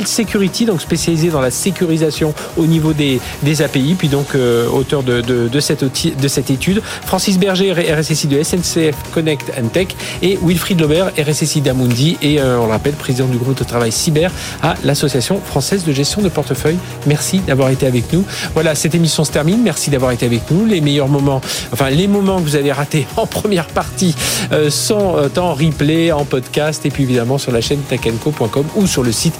Security, 0.07 0.64
donc 0.64 0.80
spécialisé 0.80 1.28
dans 1.28 1.40
la 1.40 1.50
sécurisation 1.50 2.34
au 2.57 2.66
niveau 2.66 2.92
des, 2.92 3.20
API, 3.62 3.94
puis 3.94 4.09
donc 4.09 4.34
euh, 4.34 4.68
auteur 4.68 5.02
de, 5.02 5.61
cette, 5.61 5.84
de 5.84 6.28
cette 6.28 6.50
étude. 6.50 6.82
Francis 7.07 7.38
Berger, 7.38 7.72
RSSI 7.72 8.26
de 8.26 8.42
SNCF 8.42 8.96
Connect 9.12 9.52
and 9.59 9.68
Tech, 9.68 9.88
et 10.22 10.38
Wilfried 10.42 10.80
Lober, 10.80 11.07
RSSI 11.18 11.61
d'Amundi, 11.61 12.16
et 12.22 12.40
euh, 12.40 12.59
on 12.59 12.66
le 12.66 12.72
rappelle, 12.72 12.94
président 12.94 13.26
du 13.26 13.36
groupe 13.36 13.59
de 13.59 13.64
travail 13.64 13.92
cyber 13.92 14.30
à 14.62 14.74
l'Association 14.84 15.40
française 15.44 15.84
de 15.84 15.92
gestion 15.92 16.22
de 16.22 16.28
portefeuille. 16.28 16.78
Merci 17.07 17.38
d'avoir 17.40 17.70
été 17.70 17.86
avec 17.86 18.12
nous. 18.12 18.24
Voilà, 18.55 18.74
cette 18.74 18.94
émission 18.94 19.24
se 19.24 19.32
termine. 19.32 19.62
Merci 19.62 19.90
d'avoir 19.90 20.12
été 20.12 20.26
avec 20.26 20.50
nous. 20.50 20.66
Les 20.66 20.80
meilleurs 20.80 21.09
moments, 21.09 21.40
enfin 21.72 21.90
les 21.90 22.09
moments 22.09 22.38
que 22.38 22.44
vous 22.44 22.57
avez 22.57 22.72
ratés 22.72 23.07
en 23.16 23.26
première 23.26 23.66
partie 23.66 24.14
euh, 24.52 24.70
sont 24.70 25.14
en 25.36 25.55
replay, 25.55 26.12
en 26.12 26.24
podcast, 26.24 26.84
et 26.86 26.90
puis 26.90 27.05
évidemment 27.05 27.38
sur 27.38 27.52
la 27.52 27.61
chaîne 27.61 27.80
techenco.com 27.80 28.66
ou 28.76 28.86
sur 28.86 29.02
le 29.02 29.12
site 29.12 29.34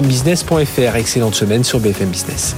bfmbusiness.fr. 0.00 0.96
Excellente 0.96 1.34
semaine 1.34 1.64
sur 1.64 1.80
BFM. 1.80 2.08
Business. 2.10 2.54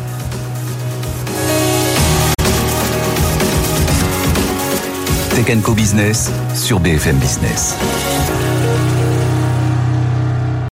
Tech 5.34 5.62
Co 5.62 5.72
Business 5.74 6.30
sur 6.54 6.80
BFM 6.80 7.16
Business. 7.16 7.76